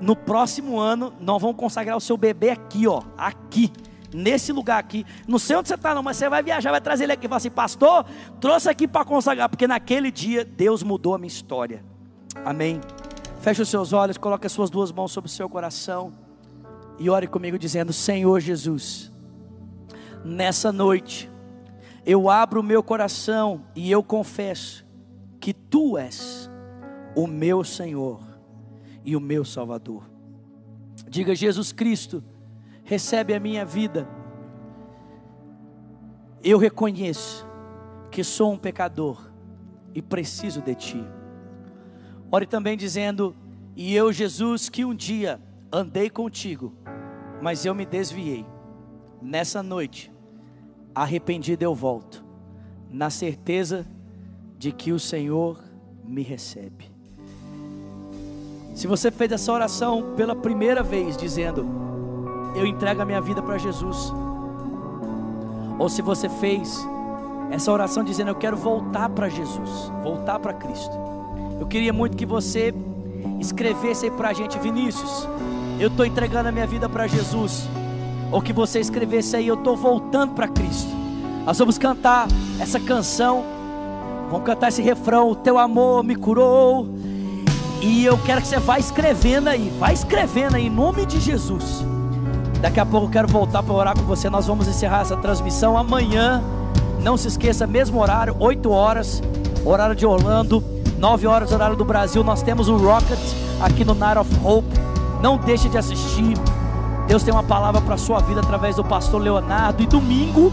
No 0.00 0.14
próximo 0.14 0.78
ano, 0.78 1.12
nós 1.20 1.40
vamos 1.40 1.56
consagrar 1.56 1.96
o 1.96 2.00
seu 2.00 2.16
bebê 2.16 2.50
aqui, 2.50 2.86
ó. 2.86 3.02
Aqui 3.16 3.72
nesse 4.12 4.52
lugar 4.52 4.78
aqui. 4.78 5.04
Não 5.26 5.38
sei 5.38 5.56
onde 5.56 5.68
você 5.68 5.74
está, 5.74 5.94
não, 5.94 6.02
mas 6.02 6.16
você 6.16 6.28
vai 6.28 6.42
viajar, 6.42 6.70
vai 6.70 6.80
trazer 6.80 7.04
ele 7.04 7.12
aqui 7.12 7.26
e 7.26 7.34
assim: 7.34 7.50
Pastor, 7.50 8.04
trouxe 8.40 8.68
aqui 8.68 8.86
para 8.86 9.04
consagrar, 9.04 9.48
porque 9.48 9.66
naquele 9.66 10.10
dia 10.10 10.44
Deus 10.44 10.82
mudou 10.82 11.14
a 11.14 11.18
minha 11.18 11.28
história. 11.28 11.84
Amém. 12.44 12.80
Feche 13.40 13.62
os 13.62 13.68
seus 13.68 13.92
olhos, 13.92 14.18
coloque 14.18 14.46
as 14.46 14.52
suas 14.52 14.70
duas 14.70 14.92
mãos 14.92 15.12
sobre 15.12 15.28
o 15.28 15.32
seu 15.32 15.48
coração 15.48 16.12
e 16.98 17.08
ore 17.08 17.26
comigo, 17.26 17.58
dizendo: 17.58 17.92
Senhor 17.92 18.40
Jesus, 18.40 19.12
nessa 20.24 20.72
noite, 20.72 21.30
eu 22.04 22.28
abro 22.28 22.60
o 22.60 22.64
meu 22.64 22.82
coração 22.82 23.62
e 23.74 23.90
eu 23.90 24.02
confesso 24.02 24.86
que 25.40 25.52
Tu 25.52 25.98
és 25.98 26.50
o 27.14 27.26
meu 27.26 27.62
Senhor 27.62 28.27
e 29.08 29.16
o 29.16 29.20
meu 29.20 29.42
Salvador. 29.42 30.02
Diga, 31.08 31.34
Jesus 31.34 31.72
Cristo 31.72 32.22
recebe 32.84 33.32
a 33.32 33.40
minha 33.40 33.64
vida. 33.64 34.06
Eu 36.44 36.58
reconheço 36.58 37.48
que 38.10 38.22
sou 38.22 38.52
um 38.52 38.58
pecador 38.58 39.32
e 39.94 40.02
preciso 40.02 40.60
de 40.60 40.74
Ti. 40.74 41.02
Ore 42.30 42.44
também 42.44 42.76
dizendo: 42.76 43.34
E 43.74 43.94
eu, 43.94 44.12
Jesus, 44.12 44.68
que 44.68 44.84
um 44.84 44.94
dia 44.94 45.40
andei 45.72 46.10
contigo, 46.10 46.74
mas 47.40 47.64
eu 47.64 47.74
me 47.74 47.86
desviei. 47.86 48.44
Nessa 49.22 49.62
noite, 49.62 50.12
arrependido 50.94 51.64
eu 51.64 51.74
volto, 51.74 52.22
na 52.90 53.08
certeza 53.08 53.86
de 54.58 54.70
que 54.70 54.92
o 54.92 54.98
Senhor 54.98 55.64
me 56.04 56.20
recebe. 56.20 56.97
Se 58.78 58.86
você 58.86 59.10
fez 59.10 59.32
essa 59.32 59.52
oração 59.52 60.12
pela 60.16 60.36
primeira 60.36 60.84
vez, 60.84 61.16
dizendo: 61.16 61.66
eu 62.54 62.64
entrego 62.64 63.02
a 63.02 63.04
minha 63.04 63.20
vida 63.20 63.42
para 63.42 63.58
Jesus. 63.58 64.12
Ou 65.76 65.88
se 65.88 66.00
você 66.00 66.28
fez 66.28 66.86
essa 67.50 67.72
oração 67.72 68.04
dizendo 68.04 68.28
eu 68.28 68.36
quero 68.36 68.56
voltar 68.56 69.08
para 69.08 69.28
Jesus, 69.28 69.90
voltar 70.00 70.38
para 70.38 70.52
Cristo. 70.52 70.96
Eu 71.58 71.66
queria 71.66 71.92
muito 71.92 72.16
que 72.16 72.24
você 72.24 72.72
escrevesse 73.40 74.04
aí 74.04 74.12
para 74.12 74.28
a 74.28 74.32
gente, 74.32 74.56
Vinícius, 74.60 75.28
eu 75.80 75.88
estou 75.88 76.06
entregando 76.06 76.48
a 76.48 76.52
minha 76.52 76.66
vida 76.66 76.88
para 76.88 77.08
Jesus. 77.08 77.68
Ou 78.30 78.40
que 78.40 78.52
você 78.52 78.78
escrevesse 78.78 79.34
aí, 79.34 79.48
eu 79.48 79.56
estou 79.56 79.76
voltando 79.76 80.34
para 80.34 80.46
Cristo. 80.46 80.94
Nós 81.44 81.58
vamos 81.58 81.78
cantar 81.78 82.28
essa 82.60 82.78
canção, 82.78 83.42
vamos 84.30 84.46
cantar 84.46 84.68
esse 84.68 84.82
refrão, 84.82 85.32
o 85.32 85.34
teu 85.34 85.58
amor 85.58 86.04
me 86.04 86.14
curou. 86.14 86.86
E 87.80 88.04
eu 88.04 88.18
quero 88.18 88.40
que 88.40 88.48
você 88.48 88.58
vá 88.58 88.78
escrevendo 88.78 89.48
aí, 89.48 89.72
vá 89.78 89.92
escrevendo 89.92 90.56
aí, 90.56 90.66
em 90.66 90.70
nome 90.70 91.06
de 91.06 91.20
Jesus. 91.20 91.84
Daqui 92.60 92.80
a 92.80 92.86
pouco 92.86 93.06
eu 93.06 93.10
quero 93.10 93.28
voltar 93.28 93.62
para 93.62 93.72
orar 93.72 93.96
com 93.96 94.04
você. 94.04 94.28
Nós 94.28 94.46
vamos 94.46 94.66
encerrar 94.66 95.02
essa 95.02 95.16
transmissão 95.16 95.78
amanhã. 95.78 96.42
Não 97.00 97.16
se 97.16 97.28
esqueça, 97.28 97.66
mesmo 97.66 98.00
horário, 98.00 98.34
8 98.38 98.68
horas, 98.70 99.22
horário 99.64 99.94
de 99.94 100.04
Orlando, 100.04 100.62
9 100.98 101.26
horas, 101.28 101.52
horário 101.52 101.76
do 101.76 101.84
Brasil. 101.84 102.24
Nós 102.24 102.42
temos 102.42 102.68
o 102.68 102.76
Rocket 102.76 103.18
aqui 103.60 103.84
no 103.84 103.94
Night 103.94 104.18
of 104.18 104.30
Hope. 104.44 104.68
Não 105.22 105.36
deixe 105.36 105.68
de 105.68 105.78
assistir. 105.78 106.36
Deus 107.06 107.22
tem 107.22 107.32
uma 107.32 107.44
palavra 107.44 107.80
para 107.80 107.94
a 107.94 107.98
sua 107.98 108.18
vida 108.18 108.40
através 108.40 108.74
do 108.74 108.84
pastor 108.84 109.22
Leonardo. 109.22 109.80
E 109.80 109.86
domingo, 109.86 110.52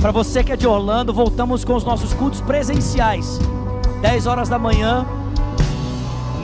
para 0.00 0.12
você 0.12 0.44
que 0.44 0.52
é 0.52 0.56
de 0.56 0.68
Orlando, 0.68 1.12
voltamos 1.12 1.64
com 1.64 1.74
os 1.74 1.84
nossos 1.84 2.14
cultos 2.14 2.40
presenciais. 2.40 3.40
10 4.00 4.26
horas 4.26 4.48
da 4.48 4.58
manhã, 4.58 5.04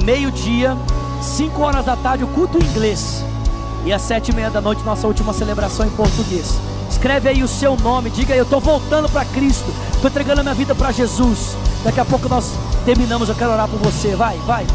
meio-dia, 0.04 0.76
5 1.22 1.60
horas 1.62 1.84
da 1.84 1.96
tarde, 1.96 2.24
o 2.24 2.28
culto 2.28 2.58
em 2.58 2.66
inglês. 2.66 3.24
E 3.84 3.92
às 3.92 4.02
sete 4.02 4.30
e 4.30 4.34
meia 4.34 4.50
da 4.50 4.60
noite, 4.60 4.82
nossa 4.84 5.06
última 5.06 5.32
celebração 5.32 5.86
em 5.86 5.90
português. 5.90 6.58
Escreve 6.90 7.28
aí 7.28 7.42
o 7.42 7.48
seu 7.48 7.76
nome, 7.76 8.10
diga 8.10 8.34
aí, 8.34 8.38
eu 8.38 8.44
estou 8.44 8.60
voltando 8.60 9.08
para 9.08 9.24
Cristo, 9.24 9.72
estou 9.94 10.10
entregando 10.10 10.40
a 10.40 10.42
minha 10.42 10.54
vida 10.54 10.74
para 10.74 10.92
Jesus. 10.92 11.56
Daqui 11.82 12.00
a 12.00 12.04
pouco 12.04 12.28
nós 12.28 12.52
terminamos, 12.84 13.28
eu 13.28 13.34
quero 13.34 13.52
orar 13.52 13.68
por 13.68 13.78
você. 13.78 14.14
Vai, 14.14 14.36
vai. 14.38 14.66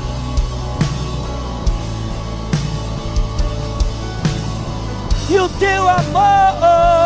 E 5.29 5.39
o 5.39 5.49
teu 5.49 5.89
amor. 5.89 7.04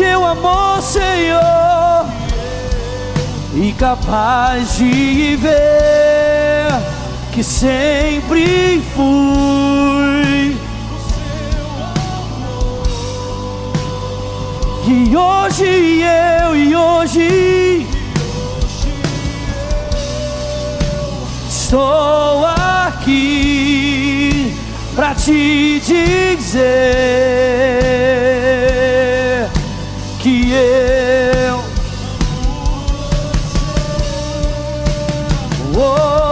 Teu 0.00 0.24
amor, 0.24 0.80
Senhor, 0.80 2.06
e 3.54 3.70
capaz 3.74 4.76
de 4.76 5.36
ver 5.36 6.70
que 7.30 7.44
sempre 7.44 8.82
fui. 8.96 10.56
E 14.88 15.14
hoje 15.14 16.02
eu, 16.02 16.56
e 16.56 16.74
hoje 16.74 17.86
estou 21.46 22.46
aqui 22.86 24.56
para 24.96 25.14
te 25.14 25.78
dizer 25.84 27.20
oh. 35.76 36.30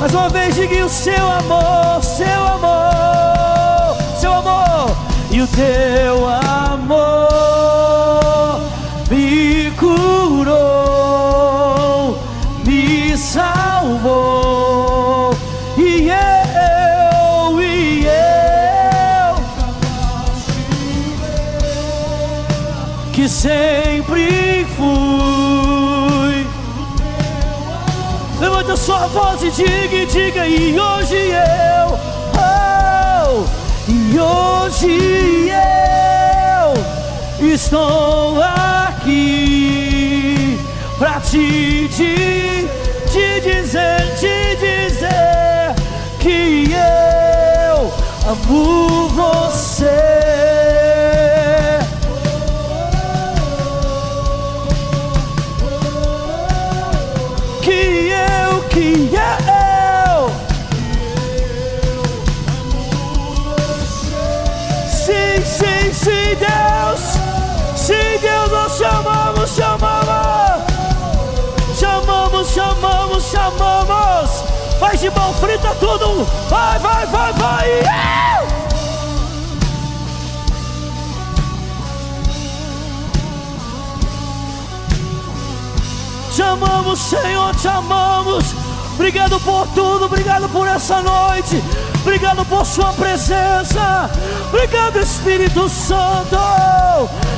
Mais 0.00 0.14
uma 0.14 0.28
vez 0.28 0.54
diga 0.54 0.84
o 0.84 0.88
seu 0.88 1.14
amor, 1.14 2.02
seu 2.02 2.46
amor, 2.46 3.96
seu 4.20 4.32
amor. 4.32 4.96
E 5.30 5.40
o 5.42 5.46
teu 5.46 6.28
amor 6.28 7.25
sempre 23.36 24.64
fui. 24.76 26.46
Levante 28.40 28.70
a 28.70 28.76
sua 28.76 29.06
voz 29.08 29.42
e 29.42 29.50
diga, 29.50 30.06
diga, 30.06 30.46
e 30.46 30.78
hoje 30.78 31.16
eu, 31.16 31.98
oh, 32.40 33.44
e 33.88 34.18
hoje 34.18 35.50
eu 35.50 36.74
estou 37.54 38.40
aqui 38.42 40.58
para 40.98 41.20
te, 41.20 41.88
te, 41.88 42.66
te 43.12 43.40
dizer, 43.42 44.14
te 44.18 44.56
dizer 44.56 45.74
que 46.18 46.72
eu 46.72 47.92
amo 48.30 49.08
você. 49.10 50.15
Deus, 66.38 67.00
sim, 67.76 68.18
Deus, 68.20 68.50
nós 68.50 68.76
chamamos, 68.76 69.50
chamamos, 69.50 70.64
chamamos, 71.78 72.48
chamamos, 72.50 73.24
chamamos. 73.24 74.30
Faz 74.78 75.00
de 75.00 75.10
mão 75.10 75.32
frita 75.34 75.74
tudo, 75.80 76.26
vai, 76.48 76.78
vai, 76.78 77.06
vai, 77.06 77.32
vai. 77.32 77.66
Te 86.34 86.42
amamos, 86.42 86.98
Senhor, 86.98 87.56
te 87.56 87.66
amamos. 87.66 88.54
Obrigado 88.94 89.40
por 89.40 89.66
tudo, 89.68 90.04
obrigado 90.04 90.46
por 90.50 90.68
essa 90.68 91.00
noite. 91.00 91.62
Obrigado 92.06 92.44
por 92.44 92.64
Sua 92.64 92.92
presença. 92.92 94.08
Obrigado, 94.50 95.00
Espírito 95.00 95.68
Santo. 95.68 96.38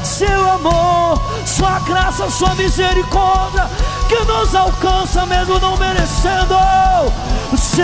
Seu 0.05 0.51
amor, 0.51 1.19
Sua 1.47 1.79
graça, 1.81 2.29
Sua 2.29 2.55
misericórdia 2.55 3.67
que 4.11 4.23
nos 4.27 4.55
alcança 4.55 5.25
mesmo 5.25 5.59
não 5.59 5.75
merecendo. 5.79 6.55
Seu 7.57 7.83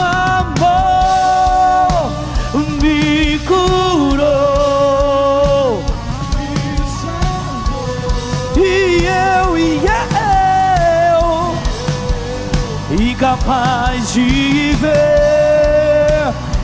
amor 0.00 0.52
me 2.80 3.40
curou. 3.40 4.22
E 8.56 9.08
eu, 9.08 9.58
e 9.58 9.80
eu, 11.10 13.06
incapaz 13.08 14.12
de 14.12 14.76
ver 14.80 15.31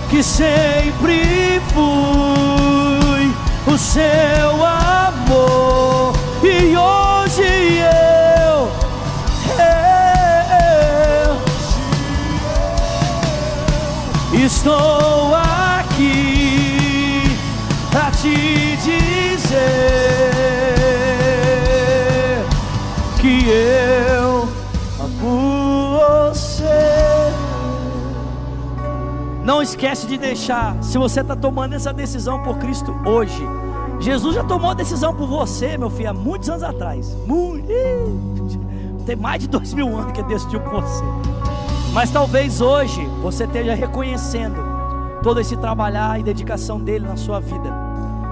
que 0.08 0.22
sempre 0.22 1.60
fui 1.72 3.34
o 3.66 3.76
seu 3.76 4.64
amor. 4.64 6.14
E 6.42 6.74
hoje 6.76 7.82
eu, 7.82 8.70
eu 14.32 14.46
estou 14.46 15.34
aqui 15.34 17.22
para 17.90 18.10
te 18.12 18.76
dizer 18.76 19.68
que 23.20 23.48
eu 23.48 24.07
Não 29.48 29.62
esquece 29.62 30.06
de 30.06 30.18
deixar, 30.18 30.76
se 30.82 30.98
você 30.98 31.22
está 31.22 31.34
tomando 31.34 31.74
essa 31.74 31.90
decisão 31.90 32.42
por 32.42 32.58
Cristo 32.58 32.94
hoje, 33.06 33.42
Jesus 33.98 34.34
já 34.34 34.44
tomou 34.44 34.72
a 34.72 34.74
decisão 34.74 35.14
por 35.14 35.26
você, 35.26 35.78
meu 35.78 35.88
filho, 35.88 36.10
há 36.10 36.12
muitos 36.12 36.50
anos 36.50 36.62
atrás. 36.62 37.16
Muito, 37.26 37.66
tem 39.06 39.16
mais 39.16 39.40
de 39.40 39.48
dois 39.48 39.72
mil 39.72 39.88
anos 39.96 40.12
que 40.12 40.22
decidiu 40.24 40.60
por 40.60 40.82
você. 40.82 41.02
Mas 41.94 42.10
talvez 42.10 42.60
hoje 42.60 43.02
você 43.22 43.44
esteja 43.44 43.74
reconhecendo 43.74 44.56
todo 45.22 45.40
esse 45.40 45.56
trabalhar 45.56 46.20
e 46.20 46.22
dedicação 46.22 46.78
dele 46.78 47.06
na 47.06 47.16
sua 47.16 47.40
vida. 47.40 47.72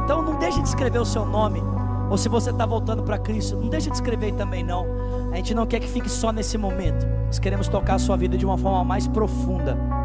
Então 0.05 0.21
não 0.21 0.39
deixe 0.39 0.61
de 0.61 0.69
escrever 0.69 0.99
o 0.99 1.07
seu 1.07 1.25
nome. 1.25 1.63
Ou 2.11 2.19
se 2.19 2.29
você 2.29 2.51
está 2.51 2.67
voltando 2.67 3.03
para 3.03 3.17
Cristo, 3.17 3.57
não 3.57 3.71
deixe 3.71 3.89
de 3.89 3.97
escrever 3.97 4.35
também 4.35 4.63
não. 4.63 4.85
A 5.33 5.37
gente 5.37 5.55
não 5.55 5.65
quer 5.65 5.81
que 5.81 5.89
fique 5.89 6.11
só 6.11 6.31
nesse 6.31 6.59
momento. 6.59 7.07
Nós 7.25 7.39
queremos 7.39 7.69
tocar 7.69 7.95
a 7.95 7.99
sua 7.99 8.19
vida 8.19 8.37
de 8.37 8.45
uma 8.45 8.59
forma 8.59 8.85
mais 8.85 9.09
profunda. 9.09 9.96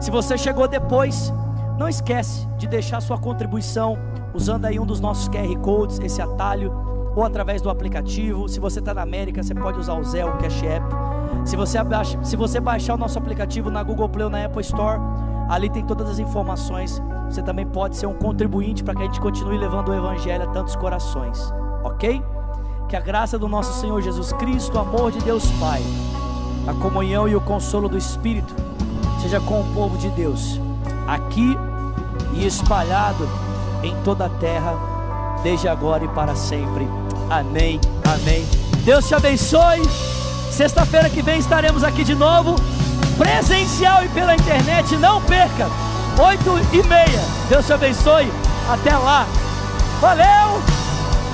Se 0.00 0.10
você 0.10 0.38
chegou 0.38 0.66
depois, 0.66 1.30
não 1.78 1.86
esquece 1.86 2.46
de 2.56 2.66
deixar 2.66 3.02
sua 3.02 3.18
contribuição 3.18 3.98
usando 4.32 4.64
aí 4.64 4.80
um 4.80 4.86
dos 4.86 4.98
nossos 4.98 5.28
QR 5.28 5.54
Codes, 5.60 5.98
esse 5.98 6.22
atalho, 6.22 6.72
ou 7.14 7.22
através 7.22 7.60
do 7.60 7.68
aplicativo. 7.68 8.48
Se 8.48 8.58
você 8.58 8.78
está 8.78 8.94
na 8.94 9.02
América, 9.02 9.42
você 9.42 9.54
pode 9.54 9.78
usar 9.78 9.94
o 9.94 10.02
Zé, 10.02 10.24
o 10.24 10.38
Cash 10.38 10.62
App. 10.62 10.86
Se 11.44 11.54
você, 11.54 11.76
se 12.22 12.34
você 12.34 12.58
baixar 12.60 12.94
o 12.94 12.96
nosso 12.96 13.18
aplicativo 13.18 13.70
na 13.70 13.82
Google 13.82 14.08
Play 14.08 14.24
ou 14.24 14.30
na 14.30 14.42
Apple 14.42 14.62
Store, 14.62 14.98
ali 15.50 15.68
tem 15.68 15.84
todas 15.84 16.08
as 16.08 16.18
informações. 16.18 17.02
Você 17.28 17.42
também 17.42 17.66
pode 17.66 17.94
ser 17.94 18.06
um 18.06 18.14
contribuinte 18.14 18.82
para 18.82 18.94
que 18.94 19.02
a 19.02 19.04
gente 19.04 19.20
continue 19.20 19.58
levando 19.58 19.90
o 19.90 19.94
Evangelho 19.94 20.44
a 20.44 20.46
tantos 20.46 20.74
corações, 20.76 21.52
ok? 21.84 22.22
Que 22.88 22.96
a 22.96 23.00
graça 23.00 23.38
do 23.38 23.46
nosso 23.46 23.78
Senhor 23.78 24.00
Jesus 24.00 24.32
Cristo, 24.32 24.78
o 24.78 24.80
amor 24.80 25.12
de 25.12 25.18
Deus 25.18 25.44
Pai, 25.60 25.82
a 26.66 26.72
comunhão 26.72 27.28
e 27.28 27.36
o 27.36 27.40
consolo 27.40 27.86
do 27.86 27.98
Espírito 27.98 28.69
seja 29.20 29.40
com 29.40 29.60
o 29.60 29.74
povo 29.74 29.96
de 29.98 30.08
Deus, 30.10 30.60
aqui 31.06 31.56
e 32.34 32.46
espalhado 32.46 33.28
em 33.82 33.94
toda 34.02 34.26
a 34.26 34.28
terra, 34.28 34.74
desde 35.42 35.68
agora 35.68 36.04
e 36.04 36.08
para 36.08 36.34
sempre. 36.34 36.88
Amém, 37.28 37.80
amém. 38.04 38.46
Deus 38.84 39.06
te 39.06 39.14
abençoe. 39.14 39.82
Sexta-feira 40.50 41.08
que 41.08 41.22
vem 41.22 41.38
estaremos 41.38 41.84
aqui 41.84 42.04
de 42.04 42.14
novo. 42.14 42.56
presencial 43.16 44.04
e 44.04 44.08
pela 44.08 44.34
internet, 44.34 44.96
não 44.96 45.20
perca. 45.22 45.68
Oito 46.18 46.58
e 46.72 46.82
meia. 46.88 47.20
Deus 47.48 47.66
te 47.66 47.72
abençoe. 47.72 48.30
Até 48.68 48.96
lá. 48.96 49.26
Valeu! 50.00 50.62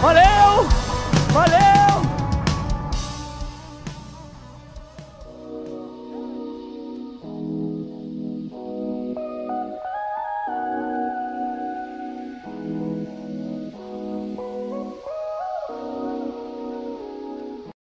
Valeu! 0.00 0.66
Valeu! 1.32 1.75